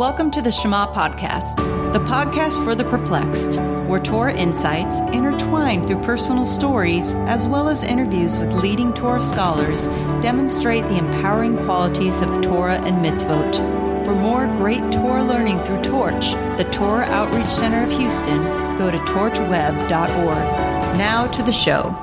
Welcome 0.00 0.30
to 0.30 0.40
the 0.40 0.50
Shema 0.50 0.94
Podcast, 0.94 1.56
the 1.92 1.98
podcast 1.98 2.64
for 2.64 2.74
the 2.74 2.84
perplexed, 2.84 3.60
where 3.86 4.00
Torah 4.00 4.32
insights 4.32 5.00
intertwined 5.14 5.86
through 5.86 6.02
personal 6.02 6.46
stories 6.46 7.14
as 7.26 7.46
well 7.46 7.68
as 7.68 7.82
interviews 7.82 8.38
with 8.38 8.54
leading 8.54 8.94
Torah 8.94 9.20
scholars 9.20 9.88
demonstrate 10.22 10.84
the 10.84 10.96
empowering 10.96 11.54
qualities 11.66 12.22
of 12.22 12.40
Torah 12.40 12.78
and 12.78 13.04
mitzvot. 13.04 13.56
For 14.06 14.14
more 14.14 14.46
great 14.46 14.90
Torah 14.90 15.22
learning 15.22 15.62
through 15.64 15.82
Torch, 15.82 16.30
the 16.56 16.66
Torah 16.72 17.04
Outreach 17.04 17.50
Center 17.50 17.84
of 17.84 17.90
Houston, 17.90 18.42
go 18.78 18.90
to 18.90 18.96
torchweb.org. 19.00 19.86
Now 20.96 21.26
to 21.26 21.42
the 21.42 21.52
show. 21.52 21.94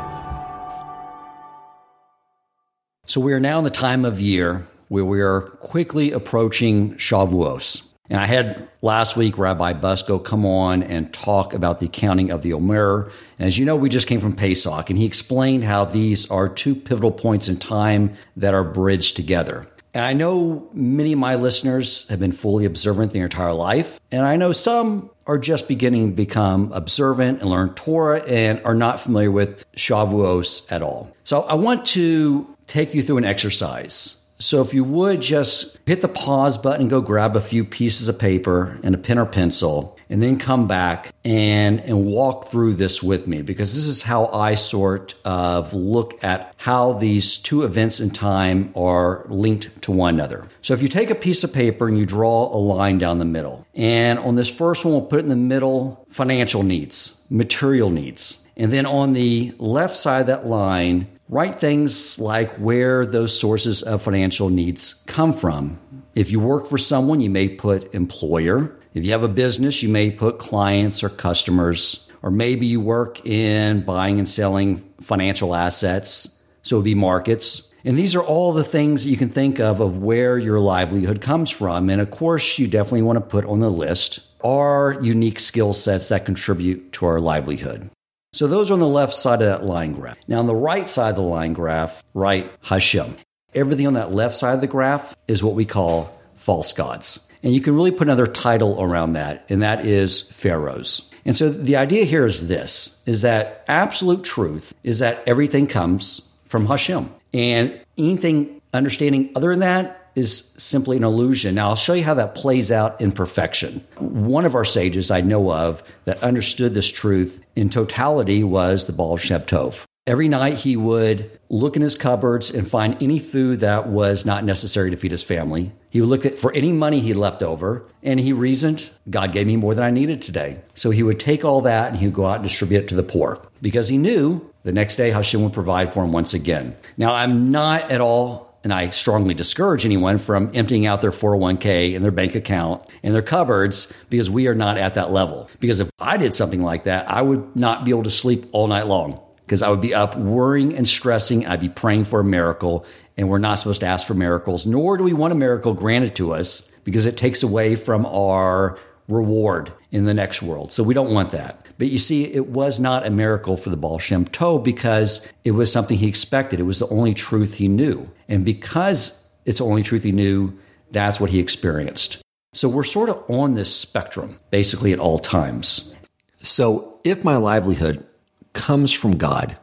So 3.05 3.20
we 3.20 3.34
are 3.34 3.39
now 3.39 3.57
in 3.57 3.64
the 3.64 3.71
time 3.71 4.05
of 4.05 4.21
year 4.21 4.68
where 4.88 5.04
we 5.04 5.20
are 5.20 5.41
quickly 5.41 6.11
approaching 6.11 6.93
Shavuos. 6.93 7.87
And 8.10 8.20
I 8.20 8.25
had 8.25 8.68
last 8.82 9.18
week 9.18 9.38
Rabbi 9.38 9.74
Busko 9.74 10.24
come 10.24 10.46
on 10.46 10.84
and 10.84 11.14
talk 11.14 11.54
about 11.54 11.79
the 11.79 11.88
accounting 11.88 12.32
of 12.32 12.42
the 12.42 12.54
Omer. 12.54 13.11
And 13.38 13.47
as 13.47 13.57
you 13.57 13.66
know, 13.66 13.75
we 13.75 13.89
just 13.89 14.07
came 14.07 14.20
from 14.20 14.36
Pesach, 14.36 14.89
and 14.89 14.97
he 14.97 15.06
explained 15.06 15.64
how 15.64 15.86
these 15.86 16.30
are 16.32 16.47
two 16.47 16.75
pivotal 16.75 17.11
points 17.11 17.50
in 17.50 17.57
time 17.57 18.16
that 18.38 18.54
are 18.54 18.64
bridged 18.64 19.16
together. 19.16 19.68
And 19.93 20.06
I 20.06 20.14
know 20.14 20.70
many 20.74 21.14
of 21.14 21.20
my 21.20 21.36
listeners 21.36 22.07
have 22.10 22.20
been 22.20 22.32
fully 22.32 22.66
observant 22.66 23.14
their 23.14 23.24
entire 23.24 23.54
life, 23.54 24.00
and 24.11 24.25
I 24.25 24.36
know 24.36 24.52
some 24.52 25.10
are 25.25 25.38
just 25.38 25.68
beginning 25.68 26.11
to 26.11 26.16
become 26.16 26.71
observant 26.71 27.42
and 27.42 27.50
learn 27.50 27.74
Torah 27.74 28.24
and 28.24 28.64
are 28.64 28.75
not 28.75 29.00
familiar 29.00 29.32
with 29.32 29.69
Shavuos 29.74 30.71
at 30.71 30.82
all. 30.82 31.11
So 31.24 31.42
I 31.42 31.55
want 31.55 31.86
to 31.88 32.55
take 32.67 32.94
you 32.94 33.02
through 33.02 33.17
an 33.17 33.25
exercise 33.25 34.23
so 34.39 34.61
if 34.61 34.73
you 34.73 34.83
would 34.83 35.22
just 35.22 35.80
hit 35.86 36.02
the 36.02 36.08
pause 36.08 36.58
button 36.58 36.81
and 36.81 36.89
go 36.89 37.02
grab 37.02 37.36
a 37.36 37.41
few 37.41 37.64
pieces 37.64 38.08
of 38.08 38.19
paper 38.19 38.80
and 38.83 38.94
a 38.94 38.97
pen 38.97 39.17
or 39.17 39.25
pencil 39.25 39.97
and 40.09 40.21
then 40.21 40.38
come 40.38 40.67
back 40.67 41.13
and 41.25 41.79
and 41.81 42.05
walk 42.05 42.45
through 42.45 42.73
this 42.73 43.02
with 43.03 43.27
me 43.27 43.41
because 43.41 43.73
this 43.75 43.88
is 43.88 44.03
how 44.03 44.27
I 44.27 44.55
sort 44.55 45.16
of 45.25 45.73
look 45.73 46.23
at 46.23 46.53
how 46.57 46.94
these 46.94 47.38
two 47.38 47.63
events 47.63 47.99
in 47.99 48.11
time 48.11 48.71
are 48.75 49.25
linked 49.27 49.81
to 49.83 49.91
one 49.91 50.13
another. 50.13 50.47
So 50.61 50.73
if 50.73 50.81
you 50.81 50.88
take 50.88 51.09
a 51.09 51.16
piece 51.16 51.44
of 51.44 51.53
paper 51.53 51.88
and 51.88 51.97
you 51.97 52.05
draw 52.05 52.55
a 52.55 52.57
line 52.57 52.97
down 52.97 53.17
the 53.17 53.25
middle, 53.25 53.66
and 53.75 54.19
on 54.19 54.35
this 54.35 54.49
first 54.49 54.85
one 54.85 54.94
we'll 54.94 55.05
put 55.05 55.19
in 55.19 55.29
the 55.29 55.35
middle 55.35 56.05
financial 56.09 56.63
needs, 56.63 57.19
material 57.29 57.89
needs. 57.89 58.47
And 58.55 58.72
then 58.72 58.85
on 58.85 59.13
the 59.13 59.53
left 59.59 59.95
side 59.95 60.22
of 60.22 60.27
that 60.27 60.47
line, 60.47 61.07
Write 61.30 61.59
things 61.59 62.22
like 62.22 62.53
where 62.56 63.06
those 63.06 63.38
sources 63.38 63.83
of 63.83 64.02
financial 64.02 64.50
needs 64.50 65.03
come 65.08 65.34
from. 65.34 65.78
If 66.16 66.31
you 66.31 66.39
work 66.39 66.66
for 66.66 66.78
someone, 66.78 67.19
you 67.19 67.30
may 67.30 67.50
put 67.50 67.94
employer. 67.94 68.80
If 68.94 69.03
you 69.03 69.11
have 69.11 69.23
a 69.23 69.28
business, 69.28 69.84
you 69.84 69.89
may 69.89 70.09
put 70.09 70.39
clients 70.39 71.03
or 71.03 71.09
customers. 71.09 72.09
Or 72.22 72.31
maybe 72.31 72.66
you 72.66 72.80
work 72.80 73.25
in 73.25 73.81
buying 73.81 74.19
and 74.19 74.28
selling 74.28 74.89
financial 75.02 75.53
assets, 75.53 76.42
so 76.64 76.78
it 76.78 76.80
would 76.80 76.86
be 76.86 76.95
markets. 76.95 77.73
And 77.84 77.97
these 77.97 78.16
are 78.16 78.23
all 78.23 78.53
the 78.53 78.64
things 78.64 79.03
that 79.03 79.09
you 79.09 79.17
can 79.17 79.30
think 79.30 79.59
of 79.59 79.81
of 79.81 79.97
where 79.97 80.38
your 80.38 80.62
livelihood 80.62 81.19
comes 81.19 81.50
from. 81.50 81.89
And 81.89 82.00
of 82.00 82.09
course, 82.09 82.58
you 82.58 82.67
definitely 82.67 83.02
want 83.02 83.17
to 83.17 83.22
put 83.22 83.44
on 83.44 83.59
the 83.59 83.69
list 83.69 84.22
our 84.45 84.97
unique 85.02 85.39
skill 85.39 85.73
sets 85.73 86.08
that 86.08 86.23
contribute 86.23 86.94
to 86.94 87.06
our 87.06 87.19
livelihood. 87.19 87.89
So 88.38 88.45
those 88.45 88.69
are 88.69 88.75
on 88.75 88.80
the 88.80 88.88
left 88.88 89.16
side 89.16 89.41
of 89.41 89.47
that 89.47 89.66
line 89.66 89.93
graph. 89.93 90.16
Now, 90.27 90.38
on 90.38 90.45
the 90.45 90.53
right 90.53 90.88
side 90.88 91.09
of 91.09 91.16
the 91.16 91.23
line 91.23 91.53
graph, 91.53 92.03
write 92.13 92.52
Hashem. 92.61 93.17
Everything 93.55 93.88
on 93.88 93.95
that 93.95 94.11
left 94.11 94.38
side 94.38 94.53
of 94.53 94.61
the 94.61 94.67
graph 94.67 95.16
is 95.27 95.44
what 95.44 95.55
we 95.55 95.66
call 95.66 96.16
false 96.35 96.71
gods. 96.71 97.27
And 97.41 97.52
you 97.52 97.61
can 97.61 97.73
really 97.73 97.89
put 97.89 98.07
another 98.07 98.27
title 98.27 98.79
around 98.79 99.13
that, 99.13 99.44
and 99.49 99.63
that 99.63 99.85
is 99.85 100.21
pharaohs. 100.21 101.09
And 101.25 101.35
so 101.35 101.49
the 101.49 101.77
idea 101.77 102.03
here 102.03 102.27
is 102.27 102.47
this 102.47 103.02
is 103.07 103.23
that 103.23 103.66
absolute 103.67 104.23
truth 104.23 104.72
is 104.83 105.00
that 105.00 105.23
everything 105.25 105.66
comes 105.66 106.22
from 106.45 106.67
Hashem. 106.67 107.09
And 107.33 107.81
anything 107.97 108.62
understanding 108.72 109.31
other 109.35 109.50
than 109.50 109.62
that 109.62 109.97
is 110.17 110.51
simply 110.57 110.97
an 110.97 111.03
illusion. 111.03 111.53
Now, 111.53 111.69
I'll 111.69 111.75
show 111.75 111.94
you 111.94 112.03
how 112.03 112.16
that 112.16 112.33
plays 112.33 112.72
out 112.72 113.00
in 113.00 113.11
perfection. 113.11 113.85
One 114.00 114.45
of 114.45 114.55
our 114.55 114.66
sages 114.66 115.11
I 115.11 115.22
know 115.22 115.51
of 115.51 115.83
that 116.05 116.22
understood 116.23 116.73
this 116.73 116.91
truth 116.91 117.39
in 117.55 117.69
totality 117.69 118.44
was 118.44 118.88
the 118.88 118.94
Baal 118.94 119.17
Shem 119.17 119.41
Tov. 119.41 119.85
Every 120.07 120.27
night 120.27 120.56
he 120.56 120.75
would 120.75 121.38
look 121.50 121.75
in 121.75 121.83
his 121.83 121.94
cupboards 121.94 122.50
and 122.50 122.67
find 122.67 122.97
any 123.00 123.19
food 123.19 123.59
that 123.59 123.89
was 123.89 124.25
not 124.25 124.44
necessary 124.44 124.89
to 124.89 124.97
feed 124.97 125.11
his 125.11 125.23
family. 125.23 125.72
He 125.91 126.01
would 126.01 126.09
look 126.09 126.25
at 126.25 126.39
for 126.39 126.51
any 126.53 126.72
money 126.72 127.00
he 127.00 127.13
left 127.13 127.44
over, 127.44 127.85
and 128.01 128.19
he 128.19 128.33
reasoned, 128.33 128.89
God 129.09 129.33
gave 129.33 129.45
me 129.45 129.56
more 129.56 129.75
than 129.75 129.83
I 129.83 129.91
needed 129.91 130.23
today. 130.23 130.61
So 130.73 130.89
he 130.89 131.03
would 131.03 131.19
take 131.19 131.45
all 131.45 131.61
that 131.61 131.89
and 131.89 132.00
he 132.00 132.07
would 132.07 132.16
go 132.16 132.25
out 132.25 132.38
and 132.38 132.44
distribute 132.44 132.79
it 132.79 132.88
to 132.88 132.95
the 132.95 133.03
poor 133.03 133.45
because 133.61 133.89
he 133.89 133.97
knew 133.97 134.50
the 134.63 134.72
next 134.72 134.95
day 134.95 135.11
Hashem 135.11 135.44
would 135.44 135.53
provide 135.53 135.94
for 135.94 136.03
him 136.03 136.11
once 136.11 136.33
again. 136.33 136.75
Now, 136.97 137.13
I'm 137.13 137.51
not 137.51 137.91
at 137.91 138.01
all 138.01 138.47
and 138.67 138.73
I 138.73 138.89
strongly 138.89 139.33
discourage 139.33 139.85
anyone 139.85 140.17
from 140.17 140.51
emptying 140.53 140.85
out 140.85 141.00
their 141.00 141.11
401k 141.11 141.95
and 141.95 142.03
their 142.03 142.11
bank 142.11 142.35
account 142.35 142.85
and 143.01 143.16
their 143.16 143.22
cupboards 143.22 143.88
because 144.09 144.29
we 144.29 144.47
are 144.47 144.53
not 144.53 144.78
at 144.78 144.95
that 144.95 145.09
level. 145.09 145.50
Because 145.61 145.79
if 145.79 145.89
I 146.00 146.17
did 146.17 146.33
something 146.33 146.61
like 146.61 146.83
that, 146.83 147.09
I 147.09 147.22
would 147.22 147.56
not 147.56 147.85
be 147.85 147.91
able 147.91 148.03
to 148.03 148.09
sleep 148.09 148.45
all 148.51 148.67
night 148.67 148.85
long 148.85 149.17
because 149.45 149.61
I 149.61 149.69
would 149.69 149.79
be 149.79 149.94
up 149.94 150.17
worrying 150.17 150.75
and 150.75 150.85
stressing. 150.85 151.47
I'd 151.47 151.61
be 151.61 151.69
praying 151.69 152.03
for 152.03 152.19
a 152.19 152.25
miracle, 152.25 152.85
and 153.16 153.29
we're 153.29 153.38
not 153.38 153.56
supposed 153.56 153.79
to 153.79 153.88
ask 153.88 154.06
for 154.06 154.16
miracles, 154.16 154.67
nor 154.67 154.97
do 154.97 155.06
we 155.06 155.13
want 155.13 155.31
a 155.31 155.38
miracle 155.38 155.73
granted 155.73 156.17
to 156.17 156.33
us 156.33 156.69
because 156.83 157.06
it 157.06 157.16
takes 157.16 157.44
away 157.44 157.77
from 157.77 158.06
our 158.06 158.77
reward 159.07 159.72
in 159.91 160.06
the 160.06 160.13
next 160.13 160.41
world. 160.41 160.72
So 160.72 160.84
we 160.84 160.94
don't 160.94 161.13
want 161.13 161.31
that. 161.31 161.66
But 161.78 161.88
you 161.88 161.97
see, 161.97 162.25
it 162.25 162.47
was 162.47 162.79
not 162.79 163.06
a 163.06 163.09
miracle 163.09 163.56
for 163.56 163.69
the 163.69 163.78
Baal 163.78 164.00
Shem 164.00 164.25
Tov 164.25 164.63
because 164.63 165.25
it 165.44 165.51
was 165.51 165.72
something 165.72 165.97
he 165.97 166.07
expected. 166.07 166.59
It 166.59 166.63
was 166.63 166.79
the 166.79 166.90
only 166.90 167.13
truth 167.13 167.53
he 167.53 167.68
knew. 167.68 168.12
And 168.28 168.44
because 168.44 169.25
it's 169.45 169.59
the 169.59 169.66
only 169.66 169.84
truth 169.84 170.03
he 170.03 170.12
knew, 170.12 170.57
that's 170.91 171.19
what 171.19 171.29
he 171.29 171.40
experienced. 171.40 172.22
So 172.53 172.68
we're 172.68 172.84
sort 172.84 173.09
of 173.09 173.23
on 173.29 173.53
this 173.53 173.73
spectrum 173.73 174.40
basically 174.50 174.91
at 174.91 175.00
all 175.00 175.19
times. 175.19 175.95
So 176.41 177.00
if 177.03 177.24
my 177.24 177.38
livelihood 177.38 178.06
comes 178.53 178.91
from 178.91 179.18
God, 179.18 179.57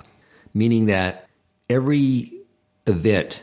meaning 0.55 0.87
that 0.87 1.26
every 1.69 2.31
event 2.87 3.43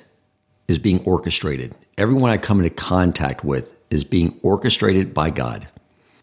is 0.68 0.80
being 0.80 1.04
orchestrated, 1.04 1.76
everyone 1.98 2.32
I 2.32 2.38
come 2.38 2.60
into 2.60 2.70
contact 2.70 3.44
with 3.44 3.84
is 3.90 4.04
being 4.04 4.40
orchestrated 4.42 5.14
by 5.14 5.30
God. 5.30 5.68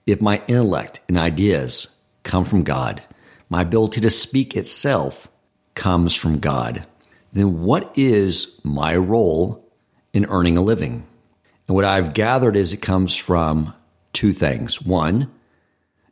If 0.09 0.23
my 0.23 0.43
intellect 0.47 1.01
and 1.07 1.19
ideas 1.19 2.01
come 2.23 2.47
from 2.47 2.63
God, 2.63 3.03
my 3.51 3.61
ability 3.61 4.01
to 4.01 4.09
speak 4.09 4.57
itself 4.57 5.29
comes 5.75 6.15
from 6.15 6.39
God, 6.39 6.87
then 7.35 7.63
what 7.63 7.93
is 7.95 8.59
my 8.65 8.97
role 8.97 9.71
in 10.15 10.25
earning 10.31 10.57
a 10.57 10.63
living? 10.63 11.07
And 11.67 11.77
what 11.77 11.85
I've 11.85 12.15
gathered 12.15 12.57
is 12.57 12.73
it 12.73 12.81
comes 12.81 13.15
from 13.15 13.75
two 14.15 14.33
things. 14.33 14.81
One, 14.81 15.31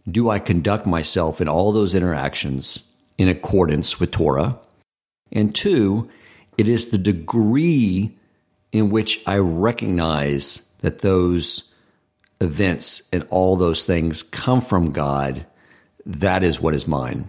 do 0.07 0.29
I 0.29 0.41
conduct 0.41 0.85
myself 0.85 1.41
in 1.41 1.49
all 1.49 1.73
those 1.73 1.95
interactions 1.95 2.83
in 3.17 3.29
accordance 3.29 3.99
with 3.99 4.11
Torah? 4.11 4.59
And 5.33 5.55
two, 5.55 6.11
it 6.59 6.69
is 6.69 6.89
the 6.89 6.99
degree 6.99 8.15
in 8.73 8.91
which 8.91 9.23
I 9.27 9.39
recognize 9.39 10.71
that 10.81 10.99
those 10.99 11.73
events 12.41 13.09
and 13.13 13.27
all 13.31 13.57
those 13.57 13.85
things 13.87 14.23
come 14.23 14.61
from 14.61 14.93
God 14.93 15.47
that 16.07 16.45
is 16.45 16.61
what 16.61 16.75
is 16.75 16.87
mine. 16.87 17.29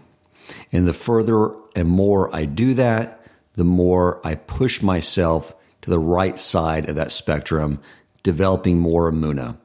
And 0.71 0.87
the 0.87 0.93
further 0.93 1.53
and 1.75 1.89
more 1.89 2.33
I 2.33 2.45
do 2.45 2.75
that, 2.75 3.25
the 3.53 3.63
more 3.63 4.25
I 4.25 4.35
push 4.35 4.81
myself 4.81 5.53
to 5.81 5.89
the 5.89 5.99
right 5.99 6.39
side 6.39 6.87
of 6.87 6.95
that 6.95 7.11
spectrum, 7.11 7.81
developing 8.23 8.79
more 8.79 9.11
Amuna. 9.11 9.57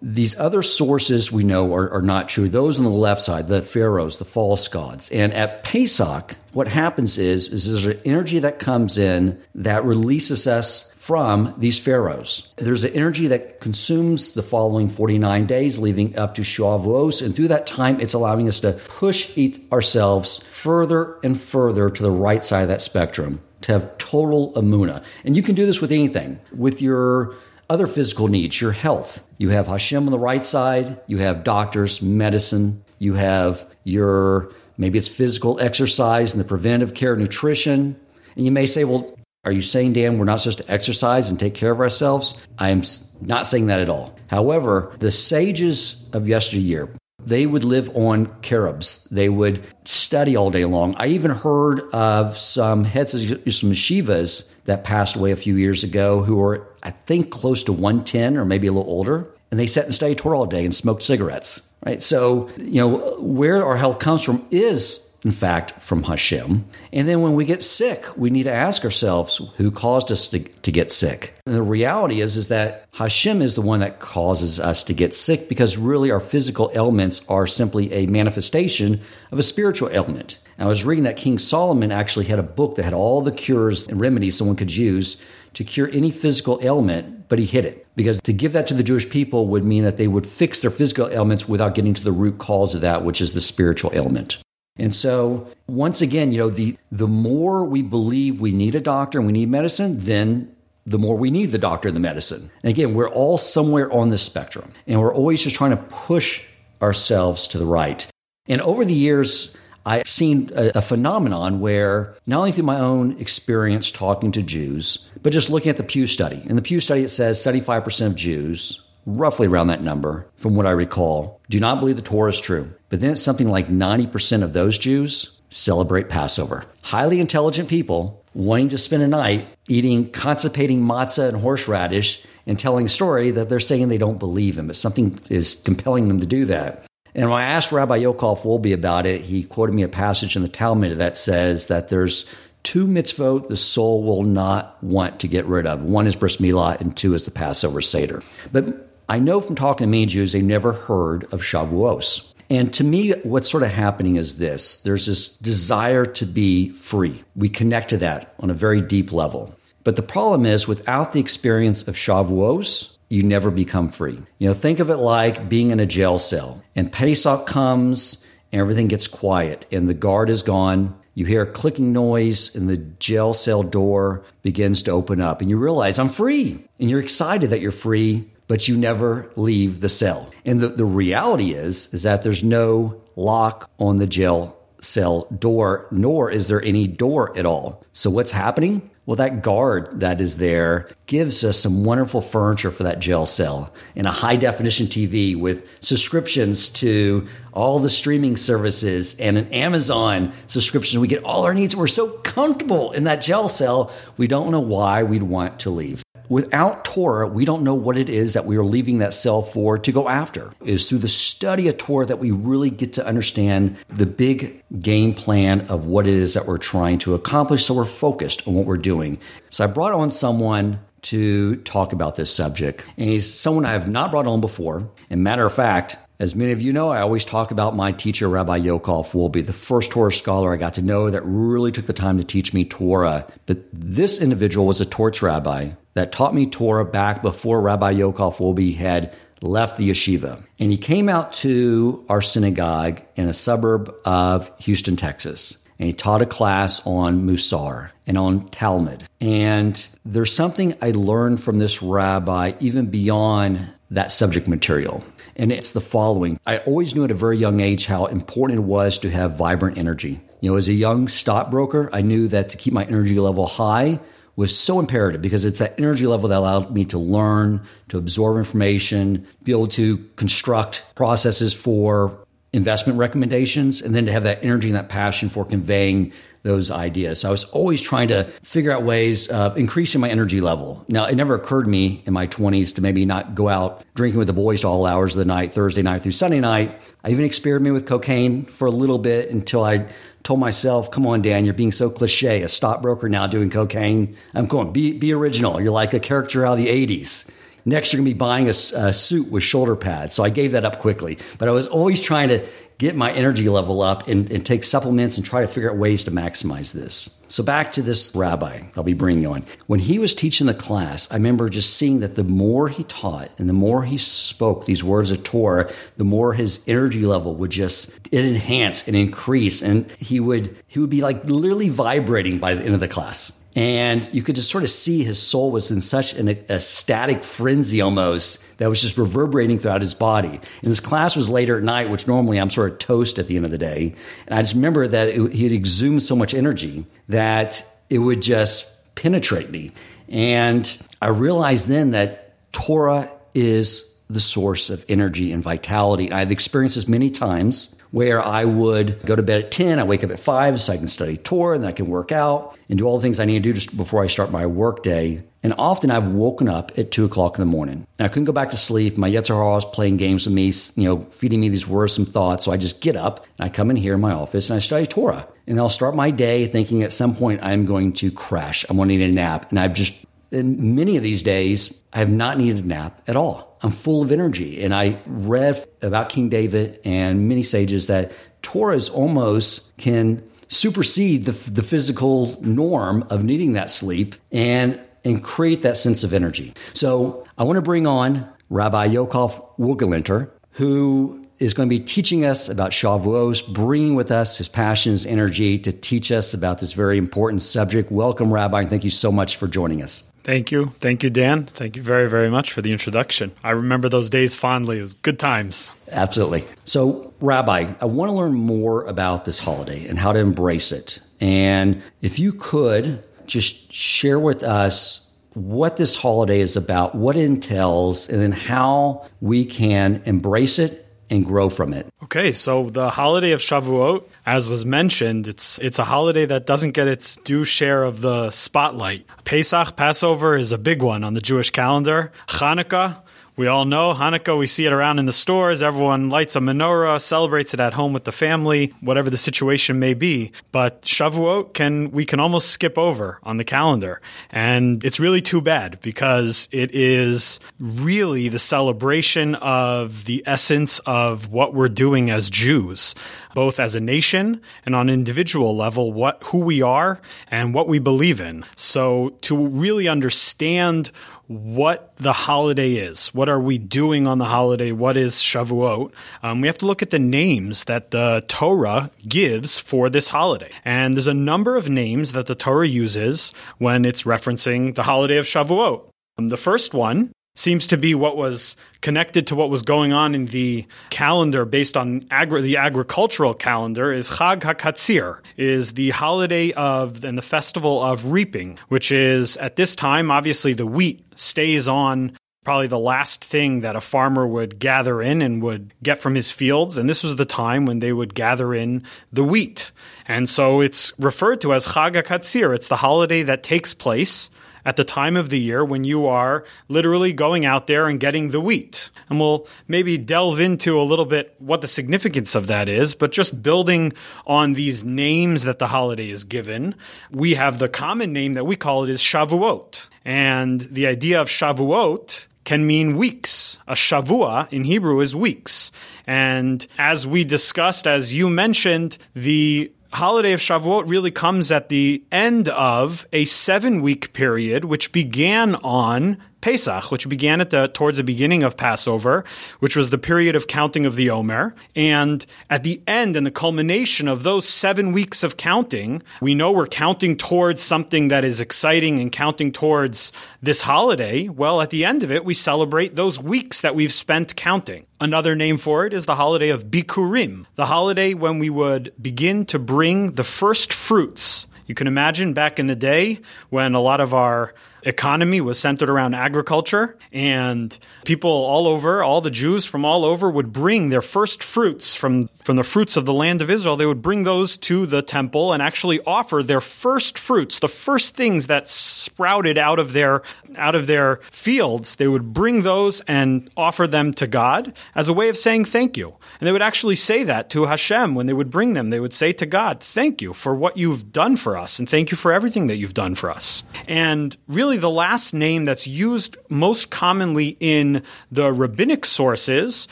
These 0.00 0.38
other 0.38 0.62
sources 0.62 1.32
we 1.32 1.44
know 1.44 1.74
are, 1.74 1.90
are, 1.90 2.02
not 2.02 2.28
true. 2.28 2.48
Those 2.50 2.78
on 2.78 2.84
the 2.84 2.90
left 2.90 3.22
side, 3.22 3.48
the 3.48 3.62
pharaohs, 3.62 4.18
the 4.18 4.26
false 4.26 4.68
gods. 4.68 5.10
And 5.10 5.32
at 5.32 5.64
Pesach, 5.64 6.36
what 6.52 6.68
happens 6.68 7.16
is, 7.16 7.48
is 7.48 7.66
there's 7.66 7.86
an 7.86 8.02
energy 8.04 8.38
that 8.40 8.58
comes 8.58 8.98
in 8.98 9.40
that 9.54 9.84
releases 9.84 10.46
us 10.46 10.93
from 11.04 11.54
these 11.58 11.78
pharaohs. 11.78 12.54
There's 12.56 12.82
an 12.82 12.94
energy 12.94 13.26
that 13.26 13.60
consumes 13.60 14.32
the 14.32 14.42
following 14.42 14.88
49 14.88 15.44
days 15.44 15.78
leading 15.78 16.16
up 16.16 16.36
to 16.36 16.40
Shavuos, 16.40 17.20
and 17.22 17.36
through 17.36 17.48
that 17.48 17.66
time, 17.66 18.00
it's 18.00 18.14
allowing 18.14 18.48
us 18.48 18.60
to 18.60 18.72
push 18.72 19.38
ourselves 19.70 20.38
further 20.44 21.18
and 21.22 21.38
further 21.38 21.90
to 21.90 22.02
the 22.02 22.10
right 22.10 22.42
side 22.42 22.62
of 22.62 22.68
that 22.68 22.80
spectrum 22.80 23.42
to 23.60 23.72
have 23.72 23.98
total 23.98 24.54
amuna. 24.54 25.04
And 25.26 25.36
you 25.36 25.42
can 25.42 25.54
do 25.54 25.66
this 25.66 25.82
with 25.82 25.92
anything, 25.92 26.40
with 26.56 26.80
your 26.80 27.34
other 27.68 27.86
physical 27.86 28.28
needs, 28.28 28.58
your 28.58 28.72
health. 28.72 29.22
You 29.36 29.50
have 29.50 29.66
Hashem 29.66 30.06
on 30.06 30.10
the 30.10 30.18
right 30.18 30.46
side, 30.46 31.02
you 31.06 31.18
have 31.18 31.44
doctors, 31.44 32.00
medicine, 32.00 32.82
you 32.98 33.12
have 33.12 33.70
your 33.84 34.54
maybe 34.78 34.96
it's 34.96 35.14
physical 35.14 35.60
exercise 35.60 36.32
and 36.32 36.40
the 36.40 36.48
preventive 36.48 36.94
care, 36.94 37.14
nutrition. 37.14 38.00
And 38.36 38.46
you 38.46 38.50
may 38.50 38.64
say, 38.64 38.84
well, 38.84 39.14
Are 39.44 39.52
you 39.52 39.60
saying, 39.60 39.92
Dan, 39.92 40.18
we're 40.18 40.24
not 40.24 40.40
supposed 40.40 40.58
to 40.58 40.70
exercise 40.70 41.28
and 41.28 41.38
take 41.38 41.54
care 41.54 41.70
of 41.70 41.80
ourselves? 41.80 42.34
I 42.58 42.70
am 42.70 42.82
not 43.20 43.46
saying 43.46 43.66
that 43.66 43.80
at 43.80 43.88
all. 43.88 44.16
However, 44.30 44.92
the 44.98 45.12
sages 45.12 46.08
of 46.12 46.26
yesteryear, 46.26 46.88
they 47.22 47.46
would 47.46 47.64
live 47.64 47.94
on 47.96 48.26
carobs. 48.42 49.04
They 49.04 49.28
would 49.28 49.66
study 49.86 50.36
all 50.36 50.50
day 50.50 50.64
long. 50.64 50.94
I 50.96 51.08
even 51.08 51.30
heard 51.30 51.80
of 51.92 52.38
some 52.38 52.84
heads 52.84 53.14
of 53.14 53.20
some 53.52 53.70
yeshivas 53.70 54.50
that 54.64 54.84
passed 54.84 55.16
away 55.16 55.30
a 55.30 55.36
few 55.36 55.56
years 55.56 55.84
ago 55.84 56.22
who 56.22 56.36
were, 56.36 56.66
I 56.82 56.90
think, 56.90 57.30
close 57.30 57.64
to 57.64 57.72
110 57.72 58.36
or 58.36 58.44
maybe 58.44 58.66
a 58.66 58.72
little 58.72 58.90
older. 58.90 59.30
And 59.50 59.60
they 59.60 59.66
sat 59.66 59.84
and 59.84 59.94
studied 59.94 60.18
Torah 60.18 60.38
all 60.38 60.46
day 60.46 60.64
and 60.64 60.74
smoked 60.74 61.02
cigarettes, 61.02 61.72
right? 61.84 62.02
So, 62.02 62.48
you 62.56 62.80
know, 62.80 63.20
where 63.20 63.64
our 63.64 63.76
health 63.76 64.00
comes 64.00 64.22
from 64.22 64.44
is 64.50 65.03
in 65.24 65.30
fact, 65.30 65.80
from 65.80 66.02
Hashem. 66.02 66.64
And 66.92 67.08
then 67.08 67.22
when 67.22 67.34
we 67.34 67.44
get 67.44 67.62
sick, 67.62 68.04
we 68.16 68.30
need 68.30 68.42
to 68.42 68.52
ask 68.52 68.84
ourselves 68.84 69.40
who 69.56 69.70
caused 69.70 70.12
us 70.12 70.28
to, 70.28 70.40
to 70.40 70.70
get 70.70 70.92
sick. 70.92 71.34
And 71.46 71.54
the 71.54 71.62
reality 71.62 72.20
is, 72.20 72.36
is 72.36 72.48
that 72.48 72.86
Hashem 72.92 73.40
is 73.40 73.54
the 73.54 73.62
one 73.62 73.80
that 73.80 74.00
causes 74.00 74.60
us 74.60 74.84
to 74.84 74.92
get 74.92 75.14
sick 75.14 75.48
because 75.48 75.78
really 75.78 76.10
our 76.10 76.20
physical 76.20 76.70
ailments 76.74 77.22
are 77.28 77.46
simply 77.46 77.92
a 77.92 78.06
manifestation 78.06 79.00
of 79.32 79.38
a 79.38 79.42
spiritual 79.42 79.88
ailment. 79.90 80.38
And 80.58 80.66
I 80.66 80.68
was 80.68 80.84
reading 80.84 81.04
that 81.04 81.16
King 81.16 81.38
Solomon 81.38 81.90
actually 81.90 82.26
had 82.26 82.38
a 82.38 82.44
book 82.44 82.76
that 82.76 82.84
had 82.84 82.92
all 82.92 83.22
the 83.22 83.32
cures 83.32 83.88
and 83.88 84.00
remedies 84.00 84.36
someone 84.36 84.56
could 84.56 84.74
use 84.74 85.20
to 85.54 85.64
cure 85.64 85.88
any 85.92 86.10
physical 86.10 86.60
ailment, 86.62 87.28
but 87.28 87.38
he 87.38 87.46
hid 87.46 87.64
it 87.64 87.86
because 87.96 88.20
to 88.22 88.32
give 88.32 88.52
that 88.52 88.66
to 88.66 88.74
the 88.74 88.82
Jewish 88.82 89.08
people 89.08 89.46
would 89.48 89.64
mean 89.64 89.84
that 89.84 89.96
they 89.96 90.08
would 90.08 90.26
fix 90.26 90.60
their 90.60 90.70
physical 90.70 91.08
ailments 91.08 91.48
without 91.48 91.74
getting 91.74 91.94
to 91.94 92.04
the 92.04 92.12
root 92.12 92.38
cause 92.38 92.74
of 92.74 92.82
that, 92.82 93.04
which 93.04 93.20
is 93.20 93.32
the 93.32 93.40
spiritual 93.40 93.90
ailment. 93.94 94.38
And 94.76 94.94
so, 94.94 95.48
once 95.68 96.00
again, 96.00 96.32
you 96.32 96.38
know, 96.38 96.50
the, 96.50 96.76
the 96.90 97.06
more 97.06 97.64
we 97.64 97.82
believe 97.82 98.40
we 98.40 98.50
need 98.50 98.74
a 98.74 98.80
doctor 98.80 99.18
and 99.18 99.26
we 99.26 99.32
need 99.32 99.48
medicine, 99.48 99.98
then 99.98 100.54
the 100.84 100.98
more 100.98 101.16
we 101.16 101.30
need 101.30 101.46
the 101.46 101.58
doctor 101.58 101.88
and 101.88 101.96
the 101.96 102.00
medicine. 102.00 102.50
And 102.62 102.70
again, 102.70 102.94
we're 102.94 103.08
all 103.08 103.38
somewhere 103.38 103.90
on 103.92 104.08
this 104.08 104.22
spectrum, 104.22 104.72
and 104.86 105.00
we're 105.00 105.14
always 105.14 105.42
just 105.42 105.56
trying 105.56 105.70
to 105.70 105.76
push 105.76 106.44
ourselves 106.82 107.48
to 107.48 107.58
the 107.58 107.66
right. 107.66 108.06
And 108.46 108.60
over 108.60 108.84
the 108.84 108.94
years, 108.94 109.56
I've 109.86 110.08
seen 110.08 110.50
a, 110.54 110.72
a, 110.76 110.82
phenomenon 110.82 111.60
where 111.60 112.16
not 112.26 112.38
only 112.38 112.52
through 112.52 112.64
my 112.64 112.80
own 112.80 113.18
experience 113.20 113.90
talking 113.90 114.32
to 114.32 114.42
Jews, 114.42 115.08
but 115.22 115.32
just 115.32 115.50
looking 115.50 115.70
at 115.70 115.76
the 115.76 115.84
Pew 115.84 116.06
study. 116.06 116.42
In 116.46 116.56
the 116.56 116.62
Pew 116.62 116.80
study, 116.80 117.02
it 117.02 117.10
says 117.10 117.38
75% 117.38 118.06
of 118.06 118.14
Jews 118.14 118.83
roughly 119.06 119.46
around 119.46 119.68
that 119.68 119.82
number, 119.82 120.28
from 120.36 120.54
what 120.54 120.66
I 120.66 120.70
recall, 120.70 121.40
do 121.50 121.60
not 121.60 121.80
believe 121.80 121.96
the 121.96 122.02
Torah 122.02 122.30
is 122.30 122.40
true. 122.40 122.72
But 122.88 123.00
then 123.00 123.12
it's 123.12 123.22
something 123.22 123.48
like 123.48 123.68
90% 123.68 124.42
of 124.42 124.52
those 124.52 124.78
Jews 124.78 125.40
celebrate 125.50 126.08
Passover. 126.08 126.64
Highly 126.82 127.20
intelligent 127.20 127.68
people 127.68 128.24
wanting 128.34 128.68
to 128.70 128.78
spend 128.78 129.02
a 129.02 129.08
night 129.08 129.46
eating 129.68 130.10
constipating 130.10 130.80
matzah 130.80 131.28
and 131.28 131.40
horseradish 131.40 132.24
and 132.46 132.58
telling 132.58 132.86
a 132.86 132.88
story 132.88 133.30
that 133.30 133.48
they're 133.48 133.60
saying 133.60 133.88
they 133.88 133.98
don't 133.98 134.18
believe 134.18 134.58
in, 134.58 134.66
but 134.66 134.76
something 134.76 135.18
is 135.30 135.54
compelling 135.64 136.08
them 136.08 136.20
to 136.20 136.26
do 136.26 136.44
that. 136.46 136.84
And 137.14 137.30
when 137.30 137.40
I 137.40 137.46
asked 137.46 137.70
Rabbi 137.70 138.00
Yokov 138.00 138.42
Wolbe 138.42 138.74
about 138.74 139.06
it, 139.06 139.20
he 139.20 139.44
quoted 139.44 139.72
me 139.72 139.82
a 139.82 139.88
passage 139.88 140.34
in 140.34 140.42
the 140.42 140.48
Talmud 140.48 140.98
that 140.98 141.16
says 141.16 141.68
that 141.68 141.88
there's 141.88 142.26
two 142.64 142.86
mitzvot 142.86 143.48
the 143.48 143.56
soul 143.56 144.02
will 144.02 144.24
not 144.24 144.82
want 144.82 145.20
to 145.20 145.28
get 145.28 145.46
rid 145.46 145.66
of. 145.66 145.84
One 145.84 146.08
is 146.08 146.16
bris 146.16 146.38
milah, 146.38 146.80
and 146.80 146.96
two 146.96 147.14
is 147.14 147.24
the 147.24 147.30
Passover 147.30 147.80
Seder. 147.80 148.22
But 148.50 148.90
I 149.08 149.18
know 149.18 149.40
from 149.40 149.56
talking 149.56 149.86
to 149.86 149.90
many 149.90 150.06
Jews, 150.06 150.32
they've 150.32 150.42
never 150.42 150.72
heard 150.72 151.24
of 151.24 151.42
Shavuos. 151.42 152.32
And 152.50 152.72
to 152.74 152.84
me, 152.84 153.12
what's 153.22 153.50
sort 153.50 153.62
of 153.62 153.72
happening 153.72 154.16
is 154.16 154.36
this 154.36 154.76
there's 154.76 155.06
this 155.06 155.38
desire 155.38 156.04
to 156.04 156.26
be 156.26 156.70
free. 156.70 157.24
We 157.34 157.48
connect 157.48 157.90
to 157.90 157.96
that 157.98 158.34
on 158.40 158.50
a 158.50 158.54
very 158.54 158.80
deep 158.80 159.12
level. 159.12 159.54
But 159.82 159.96
the 159.96 160.02
problem 160.02 160.46
is, 160.46 160.66
without 160.66 161.12
the 161.12 161.20
experience 161.20 161.86
of 161.86 161.94
Shavuos, 161.94 162.96
you 163.10 163.22
never 163.22 163.50
become 163.50 163.90
free. 163.90 164.18
You 164.38 164.48
know, 164.48 164.54
think 164.54 164.78
of 164.80 164.90
it 164.90 164.96
like 164.96 165.48
being 165.48 165.70
in 165.70 165.80
a 165.80 165.86
jail 165.86 166.18
cell, 166.18 166.62
and 166.74 166.90
Pesach 166.90 167.46
comes, 167.46 168.24
and 168.50 168.60
everything 168.60 168.88
gets 168.88 169.06
quiet, 169.06 169.66
and 169.70 169.86
the 169.86 169.94
guard 169.94 170.30
is 170.30 170.42
gone. 170.42 170.98
You 171.12 171.26
hear 171.26 171.42
a 171.42 171.46
clicking 171.46 171.92
noise, 171.92 172.54
and 172.56 172.68
the 172.68 172.78
jail 172.78 173.34
cell 173.34 173.62
door 173.62 174.24
begins 174.42 174.82
to 174.84 174.90
open 174.90 175.20
up, 175.20 175.40
and 175.40 175.50
you 175.50 175.58
realize, 175.58 175.98
I'm 175.98 176.08
free. 176.08 176.64
And 176.80 176.90
you're 176.90 177.00
excited 177.00 177.50
that 177.50 177.60
you're 177.60 177.70
free, 177.70 178.32
but 178.46 178.68
you 178.68 178.76
never 178.76 179.30
leave 179.36 179.80
the 179.80 179.88
cell. 179.88 180.30
And 180.44 180.60
the, 180.60 180.68
the 180.68 180.84
reality 180.84 181.52
is, 181.52 181.92
is 181.94 182.02
that 182.02 182.22
there's 182.22 182.44
no 182.44 183.00
lock 183.16 183.70
on 183.78 183.96
the 183.96 184.06
jail 184.06 184.58
cell 184.80 185.26
door, 185.38 185.88
nor 185.90 186.30
is 186.30 186.48
there 186.48 186.62
any 186.62 186.86
door 186.86 187.36
at 187.36 187.46
all. 187.46 187.84
So 187.92 188.10
what's 188.10 188.30
happening? 188.30 188.90
Well, 189.06 189.16
that 189.16 189.42
guard 189.42 190.00
that 190.00 190.20
is 190.22 190.38
there 190.38 190.88
gives 191.06 191.44
us 191.44 191.58
some 191.58 191.84
wonderful 191.84 192.22
furniture 192.22 192.70
for 192.70 192.84
that 192.84 193.00
jail 193.00 193.26
cell 193.26 193.72
and 193.94 194.06
a 194.06 194.10
high 194.10 194.36
definition 194.36 194.86
TV 194.86 195.38
with 195.38 195.78
subscriptions 195.84 196.70
to 196.70 197.28
all 197.52 197.78
the 197.78 197.90
streaming 197.90 198.36
services 198.36 199.14
and 199.20 199.36
an 199.36 199.52
Amazon 199.52 200.32
subscription. 200.46 201.00
We 201.00 201.08
get 201.08 201.22
all 201.22 201.44
our 201.44 201.52
needs. 201.52 201.76
We're 201.76 201.86
so 201.86 202.10
comfortable 202.18 202.92
in 202.92 203.04
that 203.04 203.20
jail 203.20 203.48
cell. 203.48 203.92
We 204.16 204.26
don't 204.26 204.50
know 204.50 204.60
why 204.60 205.02
we'd 205.02 205.22
want 205.22 205.60
to 205.60 205.70
leave. 205.70 206.03
Without 206.28 206.84
Torah, 206.84 207.26
we 207.26 207.44
don't 207.44 207.62
know 207.62 207.74
what 207.74 207.98
it 207.98 208.08
is 208.08 208.32
that 208.32 208.46
we 208.46 208.56
are 208.56 208.64
leaving 208.64 208.98
that 208.98 209.12
cell 209.12 209.42
for 209.42 209.76
to 209.76 209.92
go 209.92 210.08
after. 210.08 210.52
It 210.62 210.68
is 210.68 210.88
through 210.88 210.98
the 210.98 211.08
study 211.08 211.68
of 211.68 211.76
Torah 211.76 212.06
that 212.06 212.18
we 212.18 212.30
really 212.30 212.70
get 212.70 212.94
to 212.94 213.06
understand 213.06 213.76
the 213.88 214.06
big 214.06 214.62
game 214.80 215.14
plan 215.14 215.62
of 215.68 215.84
what 215.84 216.06
it 216.06 216.14
is 216.14 216.34
that 216.34 216.46
we're 216.46 216.58
trying 216.58 216.98
to 217.00 217.14
accomplish 217.14 217.66
so 217.66 217.74
we're 217.74 217.84
focused 217.84 218.46
on 218.48 218.54
what 218.54 218.64
we're 218.66 218.76
doing. 218.76 219.18
So 219.50 219.64
I 219.64 219.66
brought 219.66 219.92
on 219.92 220.10
someone 220.10 220.80
to 221.02 221.56
talk 221.56 221.92
about 221.92 222.16
this 222.16 222.34
subject. 222.34 222.84
And 222.96 223.10
he's 223.10 223.32
someone 223.32 223.66
I 223.66 223.72
have 223.72 223.88
not 223.88 224.10
brought 224.10 224.26
on 224.26 224.40
before. 224.40 224.88
And 225.10 225.22
matter 225.22 225.44
of 225.44 225.52
fact, 225.52 225.98
as 226.18 226.34
many 226.34 226.52
of 226.52 226.62
you 226.62 226.72
know, 226.72 226.90
I 226.90 227.00
always 227.00 227.24
talk 227.24 227.50
about 227.50 227.74
my 227.74 227.90
teacher, 227.92 228.28
Rabbi 228.28 228.60
Yokov 228.60 229.12
Wolbe, 229.12 229.44
the 229.44 229.52
first 229.52 229.90
Torah 229.90 230.12
scholar 230.12 230.52
I 230.52 230.56
got 230.56 230.74
to 230.74 230.82
know 230.82 231.10
that 231.10 231.22
really 231.24 231.72
took 231.72 231.86
the 231.86 231.92
time 231.92 232.18
to 232.18 232.24
teach 232.24 232.54
me 232.54 232.64
Torah. 232.64 233.26
But 233.46 233.58
this 233.72 234.20
individual 234.20 234.66
was 234.66 234.80
a 234.80 234.86
torch 234.86 235.22
rabbi 235.22 235.70
that 235.94 236.12
taught 236.12 236.34
me 236.34 236.46
Torah 236.46 236.84
back 236.84 237.22
before 237.22 237.60
Rabbi 237.60 237.94
Yokov 237.94 238.38
Wolbe 238.38 238.76
had 238.76 239.14
left 239.42 239.76
the 239.76 239.90
yeshiva. 239.90 240.42
And 240.58 240.70
he 240.70 240.76
came 240.76 241.08
out 241.08 241.32
to 241.34 242.04
our 242.08 242.22
synagogue 242.22 243.02
in 243.16 243.28
a 243.28 243.34
suburb 243.34 243.92
of 244.04 244.50
Houston, 244.60 244.96
Texas. 244.96 245.58
And 245.78 245.88
he 245.88 245.92
taught 245.92 246.22
a 246.22 246.26
class 246.26 246.80
on 246.86 247.26
Musar 247.26 247.90
and 248.06 248.16
on 248.16 248.48
Talmud. 248.50 249.04
And 249.20 249.86
there's 250.04 250.34
something 250.34 250.76
I 250.80 250.92
learned 250.92 251.40
from 251.42 251.58
this 251.58 251.82
rabbi 251.82 252.52
even 252.60 252.86
beyond 252.86 253.74
that 253.90 254.12
subject 254.12 254.46
material. 254.46 255.04
And 255.36 255.52
it's 255.52 255.72
the 255.72 255.80
following 255.80 256.38
I 256.46 256.58
always 256.58 256.94
knew 256.94 257.04
at 257.04 257.10
a 257.10 257.14
very 257.14 257.38
young 257.38 257.60
age 257.60 257.86
how 257.86 258.06
important 258.06 258.60
it 258.60 258.62
was 258.62 258.98
to 258.98 259.10
have 259.10 259.36
vibrant 259.36 259.78
energy. 259.78 260.20
You 260.40 260.50
know, 260.50 260.56
as 260.56 260.68
a 260.68 260.74
young 260.74 261.08
stockbroker, 261.08 261.90
I 261.92 262.02
knew 262.02 262.28
that 262.28 262.50
to 262.50 262.56
keep 262.56 262.72
my 262.72 262.84
energy 262.84 263.18
level 263.18 263.46
high, 263.46 264.00
was 264.36 264.56
so 264.56 264.80
imperative 264.80 265.22
because 265.22 265.44
it's 265.44 265.60
that 265.60 265.78
energy 265.78 266.06
level 266.06 266.28
that 266.28 266.38
allowed 266.38 266.72
me 266.72 266.84
to 266.86 266.98
learn, 266.98 267.62
to 267.88 267.98
absorb 267.98 268.36
information, 268.36 269.26
be 269.44 269.52
able 269.52 269.68
to 269.68 269.98
construct 270.16 270.84
processes 270.94 271.54
for 271.54 272.18
investment 272.52 272.98
recommendations, 272.98 273.80
and 273.80 273.94
then 273.94 274.06
to 274.06 274.12
have 274.12 274.24
that 274.24 274.44
energy 274.44 274.68
and 274.68 274.76
that 274.76 274.88
passion 274.88 275.28
for 275.28 275.44
conveying 275.44 276.12
those 276.44 276.70
ideas. 276.70 277.20
So 277.20 277.28
I 277.28 277.30
was 277.30 277.44
always 277.44 277.82
trying 277.82 278.08
to 278.08 278.24
figure 278.42 278.70
out 278.70 278.82
ways 278.82 279.28
of 279.28 279.56
increasing 279.56 280.00
my 280.02 280.10
energy 280.10 280.42
level. 280.42 280.84
Now, 280.88 281.06
it 281.06 281.16
never 281.16 281.34
occurred 281.34 281.64
to 281.64 281.70
me 281.70 282.02
in 282.06 282.12
my 282.12 282.26
20s 282.26 282.74
to 282.74 282.82
maybe 282.82 283.06
not 283.06 283.34
go 283.34 283.48
out 283.48 283.82
drinking 283.94 284.18
with 284.18 284.26
the 284.26 284.34
boys 284.34 284.62
all 284.62 284.84
hours 284.84 285.14
of 285.14 285.20
the 285.20 285.24
night, 285.24 285.54
Thursday 285.54 285.80
night 285.80 286.02
through 286.02 286.12
Sunday 286.12 286.40
night. 286.40 286.78
I 287.02 287.10
even 287.10 287.24
experimented 287.24 287.72
with 287.72 287.86
cocaine 287.86 288.44
for 288.44 288.68
a 288.68 288.70
little 288.70 288.98
bit 288.98 289.30
until 289.30 289.64
I 289.64 289.88
told 290.22 290.38
myself, 290.38 290.90
come 290.90 291.06
on, 291.06 291.22
Dan, 291.22 291.46
you're 291.46 291.54
being 291.54 291.72
so 291.72 291.88
cliche. 291.88 292.42
A 292.42 292.48
stockbroker 292.48 293.08
now 293.08 293.26
doing 293.26 293.48
cocaine. 293.48 294.14
I'm 294.34 294.44
going, 294.44 294.70
be, 294.72 294.92
be 294.92 295.14
original. 295.14 295.62
You're 295.62 295.72
like 295.72 295.94
a 295.94 296.00
character 296.00 296.44
out 296.44 296.52
of 296.52 296.58
the 296.58 296.68
80s. 296.68 297.30
Next, 297.66 297.92
you're 297.92 297.98
going 297.98 298.10
to 298.10 298.14
be 298.14 298.18
buying 298.18 298.46
a, 298.46 298.50
a, 298.50 298.92
suit 298.92 299.30
with 299.30 299.42
shoulder 299.42 299.74
pads. 299.74 300.14
So 300.14 300.22
I 300.22 300.28
gave 300.28 300.52
that 300.52 300.66
up 300.66 300.80
quickly. 300.80 301.18
But 301.38 301.48
I 301.48 301.52
was 301.52 301.66
always 301.66 302.02
trying 302.02 302.28
to 302.28 302.46
get 302.78 302.96
my 302.96 303.12
energy 303.12 303.48
level 303.48 303.82
up 303.82 304.08
and, 304.08 304.30
and, 304.30 304.44
take 304.44 304.64
supplements 304.64 305.16
and 305.16 305.24
try 305.24 305.40
to 305.40 305.48
figure 305.48 305.70
out 305.70 305.76
ways 305.76 306.04
to 306.04 306.10
maximize 306.10 306.74
this. 306.74 307.22
So 307.28 307.42
back 307.42 307.72
to 307.72 307.82
this 307.82 308.14
rabbi 308.14 308.62
I'll 308.76 308.82
be 308.82 308.94
bringing 308.94 309.26
on. 309.26 309.44
When 309.66 309.80
he 309.80 309.98
was 309.98 310.14
teaching 310.14 310.46
the 310.46 310.54
class, 310.54 311.10
I 311.10 311.14
remember 311.14 311.48
just 311.48 311.74
seeing 311.74 312.00
that 312.00 312.14
the 312.14 312.24
more 312.24 312.68
he 312.68 312.84
taught 312.84 313.30
and 313.38 313.48
the 313.48 313.54
more 313.54 313.84
he 313.84 313.96
spoke 313.96 314.66
these 314.66 314.84
words 314.84 315.10
of 315.10 315.24
Torah, 315.24 315.72
the 315.96 316.04
more 316.04 316.32
his 316.32 316.62
energy 316.66 317.06
level 317.06 317.34
would 317.36 317.50
just 317.50 318.08
it 318.12 318.24
enhance 318.24 318.86
and 318.86 318.96
increase, 318.96 319.62
and 319.62 319.90
he 319.92 320.20
would 320.20 320.56
he 320.68 320.78
would 320.78 320.90
be 320.90 321.02
like 321.02 321.24
literally 321.24 321.68
vibrating 321.68 322.38
by 322.38 322.54
the 322.54 322.64
end 322.64 322.74
of 322.74 322.80
the 322.80 322.88
class. 322.88 323.42
And 323.56 324.08
you 324.12 324.22
could 324.22 324.34
just 324.34 324.50
sort 324.50 324.64
of 324.64 324.70
see 324.70 325.04
his 325.04 325.20
soul 325.20 325.52
was 325.52 325.70
in 325.70 325.80
such 325.80 326.14
an 326.14 326.28
ecstatic 326.28 327.22
frenzy 327.22 327.80
almost 327.80 328.44
that 328.58 328.68
was 328.68 328.80
just 328.80 328.98
reverberating 328.98 329.58
throughout 329.58 329.80
his 329.80 329.94
body. 329.94 330.28
And 330.28 330.70
this 330.70 330.80
class 330.80 331.16
was 331.16 331.30
later 331.30 331.58
at 331.58 331.62
night, 331.62 331.90
which 331.90 332.06
normally 332.06 332.38
I'm 332.38 332.50
sort 332.50 332.72
of 332.72 332.78
toast 332.78 333.18
at 333.18 333.28
the 333.28 333.36
end 333.36 333.44
of 333.44 333.50
the 333.50 333.58
day. 333.58 333.94
And 334.26 334.38
I 334.38 334.42
just 334.42 334.54
remember 334.54 334.86
that 334.88 335.08
it, 335.08 335.32
he'd 335.32 335.52
exhumed 335.52 336.02
so 336.02 336.16
much 336.16 336.34
energy 336.34 336.86
that 337.08 337.64
it 337.90 337.98
would 337.98 338.22
just 338.22 338.94
penetrate 338.94 339.50
me. 339.50 339.72
And 340.08 340.76
I 341.00 341.08
realized 341.08 341.68
then 341.68 341.92
that 341.92 342.52
Torah 342.52 343.10
is 343.34 343.90
the 344.08 344.20
source 344.20 344.70
of 344.70 344.84
energy 344.88 345.32
and 345.32 345.42
vitality. 345.42 346.12
I've 346.12 346.30
experienced 346.30 346.76
this 346.76 346.88
many 346.88 347.10
times 347.10 347.74
where 347.90 348.22
I 348.22 348.44
would 348.44 349.06
go 349.06 349.14
to 349.14 349.22
bed 349.22 349.44
at 349.44 349.50
10, 349.52 349.78
I 349.78 349.84
wake 349.84 350.02
up 350.02 350.10
at 350.10 350.18
5 350.18 350.60
so 350.60 350.72
I 350.72 350.76
can 350.76 350.88
study 350.88 351.16
Torah 351.16 351.56
and 351.56 351.64
I 351.64 351.72
can 351.72 351.86
work 351.86 352.10
out 352.10 352.58
and 352.68 352.76
do 352.76 352.86
all 352.86 352.98
the 352.98 353.02
things 353.02 353.20
I 353.20 353.24
need 353.24 353.34
to 353.34 353.48
do 353.48 353.52
just 353.52 353.76
before 353.76 354.02
I 354.02 354.08
start 354.08 354.32
my 354.32 354.46
work 354.46 354.82
day. 354.82 355.22
And 355.44 355.52
often 355.58 355.90
I've 355.90 356.08
woken 356.08 356.48
up 356.48 356.72
at 356.78 356.90
2 356.90 357.04
o'clock 357.04 357.38
in 357.38 357.42
the 357.42 357.50
morning. 357.50 357.86
And 357.98 358.06
I 358.06 358.08
couldn't 358.08 358.24
go 358.24 358.32
back 358.32 358.48
to 358.50 358.56
sleep. 358.56 358.96
My 358.96 359.10
Yetzer 359.10 359.34
Hara 359.34 359.50
was 359.50 359.66
playing 359.66 359.98
games 359.98 360.24
with 360.24 360.34
me, 360.34 360.50
you 360.82 360.88
know, 360.88 361.04
feeding 361.10 361.40
me 361.40 361.50
these 361.50 361.68
worrisome 361.68 362.06
thoughts. 362.06 362.46
So 362.46 362.50
I 362.50 362.56
just 362.56 362.80
get 362.80 362.96
up 362.96 363.26
and 363.38 363.44
I 363.44 363.50
come 363.50 363.68
in 363.68 363.76
here 363.76 363.92
in 363.92 364.00
my 364.00 364.12
office 364.12 364.48
and 364.48 364.56
I 364.56 364.60
study 364.60 364.86
Torah. 364.86 365.28
And 365.46 365.58
I'll 365.58 365.68
start 365.68 365.94
my 365.94 366.10
day 366.10 366.46
thinking 366.46 366.82
at 366.82 366.94
some 366.94 367.14
point 367.14 367.44
I'm 367.44 367.66
going 367.66 367.92
to 367.94 368.10
crash. 368.10 368.64
I'm 368.70 368.78
need 368.78 369.02
a 369.02 369.08
nap. 369.08 369.50
And 369.50 369.60
I've 369.60 369.74
just, 369.74 370.06
in 370.30 370.74
many 370.74 370.96
of 370.96 371.02
these 371.02 371.22
days, 371.22 371.78
I 371.92 371.98
have 371.98 372.10
not 372.10 372.38
needed 372.38 372.64
a 372.64 372.66
nap 372.66 373.02
at 373.06 373.14
all. 373.14 373.58
I'm 373.60 373.70
full 373.70 374.00
of 374.00 374.10
energy. 374.10 374.62
And 374.62 374.74
I 374.74 374.98
read 375.06 375.62
about 375.82 376.08
King 376.08 376.30
David 376.30 376.80
and 376.86 377.28
many 377.28 377.42
sages 377.42 377.88
that 377.88 378.12
Torahs 378.42 378.90
almost 378.90 379.76
can 379.76 380.26
supersede 380.48 381.26
the, 381.26 381.32
the 381.50 381.62
physical 381.62 382.40
norm 382.40 383.06
of 383.10 383.22
needing 383.22 383.54
that 383.54 383.70
sleep 383.70 384.14
and, 384.32 384.80
and 385.04 385.22
create 385.22 385.62
that 385.62 385.76
sense 385.76 386.04
of 386.04 386.12
energy. 386.12 386.54
So 386.74 387.24
I 387.38 387.44
want 387.44 387.56
to 387.56 387.62
bring 387.62 387.86
on 387.86 388.28
Rabbi 388.50 388.88
Yaakov 388.88 389.58
Wohlgelernter, 389.58 390.30
who 390.52 391.24
is 391.38 391.52
going 391.52 391.68
to 391.68 391.78
be 391.78 391.82
teaching 391.84 392.24
us 392.24 392.48
about 392.48 392.70
Shavuos, 392.70 393.46
bringing 393.52 393.96
with 393.96 394.10
us 394.10 394.38
his 394.38 394.48
passion, 394.48 394.92
his 394.92 395.04
energy 395.04 395.58
to 395.58 395.72
teach 395.72 396.12
us 396.12 396.32
about 396.32 396.58
this 396.58 396.72
very 396.72 396.96
important 396.96 397.42
subject. 397.42 397.90
Welcome, 397.90 398.32
Rabbi, 398.32 398.60
and 398.60 398.70
thank 398.70 398.84
you 398.84 398.90
so 398.90 399.10
much 399.10 399.36
for 399.36 399.48
joining 399.48 399.82
us. 399.82 400.12
Thank 400.22 400.52
you. 400.52 400.66
Thank 400.80 401.02
you, 401.02 401.10
Dan. 401.10 401.44
Thank 401.44 401.76
you 401.76 401.82
very, 401.82 402.08
very 402.08 402.30
much 402.30 402.52
for 402.52 402.62
the 402.62 402.72
introduction. 402.72 403.32
I 403.42 403.50
remember 403.50 403.88
those 403.88 404.08
days 404.08 404.34
fondly. 404.34 404.78
It 404.78 404.82
was 404.82 404.94
good 404.94 405.18
times. 405.18 405.70
Absolutely. 405.90 406.44
So, 406.64 407.12
Rabbi, 407.20 407.74
I 407.80 407.84
want 407.84 408.10
to 408.10 408.14
learn 408.14 408.32
more 408.32 408.84
about 408.84 409.24
this 409.24 409.40
holiday 409.40 409.86
and 409.86 409.98
how 409.98 410.12
to 410.12 410.18
embrace 410.18 410.72
it. 410.72 411.00
And 411.20 411.82
if 412.00 412.18
you 412.18 412.32
could 412.32 413.02
just 413.26 413.72
share 413.72 414.18
with 414.18 414.42
us 414.42 415.10
what 415.34 415.76
this 415.76 415.96
holiday 415.96 416.40
is 416.40 416.56
about, 416.56 416.94
what 416.94 417.16
it 417.16 417.24
entails, 417.24 418.08
and 418.08 418.20
then 418.20 418.32
how 418.32 419.06
we 419.20 419.44
can 419.44 420.02
embrace 420.04 420.58
it 420.58 420.84
and 421.10 421.24
grow 421.24 421.48
from 421.48 421.72
it. 421.72 421.86
Okay, 422.02 422.32
so 422.32 422.70
the 422.70 422.90
holiday 422.90 423.32
of 423.32 423.40
Shavuot, 423.40 424.04
as 424.26 424.48
was 424.48 424.64
mentioned, 424.64 425.26
it's 425.26 425.58
it's 425.58 425.78
a 425.78 425.84
holiday 425.84 426.26
that 426.26 426.46
doesn't 426.46 426.72
get 426.72 426.88
its 426.88 427.16
due 427.24 427.44
share 427.44 427.84
of 427.84 428.00
the 428.00 428.30
spotlight. 428.30 429.06
Pesach, 429.24 429.76
Passover, 429.76 430.36
is 430.36 430.52
a 430.52 430.58
big 430.58 430.82
one 430.82 431.04
on 431.04 431.14
the 431.14 431.20
Jewish 431.20 431.50
calendar. 431.50 432.12
Hanukkah, 432.28 433.02
we 433.36 433.48
all 433.48 433.64
know 433.64 433.94
Hanukkah, 433.94 434.38
we 434.38 434.46
see 434.46 434.64
it 434.64 434.72
around 434.72 435.00
in 435.00 435.06
the 435.06 435.12
stores. 435.12 435.60
Everyone 435.60 436.08
lights 436.08 436.36
a 436.36 436.38
menorah, 436.38 437.00
celebrates 437.00 437.52
it 437.52 437.58
at 437.58 437.74
home 437.74 437.92
with 437.92 438.04
the 438.04 438.12
family, 438.12 438.72
whatever 438.80 439.10
the 439.10 439.16
situation 439.16 439.80
may 439.80 439.94
be. 439.94 440.30
But 440.52 440.82
Shavuot 440.82 441.52
can, 441.52 441.90
we 441.90 442.04
can 442.04 442.20
almost 442.20 442.50
skip 442.50 442.78
over 442.78 443.18
on 443.24 443.36
the 443.36 443.44
calendar. 443.44 444.00
And 444.30 444.84
it's 444.84 445.00
really 445.00 445.20
too 445.20 445.40
bad 445.40 445.80
because 445.80 446.48
it 446.52 446.72
is 446.72 447.40
really 447.58 448.28
the 448.28 448.38
celebration 448.38 449.34
of 449.36 450.04
the 450.04 450.22
essence 450.26 450.78
of 450.80 451.28
what 451.28 451.54
we're 451.54 451.68
doing 451.68 452.10
as 452.10 452.30
Jews, 452.30 452.94
both 453.34 453.58
as 453.58 453.74
a 453.74 453.80
nation 453.80 454.40
and 454.64 454.76
on 454.76 454.88
an 454.88 454.94
individual 454.94 455.56
level, 455.56 455.92
what, 455.92 456.22
who 456.24 456.38
we 456.38 456.62
are 456.62 457.00
and 457.32 457.52
what 457.52 457.66
we 457.66 457.80
believe 457.80 458.20
in. 458.20 458.44
So 458.54 459.10
to 459.22 459.36
really 459.36 459.88
understand 459.88 460.92
what 461.26 461.96
the 461.96 462.12
holiday 462.12 462.72
is. 462.74 463.08
What 463.08 463.28
are 463.28 463.40
we 463.40 463.58
doing 463.58 464.06
on 464.06 464.18
the 464.18 464.26
holiday? 464.26 464.72
What 464.72 464.96
is 464.96 465.14
Shavuot? 465.16 465.92
Um, 466.22 466.40
we 466.40 466.48
have 466.48 466.58
to 466.58 466.66
look 466.66 466.82
at 466.82 466.90
the 466.90 466.98
names 466.98 467.64
that 467.64 467.90
the 467.90 468.24
Torah 468.28 468.90
gives 469.08 469.58
for 469.58 469.88
this 469.88 470.08
holiday. 470.08 470.50
And 470.64 470.94
there's 470.94 471.06
a 471.06 471.14
number 471.14 471.56
of 471.56 471.70
names 471.70 472.12
that 472.12 472.26
the 472.26 472.34
Torah 472.34 472.68
uses 472.68 473.32
when 473.58 473.84
it's 473.84 474.02
referencing 474.02 474.74
the 474.74 474.82
holiday 474.82 475.16
of 475.16 475.26
Shavuot. 475.26 475.88
Um, 476.18 476.28
the 476.28 476.36
first 476.36 476.74
one 476.74 477.12
seems 477.36 477.66
to 477.66 477.76
be 477.76 477.94
what 477.94 478.16
was 478.16 478.56
connected 478.80 479.26
to 479.26 479.34
what 479.34 479.50
was 479.50 479.62
going 479.62 479.92
on 479.92 480.14
in 480.14 480.26
the 480.26 480.64
calendar 480.90 481.44
based 481.44 481.76
on 481.76 482.02
agri- 482.10 482.42
the 482.42 482.56
agricultural 482.56 483.34
calendar 483.34 483.92
is 483.92 484.08
Chag 484.08 484.40
HaKatzir, 484.40 485.18
is 485.36 485.72
the 485.72 485.90
holiday 485.90 486.52
of 486.52 487.04
and 487.04 487.18
the 487.18 487.22
festival 487.22 487.82
of 487.82 488.12
reaping, 488.12 488.58
which 488.68 488.92
is 488.92 489.36
at 489.38 489.56
this 489.56 489.74
time, 489.74 490.10
obviously 490.10 490.54
the 490.54 490.66
wheat 490.66 491.04
stays 491.16 491.66
on 491.66 492.16
probably 492.44 492.66
the 492.66 492.78
last 492.78 493.24
thing 493.24 493.62
that 493.62 493.74
a 493.74 493.80
farmer 493.80 494.26
would 494.26 494.58
gather 494.58 495.00
in 495.00 495.22
and 495.22 495.42
would 495.42 495.72
get 495.82 495.98
from 495.98 496.14
his 496.14 496.30
fields. 496.30 496.76
And 496.76 496.88
this 496.88 497.02
was 497.02 497.16
the 497.16 497.24
time 497.24 497.64
when 497.64 497.80
they 497.80 497.92
would 497.92 498.14
gather 498.14 498.54
in 498.54 498.84
the 499.12 499.24
wheat. 499.24 499.72
And 500.06 500.28
so 500.28 500.60
it's 500.60 500.92
referred 500.98 501.40
to 501.40 501.54
as 501.54 501.66
Chag 501.66 501.94
HaKatzir. 501.94 502.54
It's 502.54 502.68
the 502.68 502.76
holiday 502.76 503.22
that 503.22 503.42
takes 503.42 503.72
place 503.72 504.30
at 504.64 504.76
the 504.76 504.84
time 504.84 505.16
of 505.16 505.30
the 505.30 505.38
year 505.38 505.64
when 505.64 505.84
you 505.84 506.06
are 506.06 506.44
literally 506.68 507.12
going 507.12 507.44
out 507.44 507.66
there 507.66 507.86
and 507.86 508.00
getting 508.00 508.30
the 508.30 508.40
wheat. 508.40 508.90
And 509.08 509.20
we'll 509.20 509.46
maybe 509.68 509.98
delve 509.98 510.40
into 510.40 510.80
a 510.80 510.82
little 510.82 511.04
bit 511.04 511.34
what 511.38 511.60
the 511.60 511.66
significance 511.66 512.34
of 512.34 512.46
that 512.46 512.68
is, 512.68 512.94
but 512.94 513.12
just 513.12 513.42
building 513.42 513.92
on 514.26 514.54
these 514.54 514.84
names 514.84 515.44
that 515.44 515.58
the 515.58 515.68
holiday 515.68 516.10
is 516.10 516.24
given, 516.24 516.74
we 517.10 517.34
have 517.34 517.58
the 517.58 517.68
common 517.68 518.12
name 518.12 518.34
that 518.34 518.44
we 518.44 518.56
call 518.56 518.84
it 518.84 518.90
is 518.90 519.00
Shavuot. 519.00 519.88
And 520.04 520.60
the 520.60 520.86
idea 520.86 521.20
of 521.20 521.28
Shavuot 521.28 522.26
can 522.44 522.66
mean 522.66 522.96
weeks. 522.96 523.58
A 523.66 523.74
shavua 523.74 524.52
in 524.52 524.64
Hebrew 524.64 525.00
is 525.00 525.16
weeks. 525.16 525.72
And 526.06 526.66
as 526.78 527.06
we 527.06 527.24
discussed, 527.24 527.86
as 527.86 528.12
you 528.12 528.28
mentioned, 528.28 528.98
the 529.14 529.72
holiday 529.94 530.32
of 530.32 530.40
Shavuot 530.40 530.88
really 530.88 531.10
comes 531.10 531.50
at 531.50 531.68
the 531.68 532.02
end 532.10 532.48
of 532.48 533.06
a 533.12 533.24
seven 533.24 533.80
week 533.80 534.12
period, 534.12 534.64
which 534.64 534.92
began 534.92 535.54
on 535.56 536.18
Pesach, 536.44 536.90
which 536.90 537.08
began 537.08 537.40
at 537.40 537.48
the 537.48 537.68
towards 537.68 537.96
the 537.96 538.04
beginning 538.04 538.42
of 538.42 538.54
Passover, 538.54 539.24
which 539.60 539.76
was 539.76 539.88
the 539.88 539.96
period 539.96 540.36
of 540.36 540.46
counting 540.46 540.84
of 540.84 540.94
the 540.94 541.08
Omer. 541.08 541.54
And 541.74 542.26
at 542.50 542.64
the 542.64 542.82
end 542.86 543.16
and 543.16 543.26
the 543.26 543.30
culmination 543.30 544.08
of 544.08 544.24
those 544.24 544.46
seven 544.46 544.92
weeks 544.92 545.22
of 545.22 545.38
counting, 545.38 546.02
we 546.20 546.34
know 546.34 546.52
we're 546.52 546.66
counting 546.66 547.16
towards 547.16 547.62
something 547.62 548.08
that 548.08 548.26
is 548.26 548.42
exciting 548.42 548.98
and 548.98 549.10
counting 549.10 549.52
towards 549.52 550.12
this 550.42 550.60
holiday. 550.60 551.30
Well, 551.30 551.62
at 551.62 551.70
the 551.70 551.86
end 551.86 552.02
of 552.02 552.12
it, 552.12 552.26
we 552.26 552.34
celebrate 552.34 552.94
those 552.94 553.18
weeks 553.18 553.62
that 553.62 553.74
we've 553.74 553.90
spent 553.90 554.36
counting. 554.36 554.84
Another 555.00 555.34
name 555.34 555.56
for 555.56 555.86
it 555.86 555.94
is 555.94 556.04
the 556.04 556.16
holiday 556.16 556.50
of 556.50 556.66
Bikurim, 556.66 557.46
the 557.54 557.64
holiday 557.64 558.12
when 558.12 558.38
we 558.38 558.50
would 558.50 558.92
begin 559.00 559.46
to 559.46 559.58
bring 559.58 560.12
the 560.12 560.24
first 560.24 560.74
fruits. 560.74 561.46
You 561.66 561.74
can 561.74 561.86
imagine 561.86 562.34
back 562.34 562.58
in 562.58 562.66
the 562.66 562.76
day 562.76 563.20
when 563.48 563.74
a 563.74 563.80
lot 563.80 564.02
of 564.02 564.12
our 564.12 564.52
economy 564.84 565.40
was 565.40 565.58
centered 565.58 565.90
around 565.90 566.14
agriculture, 566.14 566.96
and 567.12 567.76
people 568.04 568.30
all 568.30 568.66
over, 568.66 569.02
all 569.02 569.20
the 569.20 569.30
Jews 569.30 569.64
from 569.64 569.84
all 569.84 570.04
over, 570.04 570.30
would 570.30 570.52
bring 570.52 570.90
their 570.90 571.02
first 571.02 571.42
fruits 571.42 571.94
from, 571.94 572.28
from 572.42 572.56
the 572.56 572.64
fruits 572.64 572.96
of 572.96 573.04
the 573.04 573.12
land 573.12 573.42
of 573.42 573.50
Israel. 573.50 573.76
They 573.76 573.86
would 573.86 574.02
bring 574.02 574.24
those 574.24 574.56
to 574.58 574.86
the 574.86 575.02
temple 575.02 575.52
and 575.52 575.62
actually 575.62 576.00
offer 576.06 576.42
their 576.42 576.60
first 576.60 577.18
fruits, 577.18 577.58
the 577.58 577.68
first 577.68 578.14
things 578.14 578.46
that 578.46 578.68
sprouted 578.68 579.58
out 579.58 579.78
of 579.78 579.92
their 579.92 580.22
out 580.56 580.74
of 580.74 580.86
their 580.86 581.20
fields. 581.30 581.96
They 581.96 582.08
would 582.08 582.32
bring 582.32 582.62
those 582.62 583.00
and 583.02 583.50
offer 583.56 583.86
them 583.86 584.12
to 584.14 584.26
God 584.26 584.72
as 584.94 585.08
a 585.08 585.12
way 585.12 585.28
of 585.28 585.36
saying 585.36 585.64
thank 585.64 585.96
you. 585.96 586.14
And 586.40 586.46
they 586.46 586.52
would 586.52 586.62
actually 586.62 586.96
say 586.96 587.24
that 587.24 587.50
to 587.50 587.64
Hashem 587.64 588.14
when 588.14 588.26
they 588.26 588.32
would 588.32 588.50
bring 588.50 588.74
them. 588.74 588.90
They 588.90 589.00
would 589.00 589.14
say 589.14 589.32
to 589.32 589.46
God, 589.46 589.80
"Thank 589.80 590.22
you 590.22 590.32
for 590.32 590.54
what 590.54 590.76
you've 590.76 591.12
done 591.12 591.36
for 591.36 591.56
us, 591.56 591.78
and 591.78 591.88
thank 591.88 592.10
you 592.10 592.16
for 592.16 592.32
everything 592.32 592.66
that 592.68 592.76
you've 592.76 592.94
done 592.94 593.14
for 593.14 593.30
us." 593.30 593.64
And 593.86 594.36
really 594.48 594.73
really 594.74 594.80
the 594.80 594.90
last 594.90 595.34
name 595.34 595.64
that's 595.64 595.86
used 595.86 596.36
most 596.48 596.90
commonly 596.90 597.56
in 597.60 598.02
the 598.32 598.52
rabbinic 598.52 599.06
sources 599.06 599.86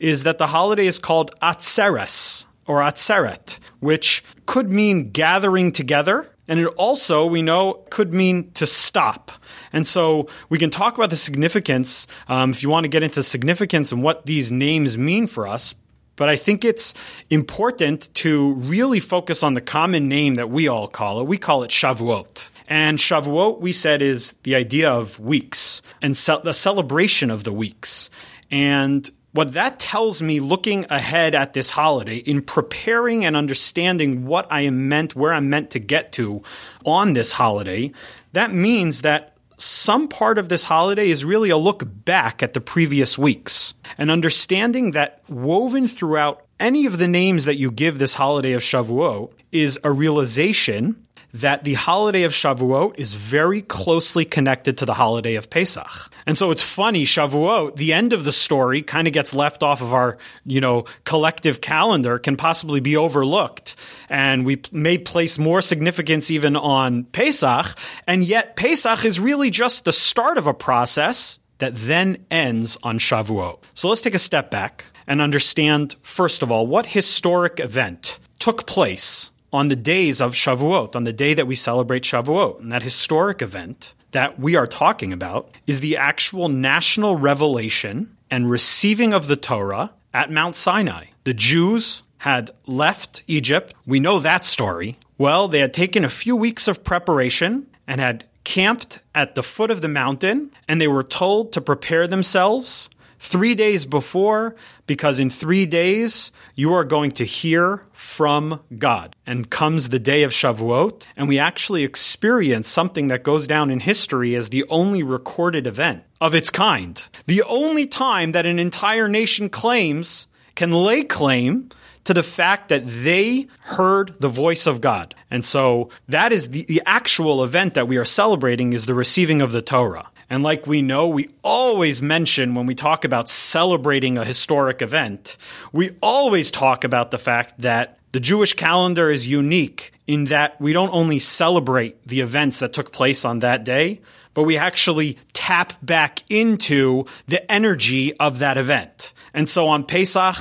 is 0.00 0.24
that 0.24 0.38
the 0.38 0.48
holiday 0.48 0.86
is 0.86 0.98
called 0.98 1.30
Atzeres 1.40 2.44
or 2.66 2.80
Atzeret, 2.80 3.60
which 3.78 4.24
could 4.46 4.68
mean 4.68 5.10
gathering 5.10 5.70
together. 5.70 6.26
And 6.48 6.58
it 6.58 6.66
also, 6.76 7.26
we 7.26 7.42
know, 7.42 7.84
could 7.90 8.12
mean 8.12 8.50
to 8.52 8.66
stop. 8.66 9.30
And 9.72 9.86
so 9.86 10.28
we 10.48 10.58
can 10.58 10.70
talk 10.70 10.96
about 10.96 11.10
the 11.10 11.16
significance 11.16 12.08
um, 12.26 12.50
if 12.50 12.62
you 12.62 12.68
want 12.68 12.84
to 12.84 12.88
get 12.88 13.02
into 13.02 13.16
the 13.16 13.22
significance 13.22 13.92
and 13.92 14.02
what 14.02 14.26
these 14.26 14.50
names 14.50 14.98
mean 14.98 15.28
for 15.28 15.46
us. 15.46 15.76
But 16.16 16.28
I 16.28 16.34
think 16.34 16.64
it's 16.64 16.94
important 17.30 18.12
to 18.14 18.54
really 18.54 18.98
focus 18.98 19.44
on 19.44 19.54
the 19.54 19.60
common 19.60 20.08
name 20.08 20.34
that 20.34 20.50
we 20.50 20.66
all 20.66 20.88
call 20.88 21.20
it. 21.20 21.28
We 21.28 21.38
call 21.38 21.62
it 21.62 21.70
Shavuot. 21.70 22.50
And 22.68 22.98
Shavuot, 22.98 23.60
we 23.60 23.72
said, 23.72 24.02
is 24.02 24.34
the 24.42 24.54
idea 24.54 24.90
of 24.90 25.18
weeks 25.18 25.80
and 26.02 26.16
ce- 26.16 26.42
the 26.44 26.52
celebration 26.52 27.30
of 27.30 27.44
the 27.44 27.52
weeks. 27.52 28.10
And 28.50 29.10
what 29.32 29.54
that 29.54 29.78
tells 29.78 30.20
me 30.20 30.40
looking 30.40 30.84
ahead 30.90 31.34
at 31.34 31.54
this 31.54 31.70
holiday 31.70 32.16
in 32.16 32.42
preparing 32.42 33.24
and 33.24 33.36
understanding 33.36 34.26
what 34.26 34.46
I 34.50 34.62
am 34.62 34.88
meant, 34.88 35.16
where 35.16 35.32
I'm 35.32 35.48
meant 35.48 35.70
to 35.70 35.78
get 35.78 36.12
to 36.12 36.42
on 36.84 37.14
this 37.14 37.32
holiday, 37.32 37.92
that 38.32 38.52
means 38.52 39.02
that 39.02 39.34
some 39.56 40.06
part 40.06 40.38
of 40.38 40.48
this 40.48 40.64
holiday 40.64 41.10
is 41.10 41.24
really 41.24 41.50
a 41.50 41.56
look 41.56 41.82
back 42.04 42.42
at 42.42 42.52
the 42.52 42.60
previous 42.60 43.18
weeks 43.18 43.74
and 43.96 44.10
understanding 44.10 44.92
that 44.92 45.22
woven 45.28 45.88
throughout 45.88 46.44
any 46.60 46.86
of 46.86 46.98
the 46.98 47.08
names 47.08 47.44
that 47.44 47.56
you 47.56 47.70
give 47.70 47.98
this 47.98 48.14
holiday 48.14 48.52
of 48.52 48.62
Shavuot 48.62 49.32
is 49.52 49.78
a 49.82 49.90
realization 49.90 51.06
that 51.40 51.62
the 51.62 51.74
holiday 51.74 52.24
of 52.24 52.32
Shavuot 52.32 52.98
is 52.98 53.14
very 53.14 53.62
closely 53.62 54.24
connected 54.24 54.78
to 54.78 54.86
the 54.86 54.94
holiday 54.94 55.36
of 55.36 55.50
Pesach. 55.50 56.10
And 56.26 56.36
so 56.36 56.50
it's 56.50 56.62
funny, 56.62 57.04
Shavuot, 57.04 57.76
the 57.76 57.92
end 57.92 58.12
of 58.12 58.24
the 58.24 58.32
story 58.32 58.82
kind 58.82 59.06
of 59.06 59.12
gets 59.12 59.34
left 59.34 59.62
off 59.62 59.80
of 59.80 59.92
our, 59.92 60.18
you 60.44 60.60
know, 60.60 60.84
collective 61.04 61.60
calendar, 61.60 62.18
can 62.18 62.36
possibly 62.36 62.80
be 62.80 62.96
overlooked. 62.96 63.76
And 64.08 64.44
we 64.44 64.62
may 64.72 64.98
place 64.98 65.38
more 65.38 65.62
significance 65.62 66.30
even 66.30 66.56
on 66.56 67.04
Pesach. 67.04 67.66
And 68.06 68.24
yet 68.24 68.56
Pesach 68.56 69.04
is 69.04 69.20
really 69.20 69.50
just 69.50 69.84
the 69.84 69.92
start 69.92 70.38
of 70.38 70.46
a 70.46 70.54
process 70.54 71.38
that 71.58 71.74
then 71.74 72.24
ends 72.30 72.76
on 72.82 72.98
Shavuot. 72.98 73.58
So 73.74 73.88
let's 73.88 74.02
take 74.02 74.14
a 74.14 74.18
step 74.18 74.50
back 74.50 74.86
and 75.06 75.20
understand, 75.20 75.96
first 76.02 76.42
of 76.42 76.50
all, 76.50 76.66
what 76.66 76.86
historic 76.86 77.60
event 77.60 78.18
took 78.38 78.66
place 78.66 79.30
on 79.52 79.68
the 79.68 79.76
days 79.76 80.20
of 80.20 80.34
Shavuot, 80.34 80.94
on 80.94 81.04
the 81.04 81.12
day 81.12 81.34
that 81.34 81.46
we 81.46 81.56
celebrate 81.56 82.02
Shavuot. 82.02 82.60
And 82.60 82.72
that 82.72 82.82
historic 82.82 83.42
event 83.42 83.94
that 84.12 84.38
we 84.38 84.56
are 84.56 84.66
talking 84.66 85.12
about 85.12 85.50
is 85.66 85.80
the 85.80 85.96
actual 85.96 86.48
national 86.48 87.16
revelation 87.16 88.16
and 88.30 88.50
receiving 88.50 89.12
of 89.12 89.26
the 89.26 89.36
Torah 89.36 89.92
at 90.12 90.30
Mount 90.30 90.56
Sinai. 90.56 91.06
The 91.24 91.34
Jews 91.34 92.02
had 92.18 92.50
left 92.66 93.22
Egypt. 93.26 93.74
We 93.86 94.00
know 94.00 94.18
that 94.18 94.44
story. 94.44 94.98
Well, 95.18 95.48
they 95.48 95.60
had 95.60 95.72
taken 95.72 96.04
a 96.04 96.10
few 96.10 96.36
weeks 96.36 96.68
of 96.68 96.84
preparation 96.84 97.66
and 97.86 98.00
had 98.00 98.24
camped 98.44 99.00
at 99.14 99.34
the 99.34 99.42
foot 99.42 99.70
of 99.70 99.82
the 99.82 99.88
mountain, 99.88 100.50
and 100.66 100.80
they 100.80 100.88
were 100.88 101.02
told 101.02 101.52
to 101.52 101.60
prepare 101.60 102.06
themselves 102.06 102.88
three 103.18 103.54
days 103.54 103.86
before, 103.86 104.54
because 104.86 105.20
in 105.20 105.30
three 105.30 105.66
days 105.66 106.32
you 106.54 106.72
are 106.72 106.84
going 106.84 107.12
to 107.12 107.24
hear 107.24 107.82
from 107.92 108.60
God. 108.78 109.14
And 109.26 109.50
comes 109.50 109.88
the 109.88 109.98
day 109.98 110.22
of 110.22 110.32
Shavuot, 110.32 111.06
and 111.16 111.28
we 111.28 111.38
actually 111.38 111.84
experience 111.84 112.68
something 112.68 113.08
that 113.08 113.22
goes 113.22 113.46
down 113.46 113.70
in 113.70 113.80
history 113.80 114.34
as 114.34 114.48
the 114.48 114.64
only 114.68 115.02
recorded 115.02 115.66
event 115.66 116.04
of 116.20 116.34
its 116.34 116.50
kind. 116.50 117.04
The 117.26 117.42
only 117.42 117.86
time 117.86 118.32
that 118.32 118.46
an 118.46 118.58
entire 118.58 119.08
nation 119.08 119.48
claims, 119.48 120.26
can 120.58 120.72
lay 120.72 121.04
claim 121.04 121.68
to 122.02 122.12
the 122.12 122.24
fact 122.24 122.68
that 122.68 122.82
they 122.84 123.46
heard 123.60 124.12
the 124.18 124.28
voice 124.28 124.66
of 124.66 124.80
God. 124.80 125.14
And 125.30 125.44
so 125.44 125.90
that 126.08 126.32
is 126.32 126.48
the, 126.48 126.64
the 126.64 126.82
actual 126.84 127.44
event 127.44 127.74
that 127.74 127.86
we 127.86 127.96
are 127.96 128.04
celebrating 128.04 128.72
is 128.72 128.86
the 128.86 128.94
receiving 128.94 129.40
of 129.40 129.52
the 129.52 129.62
Torah. 129.62 130.10
And 130.30 130.42
like 130.42 130.66
we 130.66 130.82
know, 130.82 131.08
we 131.08 131.30
always 131.42 132.02
mention 132.02 132.54
when 132.54 132.66
we 132.66 132.74
talk 132.74 133.04
about 133.04 133.30
celebrating 133.30 134.18
a 134.18 134.24
historic 134.24 134.82
event, 134.82 135.36
we 135.72 135.90
always 136.02 136.50
talk 136.50 136.84
about 136.84 137.10
the 137.10 137.18
fact 137.18 137.54
that 137.60 137.98
the 138.12 138.20
Jewish 138.20 138.54
calendar 138.54 139.10
is 139.10 139.26
unique 139.26 139.92
in 140.06 140.24
that 140.24 140.60
we 140.60 140.72
don't 140.72 140.92
only 140.92 141.18
celebrate 141.18 142.06
the 142.06 142.20
events 142.20 142.60
that 142.60 142.72
took 142.72 142.92
place 142.92 143.24
on 143.24 143.40
that 143.40 143.64
day, 143.64 144.00
but 144.32 144.44
we 144.44 144.56
actually 144.56 145.18
tap 145.34 145.74
back 145.82 146.22
into 146.30 147.04
the 147.26 147.50
energy 147.50 148.14
of 148.14 148.38
that 148.38 148.56
event. 148.56 149.12
And 149.34 149.48
so 149.48 149.68
on 149.68 149.84
Pesach, 149.84 150.36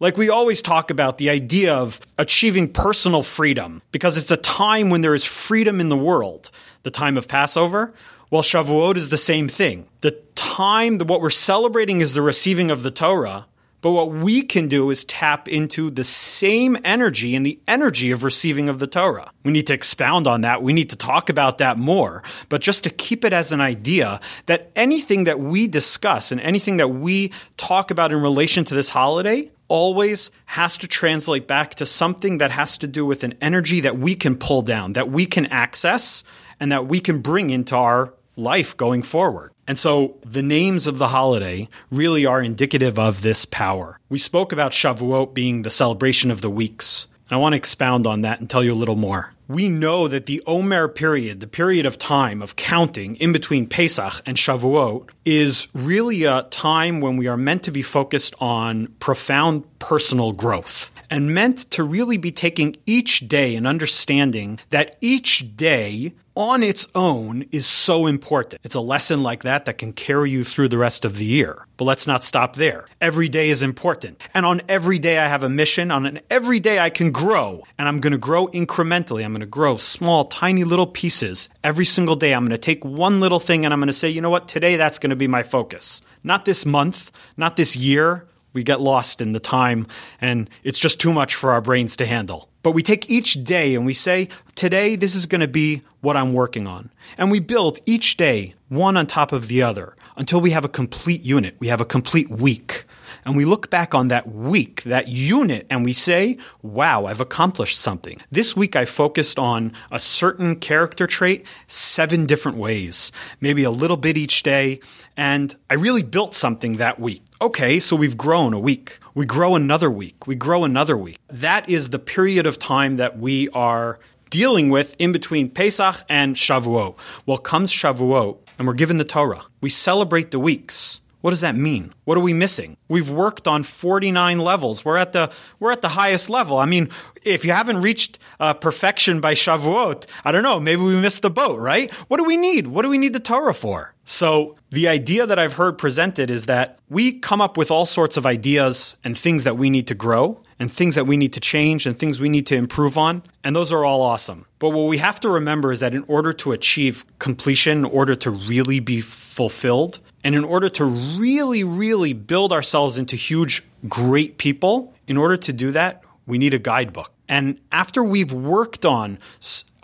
like 0.00 0.16
we 0.16 0.28
always 0.30 0.62
talk 0.62 0.90
about 0.90 1.18
the 1.18 1.30
idea 1.30 1.74
of 1.74 2.00
achieving 2.18 2.72
personal 2.72 3.22
freedom 3.22 3.82
because 3.90 4.16
it's 4.16 4.30
a 4.30 4.36
time 4.36 4.90
when 4.90 5.00
there 5.00 5.14
is 5.14 5.24
freedom 5.24 5.80
in 5.80 5.88
the 5.88 5.96
world, 5.96 6.50
the 6.84 6.90
time 6.90 7.16
of 7.16 7.26
Passover. 7.26 7.94
Well, 8.30 8.42
Shavuot 8.42 8.98
is 8.98 9.08
the 9.08 9.16
same 9.16 9.48
thing. 9.48 9.86
The 10.02 10.10
time, 10.34 10.98
that 10.98 11.08
what 11.08 11.22
we're 11.22 11.30
celebrating 11.30 12.02
is 12.02 12.12
the 12.12 12.20
receiving 12.20 12.70
of 12.70 12.82
the 12.82 12.90
Torah, 12.90 13.46
but 13.80 13.92
what 13.92 14.10
we 14.10 14.42
can 14.42 14.68
do 14.68 14.90
is 14.90 15.06
tap 15.06 15.48
into 15.48 15.90
the 15.90 16.04
same 16.04 16.76
energy 16.84 17.34
and 17.34 17.46
the 17.46 17.58
energy 17.66 18.10
of 18.10 18.24
receiving 18.24 18.68
of 18.68 18.80
the 18.80 18.86
Torah. 18.86 19.30
We 19.44 19.52
need 19.52 19.68
to 19.68 19.72
expound 19.72 20.26
on 20.26 20.42
that. 20.42 20.62
We 20.62 20.74
need 20.74 20.90
to 20.90 20.96
talk 20.96 21.30
about 21.30 21.58
that 21.58 21.78
more. 21.78 22.22
But 22.50 22.60
just 22.60 22.84
to 22.84 22.90
keep 22.90 23.24
it 23.24 23.32
as 23.32 23.52
an 23.52 23.62
idea 23.62 24.20
that 24.44 24.72
anything 24.76 25.24
that 25.24 25.40
we 25.40 25.66
discuss 25.66 26.30
and 26.30 26.40
anything 26.40 26.78
that 26.78 26.88
we 26.88 27.32
talk 27.56 27.90
about 27.90 28.12
in 28.12 28.20
relation 28.20 28.64
to 28.64 28.74
this 28.74 28.90
holiday 28.90 29.50
always 29.68 30.30
has 30.46 30.76
to 30.78 30.88
translate 30.88 31.46
back 31.46 31.76
to 31.76 31.86
something 31.86 32.38
that 32.38 32.50
has 32.50 32.76
to 32.78 32.86
do 32.86 33.06
with 33.06 33.22
an 33.24 33.34
energy 33.40 33.80
that 33.80 33.96
we 33.96 34.14
can 34.14 34.36
pull 34.36 34.60
down, 34.60 34.94
that 34.94 35.10
we 35.10 35.24
can 35.24 35.46
access, 35.46 36.24
and 36.58 36.72
that 36.72 36.86
we 36.86 37.00
can 37.00 37.20
bring 37.20 37.50
into 37.50 37.76
our 37.76 38.12
life 38.38 38.76
going 38.76 39.02
forward. 39.02 39.52
And 39.66 39.78
so 39.78 40.16
the 40.24 40.42
names 40.42 40.86
of 40.86 40.98
the 40.98 41.08
holiday 41.08 41.68
really 41.90 42.24
are 42.24 42.40
indicative 42.40 42.98
of 42.98 43.20
this 43.20 43.44
power. 43.44 44.00
We 44.08 44.18
spoke 44.18 44.52
about 44.52 44.72
Shavuot 44.72 45.34
being 45.34 45.62
the 45.62 45.70
celebration 45.70 46.30
of 46.30 46.40
the 46.40 46.50
weeks. 46.50 47.06
And 47.28 47.36
I 47.36 47.40
want 47.40 47.52
to 47.52 47.58
expound 47.58 48.06
on 48.06 48.22
that 48.22 48.40
and 48.40 48.48
tell 48.48 48.64
you 48.64 48.72
a 48.72 48.74
little 48.74 48.96
more. 48.96 49.34
We 49.48 49.68
know 49.68 50.08
that 50.08 50.26
the 50.26 50.42
Omer 50.46 50.88
period, 50.88 51.40
the 51.40 51.46
period 51.46 51.86
of 51.86 51.98
time 51.98 52.42
of 52.42 52.56
counting 52.56 53.16
in 53.16 53.32
between 53.32 53.66
Pesach 53.66 54.22
and 54.26 54.36
Shavuot, 54.36 55.08
is 55.24 55.68
really 55.74 56.24
a 56.24 56.42
time 56.42 57.00
when 57.00 57.16
we 57.16 57.28
are 57.28 57.36
meant 57.36 57.62
to 57.64 57.70
be 57.70 57.82
focused 57.82 58.34
on 58.40 58.88
profound 59.00 59.64
personal 59.78 60.32
growth 60.32 60.90
and 61.10 61.34
meant 61.34 61.70
to 61.70 61.82
really 61.82 62.18
be 62.18 62.30
taking 62.30 62.76
each 62.84 63.26
day 63.28 63.56
and 63.56 63.66
understanding 63.66 64.60
that 64.70 64.98
each 65.00 65.56
day 65.56 66.12
on 66.38 66.62
its 66.62 66.86
own 66.94 67.44
is 67.50 67.66
so 67.66 68.06
important. 68.06 68.60
It's 68.62 68.76
a 68.76 68.80
lesson 68.80 69.24
like 69.24 69.42
that 69.42 69.64
that 69.64 69.76
can 69.76 69.92
carry 69.92 70.30
you 70.30 70.44
through 70.44 70.68
the 70.68 70.78
rest 70.78 71.04
of 71.04 71.16
the 71.16 71.24
year. 71.24 71.66
But 71.76 71.86
let's 71.86 72.06
not 72.06 72.22
stop 72.22 72.54
there. 72.54 72.86
Every 73.00 73.28
day 73.28 73.50
is 73.50 73.60
important. 73.60 74.22
And 74.34 74.46
on 74.46 74.62
every 74.68 75.00
day 75.00 75.18
I 75.18 75.26
have 75.26 75.42
a 75.42 75.48
mission. 75.48 75.90
On 75.90 76.20
every 76.30 76.60
day 76.60 76.78
I 76.78 76.90
can 76.90 77.10
grow. 77.10 77.64
And 77.76 77.88
I'm 77.88 77.98
going 77.98 78.12
to 78.12 78.18
grow 78.18 78.46
incrementally. 78.48 79.24
I'm 79.24 79.32
going 79.32 79.40
to 79.40 79.46
grow 79.46 79.78
small, 79.78 80.26
tiny 80.26 80.62
little 80.62 80.86
pieces. 80.86 81.48
Every 81.64 81.84
single 81.84 82.14
day 82.14 82.32
I'm 82.32 82.44
going 82.44 82.50
to 82.52 82.58
take 82.58 82.84
one 82.84 83.18
little 83.18 83.40
thing 83.40 83.64
and 83.64 83.74
I'm 83.74 83.80
going 83.80 83.88
to 83.88 83.92
say, 83.92 84.08
you 84.08 84.20
know 84.20 84.30
what? 84.30 84.46
Today 84.46 84.76
that's 84.76 85.00
going 85.00 85.10
to 85.10 85.16
be 85.16 85.26
my 85.26 85.42
focus. 85.42 86.02
Not 86.22 86.44
this 86.44 86.64
month, 86.64 87.10
not 87.36 87.56
this 87.56 87.74
year. 87.74 88.28
We 88.52 88.62
get 88.62 88.80
lost 88.80 89.20
in 89.20 89.32
the 89.32 89.40
time 89.40 89.88
and 90.20 90.48
it's 90.62 90.78
just 90.78 91.00
too 91.00 91.12
much 91.12 91.34
for 91.34 91.50
our 91.50 91.60
brains 91.60 91.96
to 91.96 92.06
handle. 92.06 92.47
But 92.62 92.72
we 92.72 92.82
take 92.82 93.08
each 93.08 93.44
day 93.44 93.74
and 93.74 93.86
we 93.86 93.94
say, 93.94 94.28
today 94.54 94.96
this 94.96 95.14
is 95.14 95.26
going 95.26 95.40
to 95.40 95.48
be 95.48 95.82
what 96.00 96.16
I'm 96.16 96.32
working 96.32 96.66
on. 96.66 96.90
And 97.16 97.30
we 97.30 97.40
build 97.40 97.78
each 97.86 98.16
day 98.16 98.54
one 98.68 98.96
on 98.96 99.06
top 99.06 99.32
of 99.32 99.48
the 99.48 99.62
other 99.62 99.96
until 100.16 100.40
we 100.40 100.50
have 100.50 100.64
a 100.64 100.68
complete 100.68 101.22
unit. 101.22 101.56
We 101.58 101.68
have 101.68 101.80
a 101.80 101.84
complete 101.84 102.30
week. 102.30 102.84
And 103.24 103.36
we 103.36 103.44
look 103.44 103.70
back 103.70 103.94
on 103.94 104.08
that 104.08 104.28
week, 104.28 104.82
that 104.82 105.08
unit, 105.08 105.66
and 105.70 105.84
we 105.84 105.92
say, 105.92 106.36
wow, 106.62 107.06
I've 107.06 107.20
accomplished 107.20 107.78
something. 107.78 108.20
This 108.30 108.56
week 108.56 108.76
I 108.76 108.84
focused 108.84 109.38
on 109.38 109.72
a 109.90 109.98
certain 109.98 110.56
character 110.56 111.06
trait 111.06 111.46
seven 111.66 112.26
different 112.26 112.58
ways, 112.58 113.12
maybe 113.40 113.64
a 113.64 113.70
little 113.70 113.96
bit 113.96 114.16
each 114.16 114.42
day. 114.42 114.80
And 115.16 115.54
I 115.70 115.74
really 115.74 116.02
built 116.02 116.34
something 116.34 116.76
that 116.76 117.00
week. 117.00 117.22
Okay, 117.40 117.78
so 117.80 117.96
we've 117.96 118.16
grown 118.16 118.52
a 118.52 118.58
week. 118.58 118.98
We 119.18 119.26
grow 119.26 119.56
another 119.56 119.90
week. 119.90 120.28
We 120.28 120.36
grow 120.36 120.62
another 120.62 120.96
week. 120.96 121.18
That 121.26 121.68
is 121.68 121.90
the 121.90 121.98
period 121.98 122.46
of 122.46 122.56
time 122.56 122.98
that 122.98 123.18
we 123.18 123.48
are 123.48 123.98
dealing 124.30 124.70
with 124.70 124.94
in 125.00 125.10
between 125.10 125.50
Pesach 125.50 125.96
and 126.08 126.36
Shavuot. 126.36 126.94
Well, 127.26 127.38
comes 127.38 127.72
Shavuot, 127.72 128.38
and 128.60 128.68
we're 128.68 128.74
given 128.74 128.98
the 128.98 129.04
Torah. 129.04 129.42
We 129.60 129.70
celebrate 129.70 130.30
the 130.30 130.38
weeks. 130.38 131.00
What 131.20 131.30
does 131.30 131.40
that 131.40 131.56
mean? 131.56 131.92
What 132.04 132.16
are 132.16 132.22
we 132.22 132.32
missing? 132.32 132.76
We've 132.88 133.10
worked 133.10 133.48
on 133.48 133.64
49 133.64 134.38
levels. 134.38 134.84
We're 134.84 134.96
at 134.96 135.12
the 135.12 135.30
we're 135.58 135.72
at 135.72 135.82
the 135.82 135.88
highest 135.88 136.30
level. 136.30 136.58
I 136.58 136.66
mean, 136.66 136.90
if 137.24 137.44
you 137.44 137.52
haven't 137.52 137.80
reached 137.80 138.18
uh, 138.38 138.54
perfection 138.54 139.20
by 139.20 139.34
Shavuot, 139.34 140.06
I 140.24 140.32
don't 140.32 140.44
know, 140.44 140.60
maybe 140.60 140.82
we 140.82 140.96
missed 140.96 141.22
the 141.22 141.30
boat, 141.30 141.58
right? 141.58 141.92
What 142.08 142.18
do 142.18 142.24
we 142.24 142.36
need? 142.36 142.68
What 142.68 142.82
do 142.82 142.88
we 142.88 142.98
need 142.98 143.12
the 143.12 143.20
Torah 143.20 143.54
for? 143.54 143.94
So, 144.04 144.56
the 144.70 144.88
idea 144.88 145.26
that 145.26 145.38
I've 145.38 145.52
heard 145.52 145.76
presented 145.76 146.30
is 146.30 146.46
that 146.46 146.78
we 146.88 147.12
come 147.12 147.42
up 147.42 147.58
with 147.58 147.70
all 147.70 147.84
sorts 147.84 148.16
of 148.16 148.24
ideas 148.24 148.96
and 149.04 149.18
things 149.18 149.44
that 149.44 149.58
we 149.58 149.68
need 149.68 149.86
to 149.88 149.94
grow 149.94 150.40
and 150.58 150.72
things 150.72 150.94
that 150.94 151.06
we 151.06 151.18
need 151.18 151.34
to 151.34 151.40
change 151.40 151.86
and 151.86 151.98
things 151.98 152.18
we 152.18 152.30
need 152.30 152.46
to 152.46 152.56
improve 152.56 152.96
on, 152.96 153.22
and 153.44 153.54
those 153.54 153.70
are 153.70 153.84
all 153.84 154.00
awesome. 154.00 154.46
But 154.60 154.70
what 154.70 154.88
we 154.88 154.96
have 154.98 155.20
to 155.20 155.28
remember 155.28 155.72
is 155.72 155.80
that 155.80 155.94
in 155.94 156.04
order 156.08 156.32
to 156.34 156.52
achieve 156.52 157.04
completion, 157.18 157.78
in 157.78 157.84
order 157.84 158.14
to 158.16 158.30
really 158.30 158.80
be 158.80 159.02
fulfilled, 159.38 160.00
and 160.24 160.34
in 160.34 160.42
order 160.42 160.68
to 160.68 160.84
really, 160.84 161.62
really 161.62 162.12
build 162.12 162.52
ourselves 162.52 162.98
into 162.98 163.14
huge, 163.14 163.62
great 163.88 164.36
people, 164.36 164.92
in 165.06 165.16
order 165.16 165.36
to 165.36 165.52
do 165.52 165.70
that, 165.70 166.02
we 166.26 166.38
need 166.38 166.54
a 166.54 166.58
guidebook. 166.58 167.12
And 167.28 167.60
after 167.70 168.02
we've 168.02 168.32
worked 168.32 168.84
on 168.84 169.20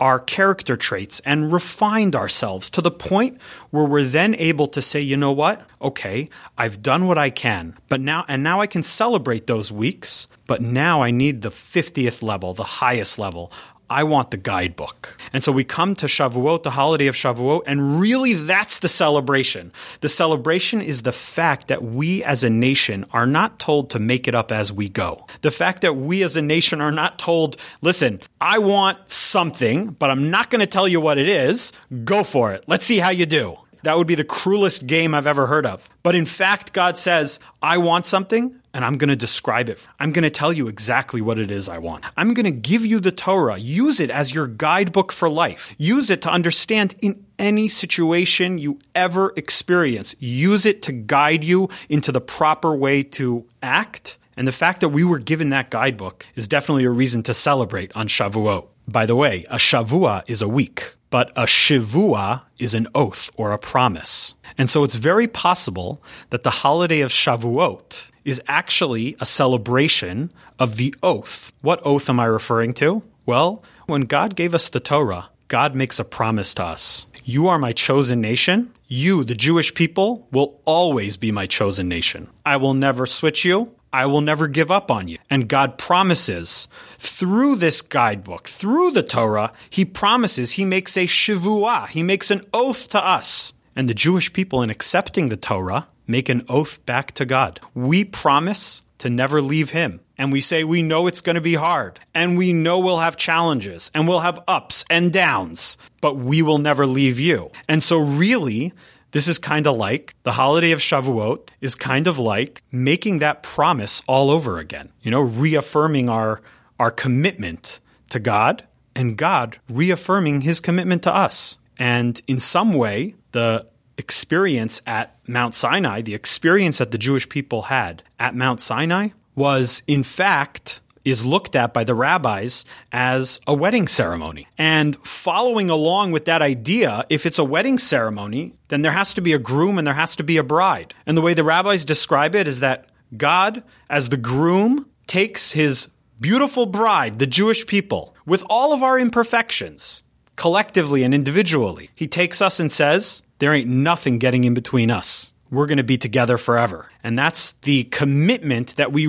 our 0.01 0.19
character 0.19 0.75
traits 0.75 1.21
and 1.21 1.53
refined 1.53 2.17
ourselves 2.17 2.69
to 2.71 2.81
the 2.81 2.91
point 2.91 3.39
where 3.69 3.85
we're 3.85 4.03
then 4.03 4.35
able 4.35 4.67
to 4.67 4.81
say, 4.81 4.99
you 4.99 5.15
know 5.15 5.31
what? 5.31 5.65
Okay, 5.81 6.29
I've 6.57 6.81
done 6.81 7.07
what 7.07 7.17
I 7.17 7.29
can, 7.29 7.75
but 7.87 8.01
now, 8.01 8.25
and 8.27 8.43
now 8.43 8.59
I 8.59 8.67
can 8.67 8.83
celebrate 8.83 9.47
those 9.47 9.71
weeks, 9.71 10.27
but 10.47 10.61
now 10.61 11.01
I 11.01 11.11
need 11.11 11.43
the 11.43 11.49
50th 11.49 12.21
level, 12.21 12.53
the 12.53 12.63
highest 12.83 13.17
level. 13.17 13.53
I 13.95 14.03
want 14.03 14.31
the 14.31 14.37
guidebook. 14.37 15.17
And 15.31 15.41
so 15.41 15.53
we 15.53 15.63
come 15.63 15.95
to 15.95 16.07
Shavuot, 16.07 16.63
the 16.63 16.71
holiday 16.71 17.07
of 17.07 17.15
Shavuot, 17.15 17.61
and 17.65 17.97
really 17.97 18.33
that's 18.33 18.79
the 18.79 18.89
celebration. 18.89 19.71
The 20.01 20.09
celebration 20.09 20.81
is 20.81 21.03
the 21.03 21.13
fact 21.13 21.69
that 21.69 21.81
we 21.81 22.21
as 22.21 22.43
a 22.43 22.49
nation 22.49 23.05
are 23.11 23.25
not 23.25 23.57
told 23.57 23.91
to 23.91 23.99
make 23.99 24.27
it 24.27 24.35
up 24.35 24.51
as 24.51 24.73
we 24.73 24.89
go. 24.89 25.25
The 25.43 25.49
fact 25.49 25.79
that 25.83 25.93
we 25.93 26.23
as 26.23 26.35
a 26.35 26.41
nation 26.41 26.81
are 26.81 26.91
not 26.91 27.19
told, 27.19 27.55
listen, 27.81 28.19
I 28.41 28.57
want 28.57 29.09
something, 29.09 29.91
but 29.91 30.09
I'm 30.09 30.29
not 30.29 30.49
going 30.49 30.59
to 30.59 30.67
tell 30.67 30.89
you 30.89 30.99
what 30.99 31.17
it 31.17 31.29
is. 31.29 31.71
Go 32.03 32.25
for 32.25 32.51
it. 32.51 32.65
Let's 32.67 32.85
see 32.85 32.97
how 32.97 33.11
you 33.11 33.25
do. 33.25 33.55
That 33.83 33.97
would 33.97 34.07
be 34.07 34.15
the 34.15 34.25
cruelest 34.25 34.87
game 34.87 35.13
I've 35.13 35.27
ever 35.27 35.47
heard 35.47 35.65
of. 35.65 35.87
But 36.03 36.15
in 36.15 36.25
fact, 36.25 36.73
God 36.73 36.97
says, 36.97 37.39
I 37.61 37.77
want 37.77 38.07
something 38.07 38.59
and 38.75 38.83
I'm 38.83 38.97
going 38.97 39.09
to 39.09 39.15
describe 39.15 39.69
it. 39.69 39.87
I'm 39.99 40.11
going 40.11 40.23
to 40.23 40.29
tell 40.29 40.51
you 40.51 40.67
exactly 40.67 41.21
what 41.21 41.39
it 41.39 41.49
is 41.49 41.69
I 41.69 41.77
want. 41.77 42.03
I'm 42.17 42.33
going 42.33 42.43
to 42.43 42.51
give 42.51 42.85
you 42.85 42.99
the 42.99 43.11
Torah. 43.11 43.57
Use 43.57 44.01
it 44.01 44.11
as 44.11 44.35
your 44.35 44.47
guidebook 44.47 45.13
for 45.13 45.29
life. 45.29 45.73
Use 45.77 46.09
it 46.09 46.21
to 46.23 46.29
understand 46.29 46.93
in 47.01 47.25
any 47.39 47.69
situation 47.69 48.57
you 48.57 48.77
ever 48.93 49.33
experience. 49.37 50.13
Use 50.19 50.65
it 50.65 50.81
to 50.83 50.91
guide 50.91 51.45
you 51.45 51.69
into 51.87 52.11
the 52.11 52.19
proper 52.19 52.75
way 52.75 53.01
to 53.01 53.45
act. 53.63 54.17
And 54.35 54.45
the 54.45 54.51
fact 54.51 54.81
that 54.81 54.89
we 54.89 55.05
were 55.05 55.19
given 55.19 55.51
that 55.51 55.71
guidebook 55.71 56.25
is 56.35 56.49
definitely 56.49 56.83
a 56.83 56.89
reason 56.89 57.23
to 57.23 57.33
celebrate 57.33 57.93
on 57.95 58.09
Shavuot. 58.09 58.67
By 58.89 59.05
the 59.05 59.15
way, 59.15 59.45
a 59.49 59.55
Shavua 59.55 60.29
is 60.29 60.41
a 60.41 60.49
week 60.49 60.95
but 61.09 61.31
a 61.35 61.43
shivua 61.43 62.43
is 62.59 62.73
an 62.73 62.87
oath 62.95 63.29
or 63.35 63.51
a 63.51 63.59
promise. 63.59 64.35
And 64.57 64.69
so 64.69 64.83
it's 64.83 64.95
very 64.95 65.27
possible 65.27 66.01
that 66.29 66.43
the 66.43 66.49
holiday 66.49 67.01
of 67.01 67.11
Shavuot 67.11 68.11
is 68.23 68.41
actually 68.47 69.15
a 69.19 69.25
celebration 69.25 70.31
of 70.59 70.77
the 70.77 70.93
oath. 71.03 71.51
What 71.61 71.81
oath 71.85 72.09
am 72.09 72.19
I 72.19 72.25
referring 72.25 72.73
to? 72.75 73.03
Well, 73.25 73.63
when 73.85 74.01
God 74.01 74.35
gave 74.35 74.55
us 74.55 74.69
the 74.69 74.79
Torah, 74.79 75.29
God 75.47 75.75
makes 75.75 75.99
a 75.99 76.03
promise 76.03 76.55
to 76.55 76.63
us. 76.63 77.05
You 77.23 77.47
are 77.47 77.59
my 77.59 77.71
chosen 77.71 78.21
nation. 78.21 78.71
You, 78.87 79.23
the 79.23 79.35
Jewish 79.35 79.73
people, 79.73 80.27
will 80.31 80.59
always 80.65 81.17
be 81.17 81.31
my 81.31 81.45
chosen 81.45 81.87
nation. 81.87 82.27
I 82.45 82.57
will 82.57 82.73
never 82.73 83.05
switch 83.05 83.45
you. 83.45 83.71
I 83.95 84.07
will 84.07 84.19
never 84.19 84.49
give 84.49 84.71
up 84.71 84.91
on 84.91 85.07
you. 85.07 85.19
And 85.29 85.47
God 85.47 85.77
promises 85.77 86.67
through 86.99 87.55
this 87.55 87.81
guidebook, 87.81 88.49
through 88.49 88.91
the 88.91 89.01
Torah, 89.01 89.53
He 89.69 89.85
promises, 89.85 90.51
He 90.51 90.65
makes 90.65 90.97
a 90.97 91.07
shivuah, 91.07 91.87
He 91.87 92.03
makes 92.03 92.29
an 92.29 92.41
oath 92.53 92.89
to 92.89 93.01
us. 93.01 93.53
And 93.73 93.89
the 93.89 93.93
Jewish 93.93 94.33
people, 94.33 94.61
in 94.61 94.69
accepting 94.69 95.29
the 95.29 95.37
Torah, 95.37 95.87
make 96.07 96.27
an 96.27 96.45
oath 96.49 96.85
back 96.85 97.13
to 97.13 97.25
God. 97.25 97.61
We 97.73 98.03
promise 98.03 98.81
to 98.97 99.09
never 99.09 99.41
leave 99.41 99.69
Him. 99.69 100.01
And 100.17 100.29
we 100.29 100.41
say 100.41 100.65
we 100.65 100.81
know 100.81 101.07
it's 101.07 101.21
going 101.21 101.35
to 101.35 101.41
be 101.41 101.55
hard, 101.55 102.01
and 102.13 102.37
we 102.37 102.51
know 102.51 102.79
we'll 102.79 102.99
have 102.99 103.15
challenges, 103.15 103.91
and 103.93 104.09
we'll 104.09 104.19
have 104.19 104.43
ups 104.45 104.83
and 104.89 105.13
downs, 105.13 105.77
but 106.01 106.15
we 106.17 106.41
will 106.41 106.57
never 106.57 106.85
leave 106.85 107.17
you. 107.17 107.49
And 107.69 107.81
so, 107.81 107.97
really, 107.97 108.73
this 109.15 109.29
is 109.29 109.39
kind 109.39 109.65
of 109.65 109.77
like 109.77 110.13
the 110.23 110.33
holiday 110.33 110.71
of 110.71 110.81
Shavuot 110.81 111.47
is 111.61 111.73
kind 111.73 112.05
of 112.05 112.19
like 112.19 112.61
making 112.69 113.19
that 113.19 113.43
promise 113.43 114.03
all 114.07 114.29
over 114.29 114.59
again. 114.59 114.89
You 115.03 115.09
know, 115.09 115.21
reaffirming 115.21 116.09
our 116.09 116.41
our 116.81 116.91
commitment 116.91 117.79
to 118.09 118.19
God 118.19 118.65
and 118.93 119.15
God 119.15 119.57
reaffirming 119.69 120.41
his 120.41 120.59
commitment 120.59 121.01
to 121.03 121.15
us. 121.15 121.55
And 121.79 122.21
in 122.27 122.41
some 122.41 122.73
way, 122.73 123.15
the 123.31 123.65
experience 123.97 124.81
at 124.85 125.15
Mount 125.29 125.55
Sinai, 125.55 126.01
the 126.01 126.13
experience 126.13 126.79
that 126.79 126.91
the 126.91 126.97
Jewish 126.97 127.29
people 127.29 127.61
had 127.61 128.03
at 128.19 128.35
Mount 128.35 128.59
Sinai 128.59 129.11
was 129.33 129.81
in 129.87 130.03
fact 130.03 130.81
is 131.05 131.23
looked 131.23 131.55
at 131.55 131.73
by 131.73 131.83
the 131.83 131.93
rabbis 131.93 132.65
as 132.91 133.39
a 133.47 133.53
wedding 133.53 133.87
ceremony. 133.87 134.47
And 134.57 134.95
following 134.97 135.69
along 135.69 136.11
with 136.11 136.25
that 136.25 136.41
idea, 136.41 137.05
if 137.09 137.25
it's 137.25 137.39
a 137.39 137.43
wedding 137.43 137.77
ceremony, 137.77 138.53
then 138.67 138.81
there 138.81 138.91
has 138.91 139.13
to 139.13 139.21
be 139.21 139.33
a 139.33 139.39
groom 139.39 139.77
and 139.77 139.85
there 139.85 139.93
has 139.93 140.15
to 140.17 140.23
be 140.23 140.37
a 140.37 140.43
bride. 140.43 140.93
And 141.05 141.15
the 141.15 141.21
way 141.21 141.35
the 141.35 141.43
rabbis 141.43 141.85
describe 141.85 142.35
it 142.35 142.47
is 142.47 142.59
that 142.59 142.89
God, 143.15 143.63
as 143.89 144.09
the 144.09 144.17
groom, 144.17 144.89
takes 145.07 145.51
his 145.51 145.87
beautiful 146.19 146.65
bride, 146.65 147.19
the 147.19 147.27
Jewish 147.27 147.67
people, 147.67 148.15
with 148.25 148.43
all 148.49 148.73
of 148.73 148.81
our 148.81 148.99
imperfections, 148.99 150.03
collectively 150.35 151.03
and 151.03 151.13
individually. 151.13 151.89
He 151.95 152.07
takes 152.07 152.41
us 152.41 152.59
and 152.59 152.71
says, 152.71 153.21
There 153.39 153.53
ain't 153.53 153.69
nothing 153.69 154.19
getting 154.19 154.43
in 154.43 154.53
between 154.53 154.89
us. 154.89 155.33
We're 155.51 155.67
going 155.67 155.77
to 155.77 155.83
be 155.83 155.97
together 155.97 156.37
forever. 156.37 156.89
And 157.03 157.17
that's 157.17 157.51
the 157.61 157.83
commitment 157.85 158.75
that 158.77 158.91
we 158.91 159.05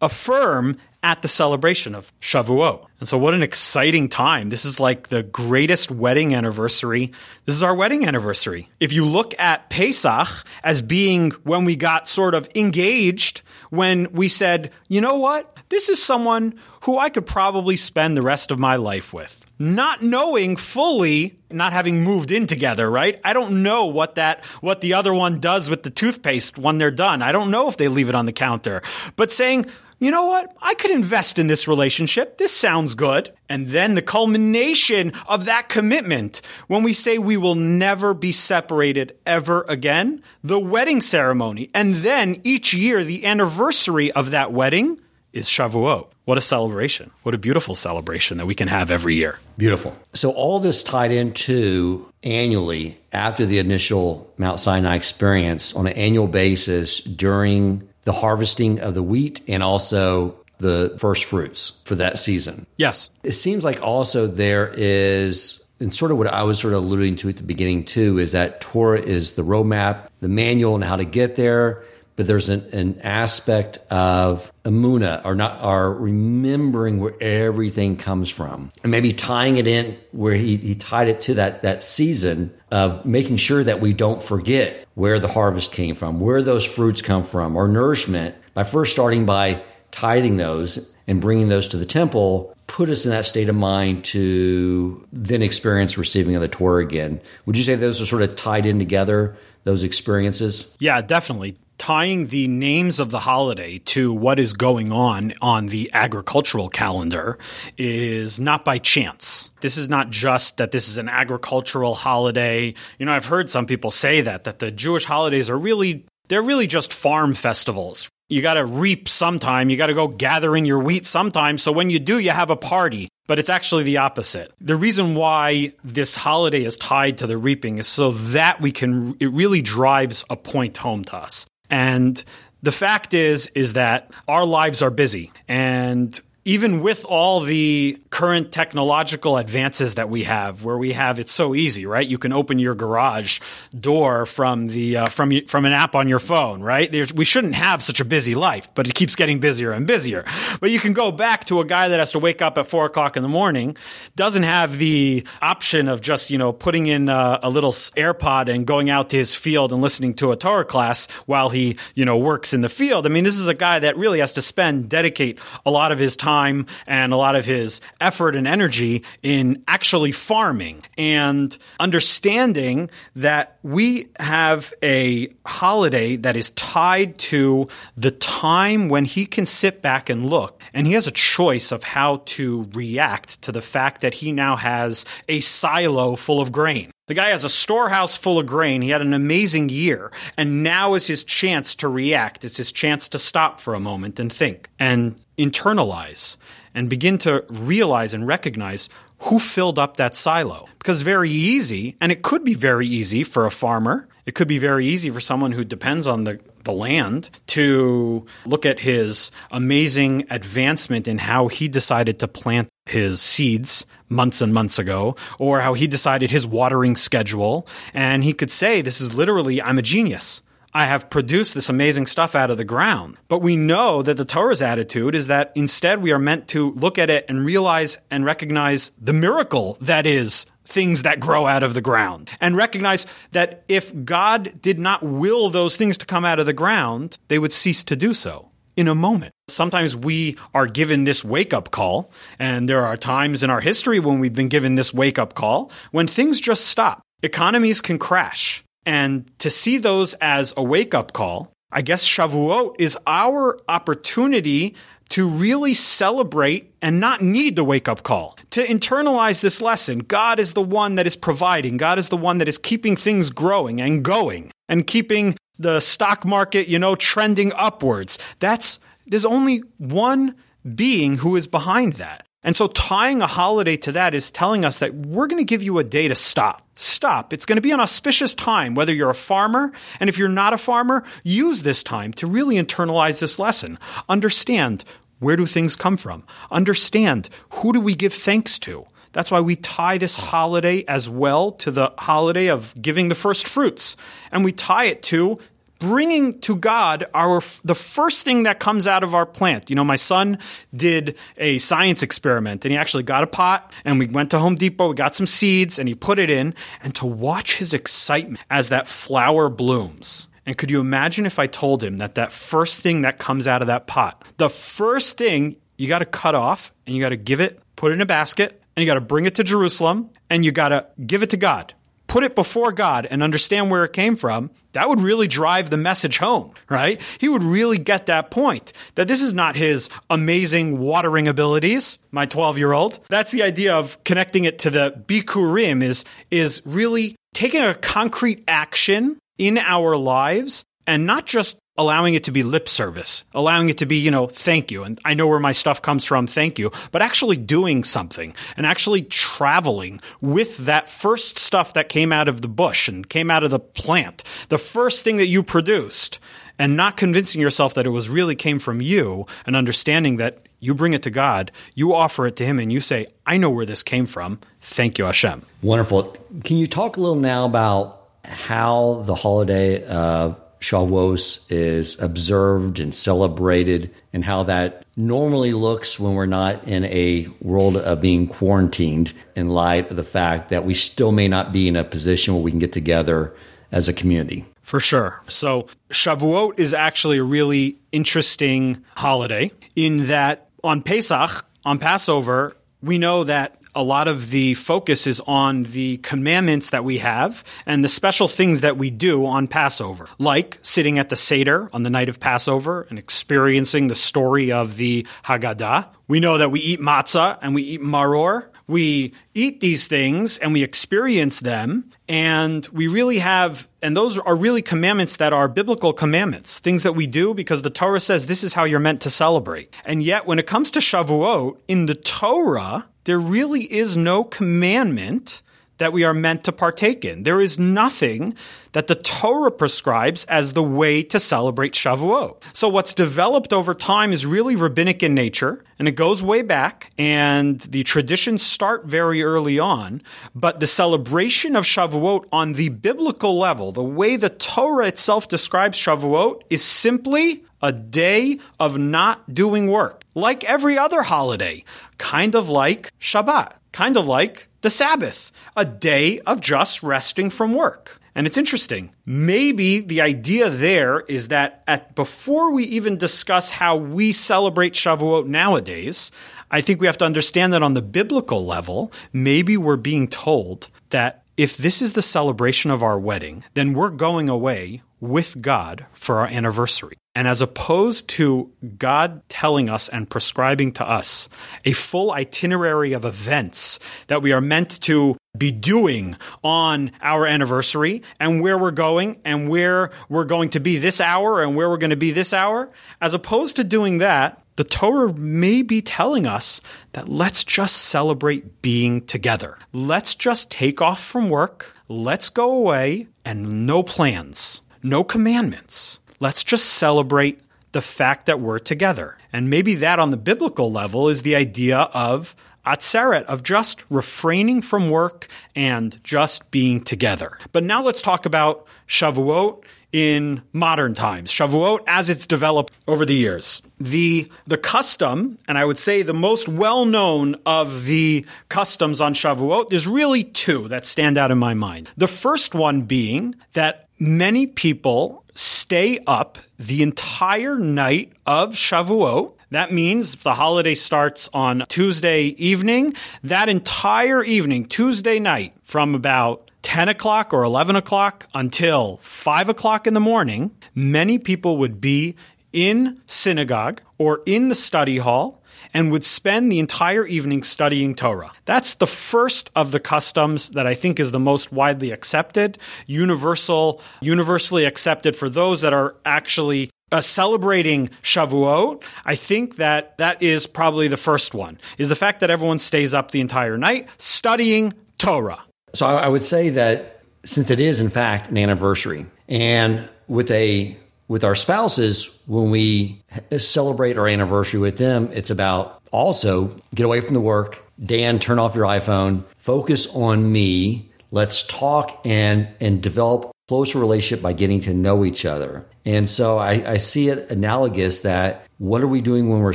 reaffirm 0.00 0.78
at 1.02 1.22
the 1.22 1.28
celebration 1.28 1.94
of 1.94 2.12
Shavuot. 2.20 2.86
And 2.98 3.08
so, 3.08 3.16
what 3.16 3.32
an 3.32 3.42
exciting 3.42 4.08
time. 4.08 4.48
This 4.48 4.64
is 4.64 4.80
like 4.80 5.08
the 5.08 5.22
greatest 5.22 5.90
wedding 5.90 6.34
anniversary. 6.34 7.12
This 7.44 7.54
is 7.54 7.62
our 7.62 7.74
wedding 7.74 8.04
anniversary. 8.04 8.68
If 8.80 8.92
you 8.92 9.04
look 9.04 9.38
at 9.38 9.70
Pesach 9.70 10.28
as 10.64 10.82
being 10.82 11.30
when 11.44 11.64
we 11.64 11.76
got 11.76 12.08
sort 12.08 12.34
of 12.34 12.48
engaged, 12.56 13.42
when 13.70 14.12
we 14.12 14.26
said, 14.26 14.72
you 14.88 15.00
know 15.00 15.18
what? 15.18 15.56
This 15.68 15.88
is 15.88 16.02
someone 16.02 16.58
who 16.82 16.98
I 16.98 17.10
could 17.10 17.26
probably 17.26 17.76
spend 17.76 18.16
the 18.16 18.22
rest 18.22 18.50
of 18.50 18.58
my 18.58 18.76
life 18.76 19.12
with. 19.12 19.44
Not 19.60 20.02
knowing 20.02 20.56
fully, 20.56 21.38
not 21.50 21.72
having 21.72 22.02
moved 22.02 22.30
in 22.30 22.46
together, 22.46 22.90
right? 22.90 23.20
I 23.24 23.32
don't 23.32 23.62
know 23.62 23.86
what 23.86 24.14
that, 24.14 24.44
what 24.60 24.80
the 24.80 24.94
other 24.94 25.12
one 25.12 25.40
does 25.40 25.68
with 25.68 25.82
the 25.82 25.90
toothpaste 25.90 26.58
when 26.58 26.78
they're 26.78 26.90
done. 26.90 27.22
I 27.22 27.32
don't 27.32 27.50
know 27.50 27.68
if 27.68 27.76
they 27.76 27.88
leave 27.88 28.08
it 28.08 28.14
on 28.14 28.26
the 28.26 28.32
counter. 28.32 28.82
But 29.16 29.30
saying, 29.30 29.66
you 29.98 30.10
know 30.10 30.26
what? 30.26 30.54
I 30.62 30.74
could 30.74 30.90
invest 30.90 31.38
in 31.38 31.48
this 31.48 31.66
relationship. 31.66 32.38
This 32.38 32.54
sounds 32.54 32.94
good. 32.94 33.32
And 33.48 33.68
then 33.68 33.94
the 33.94 34.02
culmination 34.02 35.12
of 35.26 35.46
that 35.46 35.68
commitment, 35.68 36.40
when 36.68 36.82
we 36.82 36.92
say 36.92 37.18
we 37.18 37.36
will 37.36 37.56
never 37.56 38.14
be 38.14 38.30
separated 38.30 39.16
ever 39.26 39.64
again, 39.68 40.22
the 40.44 40.60
wedding 40.60 41.00
ceremony, 41.00 41.70
and 41.74 41.96
then 41.96 42.40
each 42.44 42.72
year, 42.72 43.02
the 43.02 43.26
anniversary 43.26 44.12
of 44.12 44.30
that 44.30 44.52
wedding 44.52 45.00
is 45.32 45.46
Shavuot. 45.46 46.08
What 46.24 46.36
a 46.36 46.42
celebration. 46.42 47.10
What 47.22 47.34
a 47.34 47.38
beautiful 47.38 47.74
celebration 47.74 48.36
that 48.36 48.46
we 48.46 48.54
can 48.54 48.68
have 48.68 48.90
every 48.90 49.14
year. 49.14 49.38
Beautiful. 49.56 49.96
So, 50.12 50.30
all 50.30 50.60
this 50.60 50.82
tied 50.82 51.10
into 51.10 52.12
annually 52.22 52.98
after 53.12 53.46
the 53.46 53.58
initial 53.58 54.30
Mount 54.36 54.60
Sinai 54.60 54.96
experience 54.96 55.74
on 55.74 55.86
an 55.86 55.94
annual 55.94 56.26
basis 56.26 57.00
during 57.00 57.87
the 58.08 58.12
harvesting 58.12 58.80
of 58.80 58.94
the 58.94 59.02
wheat 59.02 59.42
and 59.48 59.62
also 59.62 60.34
the 60.56 60.96
first 60.98 61.26
fruits 61.26 61.82
for 61.84 61.94
that 61.94 62.16
season. 62.16 62.64
Yes. 62.78 63.10
It 63.22 63.32
seems 63.32 63.64
like 63.64 63.82
also 63.82 64.26
there 64.26 64.72
is, 64.74 65.68
and 65.78 65.94
sort 65.94 66.10
of 66.10 66.16
what 66.16 66.26
I 66.26 66.42
was 66.44 66.58
sort 66.58 66.72
of 66.72 66.84
alluding 66.84 67.16
to 67.16 67.28
at 67.28 67.36
the 67.36 67.42
beginning 67.42 67.84
too, 67.84 68.18
is 68.18 68.32
that 68.32 68.62
Torah 68.62 68.98
is 68.98 69.34
the 69.34 69.42
roadmap, 69.42 70.06
the 70.20 70.28
manual 70.30 70.72
on 70.72 70.80
how 70.80 70.96
to 70.96 71.04
get 71.04 71.36
there. 71.36 71.84
But 72.18 72.26
there's 72.26 72.48
an, 72.48 72.64
an 72.72 73.00
aspect 73.02 73.78
of 73.92 74.52
amuna, 74.64 75.24
or 75.24 75.36
not, 75.36 75.62
or 75.62 75.94
remembering 75.94 76.98
where 76.98 77.14
everything 77.20 77.96
comes 77.96 78.28
from, 78.28 78.72
and 78.82 78.90
maybe 78.90 79.12
tying 79.12 79.56
it 79.56 79.68
in 79.68 79.96
where 80.10 80.34
he, 80.34 80.56
he 80.56 80.74
tied 80.74 81.06
it 81.06 81.20
to 81.22 81.34
that 81.34 81.62
that 81.62 81.80
season 81.80 82.52
of 82.72 83.06
making 83.06 83.36
sure 83.36 83.62
that 83.62 83.80
we 83.80 83.92
don't 83.92 84.20
forget 84.20 84.84
where 84.94 85.20
the 85.20 85.28
harvest 85.28 85.70
came 85.70 85.94
from, 85.94 86.18
where 86.18 86.42
those 86.42 86.64
fruits 86.64 87.02
come 87.02 87.22
from, 87.22 87.54
or 87.54 87.68
nourishment 87.68 88.34
by 88.52 88.64
first 88.64 88.90
starting 88.90 89.24
by 89.24 89.62
tithing 89.92 90.38
those 90.38 90.92
and 91.06 91.20
bringing 91.20 91.48
those 91.48 91.68
to 91.68 91.76
the 91.76 91.86
temple, 91.86 92.52
put 92.66 92.90
us 92.90 93.04
in 93.04 93.12
that 93.12 93.26
state 93.26 93.48
of 93.48 93.54
mind 93.54 94.04
to 94.04 95.06
then 95.12 95.40
experience 95.40 95.96
receiving 95.96 96.34
of 96.34 96.42
the 96.42 96.48
Torah 96.48 96.82
again. 96.82 97.20
Would 97.46 97.56
you 97.56 97.62
say 97.62 97.76
those 97.76 98.02
are 98.02 98.06
sort 98.06 98.22
of 98.22 98.34
tied 98.34 98.66
in 98.66 98.80
together, 98.80 99.36
those 99.62 99.84
experiences? 99.84 100.76
Yeah, 100.80 101.00
definitely 101.00 101.56
tying 101.78 102.26
the 102.26 102.48
names 102.48 103.00
of 103.00 103.10
the 103.10 103.20
holiday 103.20 103.78
to 103.78 104.12
what 104.12 104.38
is 104.38 104.52
going 104.52 104.92
on 104.92 105.32
on 105.40 105.66
the 105.66 105.90
agricultural 105.94 106.68
calendar 106.68 107.38
is 107.76 108.38
not 108.38 108.64
by 108.64 108.78
chance. 108.78 109.50
This 109.60 109.76
is 109.76 109.88
not 109.88 110.10
just 110.10 110.56
that 110.58 110.72
this 110.72 110.88
is 110.88 110.98
an 110.98 111.08
agricultural 111.08 111.94
holiday. 111.94 112.74
You 112.98 113.06
know, 113.06 113.12
I've 113.12 113.26
heard 113.26 113.48
some 113.48 113.66
people 113.66 113.90
say 113.90 114.20
that 114.22 114.44
that 114.44 114.58
the 114.58 114.70
Jewish 114.70 115.04
holidays 115.04 115.48
are 115.48 115.58
really 115.58 116.04
they're 116.28 116.42
really 116.42 116.66
just 116.66 116.92
farm 116.92 117.34
festivals. 117.34 118.08
You 118.28 118.42
got 118.42 118.54
to 118.54 118.66
reap 118.66 119.08
sometime. 119.08 119.70
You 119.70 119.78
got 119.78 119.86
to 119.86 119.94
go 119.94 120.06
gather 120.06 120.54
in 120.54 120.66
your 120.66 120.80
wheat 120.80 121.06
sometime. 121.06 121.56
So 121.56 121.72
when 121.72 121.88
you 121.88 121.98
do, 121.98 122.18
you 122.18 122.30
have 122.30 122.50
a 122.50 122.56
party. 122.56 123.08
But 123.26 123.38
it's 123.38 123.48
actually 123.50 123.84
the 123.84 123.98
opposite. 123.98 124.52
The 124.60 124.76
reason 124.76 125.14
why 125.14 125.72
this 125.82 126.14
holiday 126.14 126.64
is 126.64 126.76
tied 126.76 127.18
to 127.18 127.26
the 127.26 127.38
reaping 127.38 127.78
is 127.78 127.86
so 127.86 128.12
that 128.12 128.60
we 128.60 128.72
can, 128.72 129.16
it 129.20 129.32
really 129.32 129.62
drives 129.62 130.24
a 130.28 130.36
point 130.36 130.76
home 130.76 131.04
to 131.06 131.16
us. 131.16 131.46
And 131.70 132.22
the 132.62 132.72
fact 132.72 133.14
is 133.14 133.46
is 133.54 133.74
that 133.74 134.10
our 134.26 134.44
lives 134.44 134.82
are 134.82 134.90
busy. 134.90 135.32
And 135.46 136.20
even 136.48 136.80
with 136.80 137.04
all 137.04 137.40
the 137.40 138.00
current 138.08 138.52
technological 138.52 139.36
advances 139.36 139.96
that 139.96 140.08
we 140.08 140.24
have, 140.24 140.64
where 140.64 140.78
we 140.78 140.92
have 140.92 141.18
it's 141.18 141.34
so 141.34 141.54
easy, 141.54 141.84
right? 141.84 142.06
You 142.06 142.16
can 142.16 142.32
open 142.32 142.58
your 142.58 142.74
garage 142.74 143.38
door 143.78 144.24
from 144.24 144.68
the 144.68 144.96
uh, 144.96 145.06
from 145.08 145.30
from 145.46 145.66
an 145.66 145.74
app 145.74 145.94
on 145.94 146.08
your 146.08 146.18
phone, 146.18 146.62
right? 146.62 146.90
There's, 146.90 147.12
we 147.12 147.26
shouldn't 147.26 147.54
have 147.54 147.82
such 147.82 148.00
a 148.00 148.04
busy 148.06 148.34
life, 148.34 148.70
but 148.74 148.88
it 148.88 148.94
keeps 148.94 149.14
getting 149.14 149.40
busier 149.40 149.72
and 149.72 149.86
busier. 149.86 150.24
But 150.58 150.70
you 150.70 150.80
can 150.80 150.94
go 150.94 151.12
back 151.12 151.44
to 151.46 151.60
a 151.60 151.66
guy 151.66 151.88
that 151.88 151.98
has 151.98 152.12
to 152.12 152.18
wake 152.18 152.40
up 152.40 152.56
at 152.56 152.66
four 152.66 152.86
o'clock 152.86 153.18
in 153.18 153.22
the 153.22 153.28
morning, 153.28 153.76
doesn't 154.16 154.44
have 154.44 154.78
the 154.78 155.26
option 155.42 155.86
of 155.86 156.00
just 156.00 156.30
you 156.30 156.38
know 156.38 156.52
putting 156.52 156.86
in 156.86 157.10
a, 157.10 157.40
a 157.42 157.50
little 157.50 157.72
AirPod 157.72 158.48
and 158.48 158.66
going 158.66 158.88
out 158.88 159.10
to 159.10 159.18
his 159.18 159.34
field 159.34 159.70
and 159.70 159.82
listening 159.82 160.14
to 160.14 160.32
a 160.32 160.36
Torah 160.36 160.64
class 160.64 161.08
while 161.26 161.50
he 161.50 161.76
you 161.94 162.06
know 162.06 162.16
works 162.16 162.54
in 162.54 162.62
the 162.62 162.70
field. 162.70 163.04
I 163.04 163.10
mean, 163.10 163.24
this 163.24 163.36
is 163.36 163.48
a 163.48 163.54
guy 163.54 163.80
that 163.80 163.98
really 163.98 164.20
has 164.20 164.32
to 164.32 164.40
spend 164.40 164.88
dedicate 164.88 165.38
a 165.66 165.70
lot 165.70 165.92
of 165.92 165.98
his 165.98 166.16
time 166.16 166.37
time 166.38 166.66
and 166.86 167.12
a 167.12 167.16
lot 167.16 167.36
of 167.36 167.44
his 167.44 167.80
effort 168.00 168.36
and 168.36 168.46
energy 168.46 169.02
in 169.22 169.62
actually 169.66 170.12
farming 170.12 170.82
and 170.96 171.58
understanding 171.80 172.90
that 173.16 173.58
we 173.62 174.08
have 174.20 174.72
a 174.82 175.28
holiday 175.46 176.16
that 176.16 176.36
is 176.36 176.50
tied 176.50 177.18
to 177.18 177.68
the 177.96 178.10
time 178.10 178.88
when 178.88 179.04
he 179.04 179.26
can 179.26 179.46
sit 179.46 179.82
back 179.82 180.08
and 180.08 180.26
look 180.26 180.62
and 180.72 180.86
he 180.86 180.92
has 180.92 181.06
a 181.06 181.12
choice 181.12 181.72
of 181.72 181.82
how 181.82 182.22
to 182.24 182.68
react 182.74 183.42
to 183.42 183.52
the 183.52 183.62
fact 183.62 184.00
that 184.00 184.14
he 184.14 184.32
now 184.32 184.56
has 184.56 185.04
a 185.28 185.40
silo 185.40 186.16
full 186.16 186.40
of 186.40 186.52
grain. 186.52 186.90
The 187.08 187.14
guy 187.14 187.30
has 187.30 187.44
a 187.44 187.48
storehouse 187.48 188.16
full 188.16 188.38
of 188.38 188.46
grain. 188.46 188.82
He 188.82 188.90
had 188.90 189.00
an 189.00 189.14
amazing 189.14 189.70
year. 189.70 190.12
And 190.36 190.62
now 190.62 190.94
is 190.94 191.06
his 191.06 191.24
chance 191.24 191.74
to 191.76 191.88
react. 191.88 192.44
It's 192.44 192.58
his 192.58 192.70
chance 192.70 193.08
to 193.08 193.18
stop 193.18 193.60
for 193.60 193.74
a 193.74 193.80
moment 193.80 194.20
and 194.20 194.30
think 194.30 194.68
and 194.78 195.16
internalize 195.38 196.36
and 196.74 196.90
begin 196.90 197.18
to 197.18 197.44
realize 197.48 198.14
and 198.14 198.26
recognize 198.26 198.88
who 199.20 199.38
filled 199.38 199.78
up 199.78 199.96
that 199.96 200.14
silo. 200.14 200.68
Because 200.78 201.02
very 201.02 201.30
easy, 201.30 201.96
and 202.00 202.12
it 202.12 202.22
could 202.22 202.44
be 202.44 202.54
very 202.54 202.86
easy 202.86 203.24
for 203.24 203.46
a 203.46 203.50
farmer. 203.50 204.08
It 204.26 204.34
could 204.34 204.48
be 204.48 204.58
very 204.58 204.86
easy 204.86 205.10
for 205.10 205.20
someone 205.20 205.52
who 205.52 205.64
depends 205.64 206.06
on 206.06 206.24
the, 206.24 206.38
the 206.64 206.72
land 206.72 207.30
to 207.48 208.26
look 208.44 208.66
at 208.66 208.80
his 208.80 209.32
amazing 209.50 210.26
advancement 210.30 211.08
in 211.08 211.18
how 211.18 211.48
he 211.48 211.66
decided 211.66 212.18
to 212.20 212.28
plant 212.28 212.68
his 212.86 213.20
seeds 213.20 213.86
months 214.08 214.40
and 214.40 214.54
months 214.54 214.78
ago, 214.78 215.16
or 215.38 215.60
how 215.60 215.74
he 215.74 215.86
decided 215.86 216.30
his 216.30 216.46
watering 216.46 216.96
schedule. 216.96 217.66
And 217.92 218.22
he 218.22 218.32
could 218.32 218.50
say, 218.50 218.82
This 218.82 219.00
is 219.00 219.14
literally, 219.14 219.60
I'm 219.60 219.78
a 219.78 219.82
genius. 219.82 220.42
I 220.72 220.86
have 220.86 221.10
produced 221.10 221.54
this 221.54 221.68
amazing 221.68 222.06
stuff 222.06 222.34
out 222.34 222.50
of 222.50 222.58
the 222.58 222.64
ground. 222.64 223.16
But 223.28 223.40
we 223.40 223.56
know 223.56 224.02
that 224.02 224.16
the 224.16 224.24
Torah's 224.24 224.62
attitude 224.62 225.14
is 225.14 225.26
that 225.28 225.52
instead 225.54 226.02
we 226.02 226.12
are 226.12 226.18
meant 226.18 226.48
to 226.48 226.72
look 226.72 226.98
at 226.98 227.10
it 227.10 227.24
and 227.28 227.44
realize 227.44 227.98
and 228.10 228.24
recognize 228.24 228.92
the 229.00 229.12
miracle 229.12 229.78
that 229.80 230.06
is 230.06 230.46
things 230.64 231.02
that 231.02 231.18
grow 231.18 231.46
out 231.46 231.62
of 231.62 231.72
the 231.72 231.80
ground 231.80 232.30
and 232.40 232.54
recognize 232.54 233.06
that 233.32 233.64
if 233.68 233.92
God 234.04 234.60
did 234.60 234.78
not 234.78 235.02
will 235.02 235.48
those 235.48 235.76
things 235.76 235.96
to 235.98 236.06
come 236.06 236.26
out 236.26 236.38
of 236.38 236.46
the 236.46 236.52
ground, 236.52 237.18
they 237.28 237.38
would 237.38 237.52
cease 237.52 237.82
to 237.84 237.96
do 237.96 238.12
so 238.12 238.50
in 238.76 238.86
a 238.86 238.94
moment. 238.94 239.32
Sometimes 239.48 239.96
we 239.96 240.36
are 240.54 240.66
given 240.66 241.04
this 241.04 241.24
wake 241.24 241.52
up 241.52 241.70
call, 241.72 242.12
and 242.38 242.68
there 242.68 242.84
are 242.84 242.96
times 242.96 243.42
in 243.42 243.50
our 243.50 243.60
history 243.60 243.98
when 243.98 244.20
we've 244.20 244.34
been 244.34 244.48
given 244.48 244.76
this 244.76 244.94
wake 244.94 245.18
up 245.18 245.34
call 245.34 245.72
when 245.90 246.06
things 246.06 246.38
just 246.38 246.66
stop. 246.66 247.00
Economies 247.22 247.80
can 247.80 247.98
crash. 247.98 248.62
And 248.88 249.30
to 249.40 249.50
see 249.50 249.76
those 249.76 250.14
as 250.14 250.54
a 250.56 250.64
wake 250.64 250.94
up 250.94 251.12
call, 251.12 251.52
I 251.70 251.82
guess 251.82 252.08
Shavuot 252.08 252.76
is 252.78 252.96
our 253.06 253.58
opportunity 253.68 254.74
to 255.10 255.28
really 255.28 255.74
celebrate 255.74 256.72
and 256.80 256.98
not 256.98 257.20
need 257.20 257.56
the 257.56 257.64
wake 257.64 257.86
up 257.86 258.02
call. 258.02 258.38
To 258.52 258.66
internalize 258.66 259.42
this 259.42 259.60
lesson, 259.60 259.98
God 259.98 260.40
is 260.40 260.54
the 260.54 260.62
one 260.62 260.94
that 260.94 261.06
is 261.06 261.16
providing. 261.16 261.76
God 261.76 261.98
is 261.98 262.08
the 262.08 262.16
one 262.16 262.38
that 262.38 262.48
is 262.48 262.56
keeping 262.56 262.96
things 262.96 263.28
growing 263.28 263.78
and 263.78 264.02
going 264.02 264.50
and 264.70 264.86
keeping 264.86 265.36
the 265.58 265.80
stock 265.80 266.24
market, 266.24 266.66
you 266.66 266.78
know, 266.78 266.94
trending 266.94 267.52
upwards. 267.56 268.18
That's, 268.38 268.78
there's 269.06 269.26
only 269.26 269.58
one 269.76 270.34
being 270.74 271.18
who 271.18 271.36
is 271.36 271.46
behind 271.46 271.94
that. 271.94 272.24
And 272.44 272.56
so 272.56 272.68
tying 272.68 273.20
a 273.20 273.26
holiday 273.26 273.76
to 273.78 273.92
that 273.92 274.14
is 274.14 274.30
telling 274.30 274.64
us 274.64 274.78
that 274.78 274.94
we're 274.94 275.26
going 275.26 275.40
to 275.40 275.44
give 275.44 275.62
you 275.62 275.78
a 275.78 275.84
day 275.84 276.06
to 276.06 276.14
stop. 276.14 276.62
Stop. 276.76 277.32
It's 277.32 277.46
going 277.46 277.56
to 277.56 277.62
be 277.62 277.72
an 277.72 277.80
auspicious 277.80 278.34
time, 278.34 278.76
whether 278.76 278.94
you're 278.94 279.10
a 279.10 279.14
farmer, 279.14 279.72
and 279.98 280.08
if 280.08 280.18
you're 280.18 280.28
not 280.28 280.54
a 280.54 280.58
farmer, 280.58 281.02
use 281.24 281.62
this 281.62 281.82
time 281.82 282.12
to 282.14 282.26
really 282.28 282.56
internalize 282.56 283.18
this 283.18 283.38
lesson. 283.38 283.78
Understand 284.08 284.84
where 285.18 285.36
do 285.36 285.46
things 285.46 285.74
come 285.74 285.96
from? 285.96 286.24
Understand 286.50 287.28
who 287.50 287.72
do 287.72 287.80
we 287.80 287.96
give 287.96 288.14
thanks 288.14 288.58
to? 288.60 288.86
That's 289.12 289.30
why 289.30 289.40
we 289.40 289.56
tie 289.56 289.98
this 289.98 290.14
holiday 290.14 290.84
as 290.86 291.10
well 291.10 291.52
to 291.52 291.72
the 291.72 291.92
holiday 291.98 292.46
of 292.48 292.74
giving 292.80 293.08
the 293.08 293.14
first 293.16 293.48
fruits. 293.48 293.96
And 294.30 294.44
we 294.44 294.52
tie 294.52 294.84
it 294.84 295.02
to 295.04 295.40
bringing 295.78 296.38
to 296.40 296.56
God 296.56 297.06
our 297.14 297.40
the 297.64 297.74
first 297.74 298.22
thing 298.22 298.44
that 298.44 298.58
comes 298.58 298.86
out 298.86 299.04
of 299.04 299.14
our 299.14 299.26
plant. 299.26 299.70
You 299.70 299.76
know, 299.76 299.84
my 299.84 299.96
son 299.96 300.38
did 300.74 301.16
a 301.36 301.58
science 301.58 302.02
experiment 302.02 302.64
and 302.64 302.72
he 302.72 302.78
actually 302.78 303.02
got 303.04 303.24
a 303.24 303.26
pot 303.26 303.72
and 303.84 303.98
we 303.98 304.06
went 304.06 304.30
to 304.32 304.38
Home 304.38 304.56
Depot, 304.56 304.88
we 304.88 304.94
got 304.94 305.14
some 305.14 305.26
seeds 305.26 305.78
and 305.78 305.88
he 305.88 305.94
put 305.94 306.18
it 306.18 306.30
in 306.30 306.54
and 306.82 306.94
to 306.96 307.06
watch 307.06 307.56
his 307.56 307.74
excitement 307.74 308.40
as 308.50 308.70
that 308.70 308.88
flower 308.88 309.48
blooms. 309.48 310.28
And 310.46 310.56
could 310.56 310.70
you 310.70 310.80
imagine 310.80 311.26
if 311.26 311.38
I 311.38 311.46
told 311.46 311.82
him 311.82 311.98
that 311.98 312.14
that 312.14 312.32
first 312.32 312.80
thing 312.80 313.02
that 313.02 313.18
comes 313.18 313.46
out 313.46 313.60
of 313.60 313.66
that 313.66 313.86
pot, 313.86 314.24
the 314.38 314.48
first 314.48 315.18
thing 315.18 315.56
you 315.76 315.88
got 315.88 315.98
to 315.98 316.06
cut 316.06 316.34
off 316.34 316.74
and 316.86 316.96
you 316.96 317.02
got 317.02 317.10
to 317.10 317.16
give 317.16 317.40
it, 317.40 317.60
put 317.76 317.92
it 317.92 317.96
in 317.96 318.00
a 318.00 318.06
basket, 318.06 318.62
and 318.74 318.82
you 318.82 318.86
got 318.86 318.94
to 318.94 319.00
bring 319.00 319.26
it 319.26 319.34
to 319.34 319.44
Jerusalem 319.44 320.10
and 320.30 320.44
you 320.44 320.52
got 320.52 320.70
to 320.70 320.86
give 321.04 321.22
it 321.22 321.30
to 321.30 321.36
God 321.36 321.74
put 322.08 322.24
it 322.24 322.34
before 322.34 322.72
God 322.72 323.06
and 323.08 323.22
understand 323.22 323.70
where 323.70 323.84
it 323.84 323.92
came 323.92 324.16
from, 324.16 324.50
that 324.72 324.88
would 324.88 325.00
really 325.00 325.28
drive 325.28 325.70
the 325.70 325.76
message 325.76 326.18
home, 326.18 326.52
right? 326.68 327.00
He 327.18 327.28
would 327.28 327.44
really 327.44 327.78
get 327.78 328.06
that 328.06 328.30
point 328.30 328.72
that 328.96 329.06
this 329.06 329.22
is 329.22 329.32
not 329.32 329.54
his 329.54 329.88
amazing 330.10 330.78
watering 330.78 331.28
abilities, 331.28 331.98
my 332.10 332.26
12 332.26 332.58
year 332.58 332.72
old. 332.72 332.98
That's 333.08 333.30
the 333.30 333.42
idea 333.44 333.76
of 333.76 334.02
connecting 334.04 334.44
it 334.44 334.58
to 334.60 334.70
the 334.70 335.02
Bikurim 335.06 335.82
is, 335.82 336.04
is 336.30 336.62
really 336.64 337.14
taking 337.34 337.62
a 337.62 337.74
concrete 337.74 338.42
action 338.48 339.18
in 339.36 339.58
our 339.58 339.96
lives 339.96 340.64
and 340.86 341.06
not 341.06 341.26
just 341.26 341.56
allowing 341.78 342.14
it 342.14 342.24
to 342.24 342.32
be 342.32 342.42
lip 342.42 342.68
service, 342.68 343.24
allowing 343.32 343.70
it 343.70 343.78
to 343.78 343.86
be, 343.86 343.96
you 343.96 344.10
know, 344.10 344.26
thank 344.26 344.70
you. 344.70 344.82
And 344.82 344.98
I 345.04 345.14
know 345.14 345.28
where 345.28 345.38
my 345.38 345.52
stuff 345.52 345.80
comes 345.80 346.04
from, 346.04 346.26
thank 346.26 346.58
you. 346.58 346.70
But 346.90 347.00
actually 347.00 347.36
doing 347.36 347.84
something 347.84 348.34
and 348.56 348.66
actually 348.66 349.02
traveling 349.02 350.00
with 350.20 350.58
that 350.58 350.90
first 350.90 351.38
stuff 351.38 351.74
that 351.74 351.88
came 351.88 352.12
out 352.12 352.28
of 352.28 352.42
the 352.42 352.48
bush 352.48 352.88
and 352.88 353.08
came 353.08 353.30
out 353.30 353.44
of 353.44 353.50
the 353.50 353.60
plant, 353.60 354.24
the 354.48 354.58
first 354.58 355.04
thing 355.04 355.16
that 355.16 355.26
you 355.26 355.42
produced, 355.42 356.18
and 356.58 356.76
not 356.76 356.96
convincing 356.96 357.40
yourself 357.40 357.74
that 357.74 357.86
it 357.86 357.90
was 357.90 358.08
really 358.08 358.34
came 358.34 358.58
from 358.58 358.80
you 358.80 359.26
and 359.46 359.54
understanding 359.54 360.16
that 360.16 360.40
you 360.58 360.74
bring 360.74 360.92
it 360.92 361.04
to 361.04 361.10
God, 361.10 361.52
you 361.76 361.94
offer 361.94 362.26
it 362.26 362.34
to 362.36 362.44
Him, 362.44 362.58
and 362.58 362.72
you 362.72 362.80
say, 362.80 363.06
I 363.24 363.36
know 363.36 363.48
where 363.48 363.64
this 363.64 363.84
came 363.84 364.06
from. 364.06 364.40
Thank 364.60 364.98
you, 364.98 365.04
Hashem. 365.04 365.42
Wonderful. 365.62 366.16
Can 366.42 366.56
you 366.56 366.66
talk 366.66 366.96
a 366.96 367.00
little 367.00 367.14
now 367.14 367.44
about 367.44 368.08
how 368.24 369.04
the 369.06 369.14
holiday 369.14 369.84
of 369.86 370.40
Shavuos 370.60 371.50
is 371.50 372.00
observed 372.00 372.80
and 372.80 372.94
celebrated, 372.94 373.94
and 374.12 374.24
how 374.24 374.42
that 374.44 374.84
normally 374.96 375.52
looks 375.52 375.98
when 375.98 376.14
we're 376.14 376.26
not 376.26 376.66
in 376.66 376.84
a 376.84 377.28
world 377.40 377.76
of 377.76 378.00
being 378.00 378.26
quarantined, 378.26 379.12
in 379.36 379.48
light 379.48 379.90
of 379.90 379.96
the 379.96 380.04
fact 380.04 380.48
that 380.48 380.64
we 380.64 380.74
still 380.74 381.12
may 381.12 381.28
not 381.28 381.52
be 381.52 381.68
in 381.68 381.76
a 381.76 381.84
position 381.84 382.34
where 382.34 382.42
we 382.42 382.50
can 382.50 382.58
get 382.60 382.72
together 382.72 383.34
as 383.70 383.88
a 383.88 383.92
community. 383.92 384.44
For 384.62 384.80
sure. 384.80 385.22
So, 385.28 385.68
Shavuot 385.90 386.58
is 386.58 386.74
actually 386.74 387.18
a 387.18 387.24
really 387.24 387.78
interesting 387.92 388.84
holiday 388.96 389.50
in 389.76 390.08
that 390.08 390.48
on 390.62 390.82
Pesach, 390.82 391.44
on 391.64 391.78
Passover, 391.78 392.56
we 392.82 392.98
know 392.98 393.24
that 393.24 393.58
a 393.78 393.82
lot 393.82 394.08
of 394.08 394.30
the 394.30 394.54
focus 394.54 395.06
is 395.06 395.20
on 395.20 395.62
the 395.62 395.98
commandments 395.98 396.70
that 396.70 396.84
we 396.84 396.98
have 396.98 397.44
and 397.64 397.84
the 397.84 397.88
special 397.88 398.26
things 398.26 398.62
that 398.62 398.76
we 398.76 398.90
do 398.90 399.24
on 399.24 399.46
Passover, 399.46 400.08
like 400.18 400.58
sitting 400.62 400.98
at 400.98 401.10
the 401.10 401.16
Seder 401.16 401.70
on 401.72 401.84
the 401.84 401.90
night 401.90 402.08
of 402.08 402.18
Passover 402.18 402.88
and 402.90 402.98
experiencing 402.98 403.86
the 403.86 403.94
story 403.94 404.50
of 404.50 404.78
the 404.78 405.06
Haggadah. 405.22 405.86
We 406.08 406.18
know 406.18 406.38
that 406.38 406.50
we 406.50 406.58
eat 406.58 406.80
matzah 406.80 407.38
and 407.40 407.54
we 407.54 407.62
eat 407.62 407.80
maror. 407.80 408.48
We 408.66 409.14
eat 409.32 409.60
these 409.60 409.86
things 409.86 410.38
and 410.38 410.52
we 410.52 410.62
experience 410.62 411.40
them, 411.40 411.90
and 412.06 412.66
we 412.68 412.86
really 412.86 413.18
have, 413.18 413.66
and 413.80 413.96
those 413.96 414.18
are 414.18 414.36
really 414.36 414.60
commandments 414.60 415.16
that 415.18 415.32
are 415.32 415.48
biblical 415.48 415.94
commandments, 415.94 416.58
things 416.58 416.82
that 416.82 416.92
we 416.92 417.06
do 417.06 417.32
because 417.32 417.62
the 417.62 417.70
Torah 417.70 418.00
says 418.00 418.26
this 418.26 418.44
is 418.44 418.52
how 418.52 418.64
you're 418.64 418.78
meant 418.78 419.00
to 419.02 419.10
celebrate. 419.10 419.74
And 419.86 420.02
yet, 420.02 420.26
when 420.26 420.38
it 420.38 420.46
comes 420.46 420.70
to 420.72 420.80
Shavuot, 420.80 421.56
in 421.66 421.86
the 421.86 421.94
Torah, 421.94 422.86
there 423.08 423.18
really 423.18 423.62
is 423.62 423.96
no 423.96 424.22
commandment 424.22 425.40
that 425.78 425.94
we 425.94 426.04
are 426.04 426.12
meant 426.12 426.44
to 426.44 426.52
partake 426.52 427.06
in. 427.06 427.22
There 427.22 427.40
is 427.40 427.58
nothing 427.58 428.34
that 428.72 428.86
the 428.86 428.96
Torah 428.96 429.50
prescribes 429.50 430.26
as 430.26 430.52
the 430.52 430.62
way 430.62 431.02
to 431.04 431.18
celebrate 431.18 431.72
Shavuot. 431.72 432.42
So 432.52 432.68
what's 432.68 432.92
developed 432.92 433.54
over 433.54 433.72
time 433.72 434.12
is 434.12 434.26
really 434.26 434.56
rabbinic 434.56 435.02
in 435.02 435.14
nature, 435.14 435.64
and 435.78 435.88
it 435.88 435.92
goes 435.92 436.22
way 436.22 436.42
back, 436.42 436.92
and 436.98 437.60
the 437.60 437.82
traditions 437.84 438.42
start 438.42 438.84
very 438.84 439.22
early 439.22 439.58
on, 439.58 440.02
but 440.34 440.60
the 440.60 440.66
celebration 440.66 441.56
of 441.56 441.64
Shavuot 441.64 442.26
on 442.30 442.52
the 442.52 442.68
biblical 442.68 443.38
level, 443.38 443.72
the 443.72 443.82
way 443.82 444.16
the 444.16 444.28
Torah 444.28 444.88
itself 444.88 445.28
describes 445.28 445.78
Shavuot, 445.78 446.42
is 446.50 446.62
simply 446.62 447.42
a 447.62 447.72
day 447.72 448.38
of 448.60 448.78
not 448.78 449.32
doing 449.34 449.70
work, 449.70 450.04
like 450.18 450.44
every 450.44 450.76
other 450.76 451.02
holiday, 451.02 451.64
kind 451.96 452.34
of 452.34 452.48
like 452.48 452.92
Shabbat, 453.00 453.52
kind 453.72 453.96
of 453.96 454.06
like 454.06 454.48
the 454.60 454.70
Sabbath, 454.70 455.32
a 455.56 455.64
day 455.64 456.20
of 456.20 456.40
just 456.40 456.82
resting 456.82 457.30
from 457.30 457.54
work. 457.54 458.00
And 458.14 458.26
it's 458.26 458.36
interesting. 458.36 458.90
Maybe 459.06 459.80
the 459.80 460.00
idea 460.00 460.50
there 460.50 461.00
is 461.08 461.28
that 461.28 461.62
at 461.68 461.94
before 461.94 462.52
we 462.52 462.64
even 462.64 462.96
discuss 462.96 463.48
how 463.48 463.76
we 463.76 464.10
celebrate 464.10 464.72
Shavuot 464.72 465.26
nowadays, 465.26 466.10
I 466.50 466.60
think 466.60 466.80
we 466.80 466.88
have 466.88 466.98
to 466.98 467.04
understand 467.04 467.52
that 467.52 467.62
on 467.62 467.74
the 467.74 467.82
biblical 467.82 468.44
level, 468.44 468.92
maybe 469.12 469.56
we're 469.56 469.76
being 469.76 470.08
told 470.08 470.68
that 470.90 471.22
if 471.38 471.56
this 471.56 471.80
is 471.80 471.92
the 471.92 472.02
celebration 472.02 472.72
of 472.72 472.82
our 472.82 472.98
wedding, 472.98 473.44
then 473.54 473.72
we're 473.72 473.90
going 473.90 474.28
away 474.28 474.82
with 475.00 475.40
God 475.40 475.86
for 475.92 476.18
our 476.18 476.26
anniversary. 476.26 476.98
And 477.14 477.28
as 477.28 477.40
opposed 477.40 478.08
to 478.10 478.50
God 478.76 479.22
telling 479.28 479.70
us 479.70 479.88
and 479.88 480.10
prescribing 480.10 480.72
to 480.72 480.88
us 480.88 481.28
a 481.64 481.72
full 481.72 482.10
itinerary 482.12 482.92
of 482.92 483.04
events 483.04 483.78
that 484.08 484.20
we 484.20 484.32
are 484.32 484.40
meant 484.40 484.80
to 484.82 485.16
be 485.36 485.52
doing 485.52 486.16
on 486.42 486.90
our 487.00 487.24
anniversary 487.24 488.02
and 488.18 488.42
where 488.42 488.58
we're 488.58 488.72
going 488.72 489.20
and 489.24 489.48
where 489.48 489.92
we're 490.08 490.24
going 490.24 490.50
to 490.50 490.60
be 490.60 490.76
this 490.78 491.00
hour 491.00 491.40
and 491.40 491.54
where 491.54 491.70
we're 491.70 491.76
going 491.76 491.90
to 491.90 491.96
be 491.96 492.10
this 492.10 492.32
hour, 492.32 492.68
as 493.00 493.14
opposed 493.14 493.54
to 493.56 493.62
doing 493.62 493.98
that, 493.98 494.42
the 494.58 494.64
Torah 494.64 495.12
may 495.12 495.62
be 495.62 495.80
telling 495.80 496.26
us 496.26 496.60
that 496.90 497.08
let's 497.08 497.44
just 497.44 497.76
celebrate 497.76 498.60
being 498.60 499.06
together. 499.06 499.56
Let's 499.72 500.16
just 500.16 500.50
take 500.50 500.82
off 500.82 501.00
from 501.00 501.30
work. 501.30 501.76
Let's 501.86 502.28
go 502.28 502.50
away 502.50 503.06
and 503.24 503.68
no 503.68 503.84
plans, 503.84 504.62
no 504.82 505.04
commandments. 505.04 506.00
Let's 506.18 506.42
just 506.42 506.64
celebrate 506.64 507.40
the 507.70 507.80
fact 507.80 508.26
that 508.26 508.40
we're 508.40 508.58
together. 508.58 509.16
And 509.32 509.48
maybe 509.48 509.76
that 509.76 510.00
on 510.00 510.10
the 510.10 510.16
biblical 510.16 510.72
level 510.72 511.08
is 511.08 511.22
the 511.22 511.36
idea 511.36 511.78
of 511.94 512.34
atzeret, 512.66 513.22
of 513.26 513.44
just 513.44 513.88
refraining 513.88 514.60
from 514.60 514.90
work 514.90 515.28
and 515.54 516.02
just 516.02 516.50
being 516.50 516.82
together. 516.82 517.38
But 517.52 517.62
now 517.62 517.80
let's 517.80 518.02
talk 518.02 518.26
about 518.26 518.66
Shavuot 518.88 519.62
in 519.92 520.42
modern 520.52 520.94
times. 520.94 521.30
Shavuot 521.30 521.80
as 521.86 522.10
it's 522.10 522.26
developed 522.26 522.74
over 522.86 523.04
the 523.04 523.14
years. 523.14 523.62
The 523.78 524.30
the 524.46 524.58
custom, 524.58 525.38
and 525.48 525.56
I 525.56 525.64
would 525.64 525.78
say 525.78 526.02
the 526.02 526.14
most 526.14 526.48
well-known 526.48 527.36
of 527.46 527.84
the 527.84 528.26
customs 528.48 529.00
on 529.00 529.14
Shavuot, 529.14 529.68
there's 529.68 529.86
really 529.86 530.24
two 530.24 530.68
that 530.68 530.84
stand 530.84 531.16
out 531.16 531.30
in 531.30 531.38
my 531.38 531.54
mind. 531.54 531.90
The 531.96 532.08
first 532.08 532.54
one 532.54 532.82
being 532.82 533.34
that 533.52 533.88
many 533.98 534.46
people 534.46 535.24
stay 535.34 536.00
up 536.06 536.38
the 536.58 536.82
entire 536.82 537.58
night 537.58 538.12
of 538.26 538.54
Shavuot 538.54 539.34
that 539.50 539.72
means 539.72 540.14
if 540.14 540.22
the 540.22 540.34
holiday 540.34 540.74
starts 540.74 541.28
on 541.32 541.64
Tuesday 541.68 542.24
evening, 542.36 542.94
that 543.24 543.48
entire 543.48 544.22
evening, 544.22 544.66
Tuesday 544.66 545.18
night, 545.18 545.54
from 545.64 545.94
about 545.94 546.47
10 546.68 546.90
o'clock 546.90 547.32
or 547.32 547.44
11 547.44 547.76
o'clock 547.76 548.26
until 548.34 548.98
5 548.98 549.48
o'clock 549.48 549.86
in 549.86 549.94
the 549.94 550.00
morning, 550.00 550.50
many 550.74 551.18
people 551.18 551.56
would 551.56 551.80
be 551.80 552.14
in 552.52 553.00
synagogue 553.06 553.80
or 553.96 554.20
in 554.26 554.48
the 554.48 554.54
study 554.54 554.98
hall 554.98 555.42
and 555.72 555.90
would 555.90 556.04
spend 556.04 556.52
the 556.52 556.58
entire 556.58 557.06
evening 557.06 557.42
studying 557.42 557.94
Torah. 557.94 558.32
That's 558.44 558.74
the 558.74 558.86
first 558.86 559.48
of 559.56 559.72
the 559.72 559.80
customs 559.80 560.50
that 560.50 560.66
I 560.66 560.74
think 560.74 561.00
is 561.00 561.10
the 561.10 561.18
most 561.18 561.50
widely 561.50 561.90
accepted, 561.90 562.58
universal, 562.86 563.80
universally 564.02 564.66
accepted 564.66 565.16
for 565.16 565.30
those 565.30 565.62
that 565.62 565.72
are 565.72 565.96
actually 566.04 566.68
uh, 566.92 567.00
celebrating 567.00 567.88
Shavuot, 568.02 568.84
I 569.06 569.14
think 569.14 569.56
that 569.56 569.96
that 569.96 570.22
is 570.22 570.46
probably 570.46 570.88
the 570.88 570.98
first 570.98 571.32
one, 571.32 571.58
is 571.78 571.88
the 571.88 571.96
fact 571.96 572.20
that 572.20 572.28
everyone 572.28 572.58
stays 572.58 572.92
up 572.92 573.10
the 573.10 573.22
entire 573.22 573.56
night 573.56 573.88
studying 573.96 574.74
Torah. 574.98 575.44
So 575.74 575.86
I 575.86 576.08
would 576.08 576.22
say 576.22 576.50
that 576.50 577.02
since 577.24 577.50
it 577.50 577.60
is 577.60 577.80
in 577.80 577.90
fact 577.90 578.28
an 578.28 578.38
anniversary, 578.38 579.06
and 579.28 579.88
with 580.06 580.30
a 580.30 580.76
with 581.08 581.24
our 581.24 581.34
spouses, 581.34 582.18
when 582.26 582.50
we 582.50 583.02
celebrate 583.38 583.96
our 583.96 584.06
anniversary 584.06 584.60
with 584.60 584.76
them, 584.76 585.08
it's 585.12 585.30
about 585.30 585.80
also 585.90 586.54
get 586.74 586.84
away 586.84 587.00
from 587.00 587.14
the 587.14 587.20
work. 587.20 587.64
Dan, 587.82 588.18
turn 588.18 588.38
off 588.38 588.54
your 588.54 588.66
iPhone, 588.66 589.24
focus 589.36 589.86
on 589.94 590.30
me. 590.30 590.90
Let's 591.10 591.46
talk 591.46 592.00
and 592.04 592.48
and 592.60 592.82
develop 592.82 593.30
closer 593.48 593.78
relationship 593.78 594.22
by 594.22 594.34
getting 594.34 594.60
to 594.60 594.74
know 594.74 595.04
each 595.04 595.24
other. 595.24 595.66
And 595.86 596.06
so 596.06 596.36
I, 596.36 596.72
I, 596.72 596.76
see 596.76 597.08
it 597.08 597.30
analogous 597.30 598.00
that 598.00 598.44
what 598.58 598.82
are 598.82 598.86
we 598.86 599.00
doing 599.00 599.30
when 599.30 599.40
we're 599.40 599.54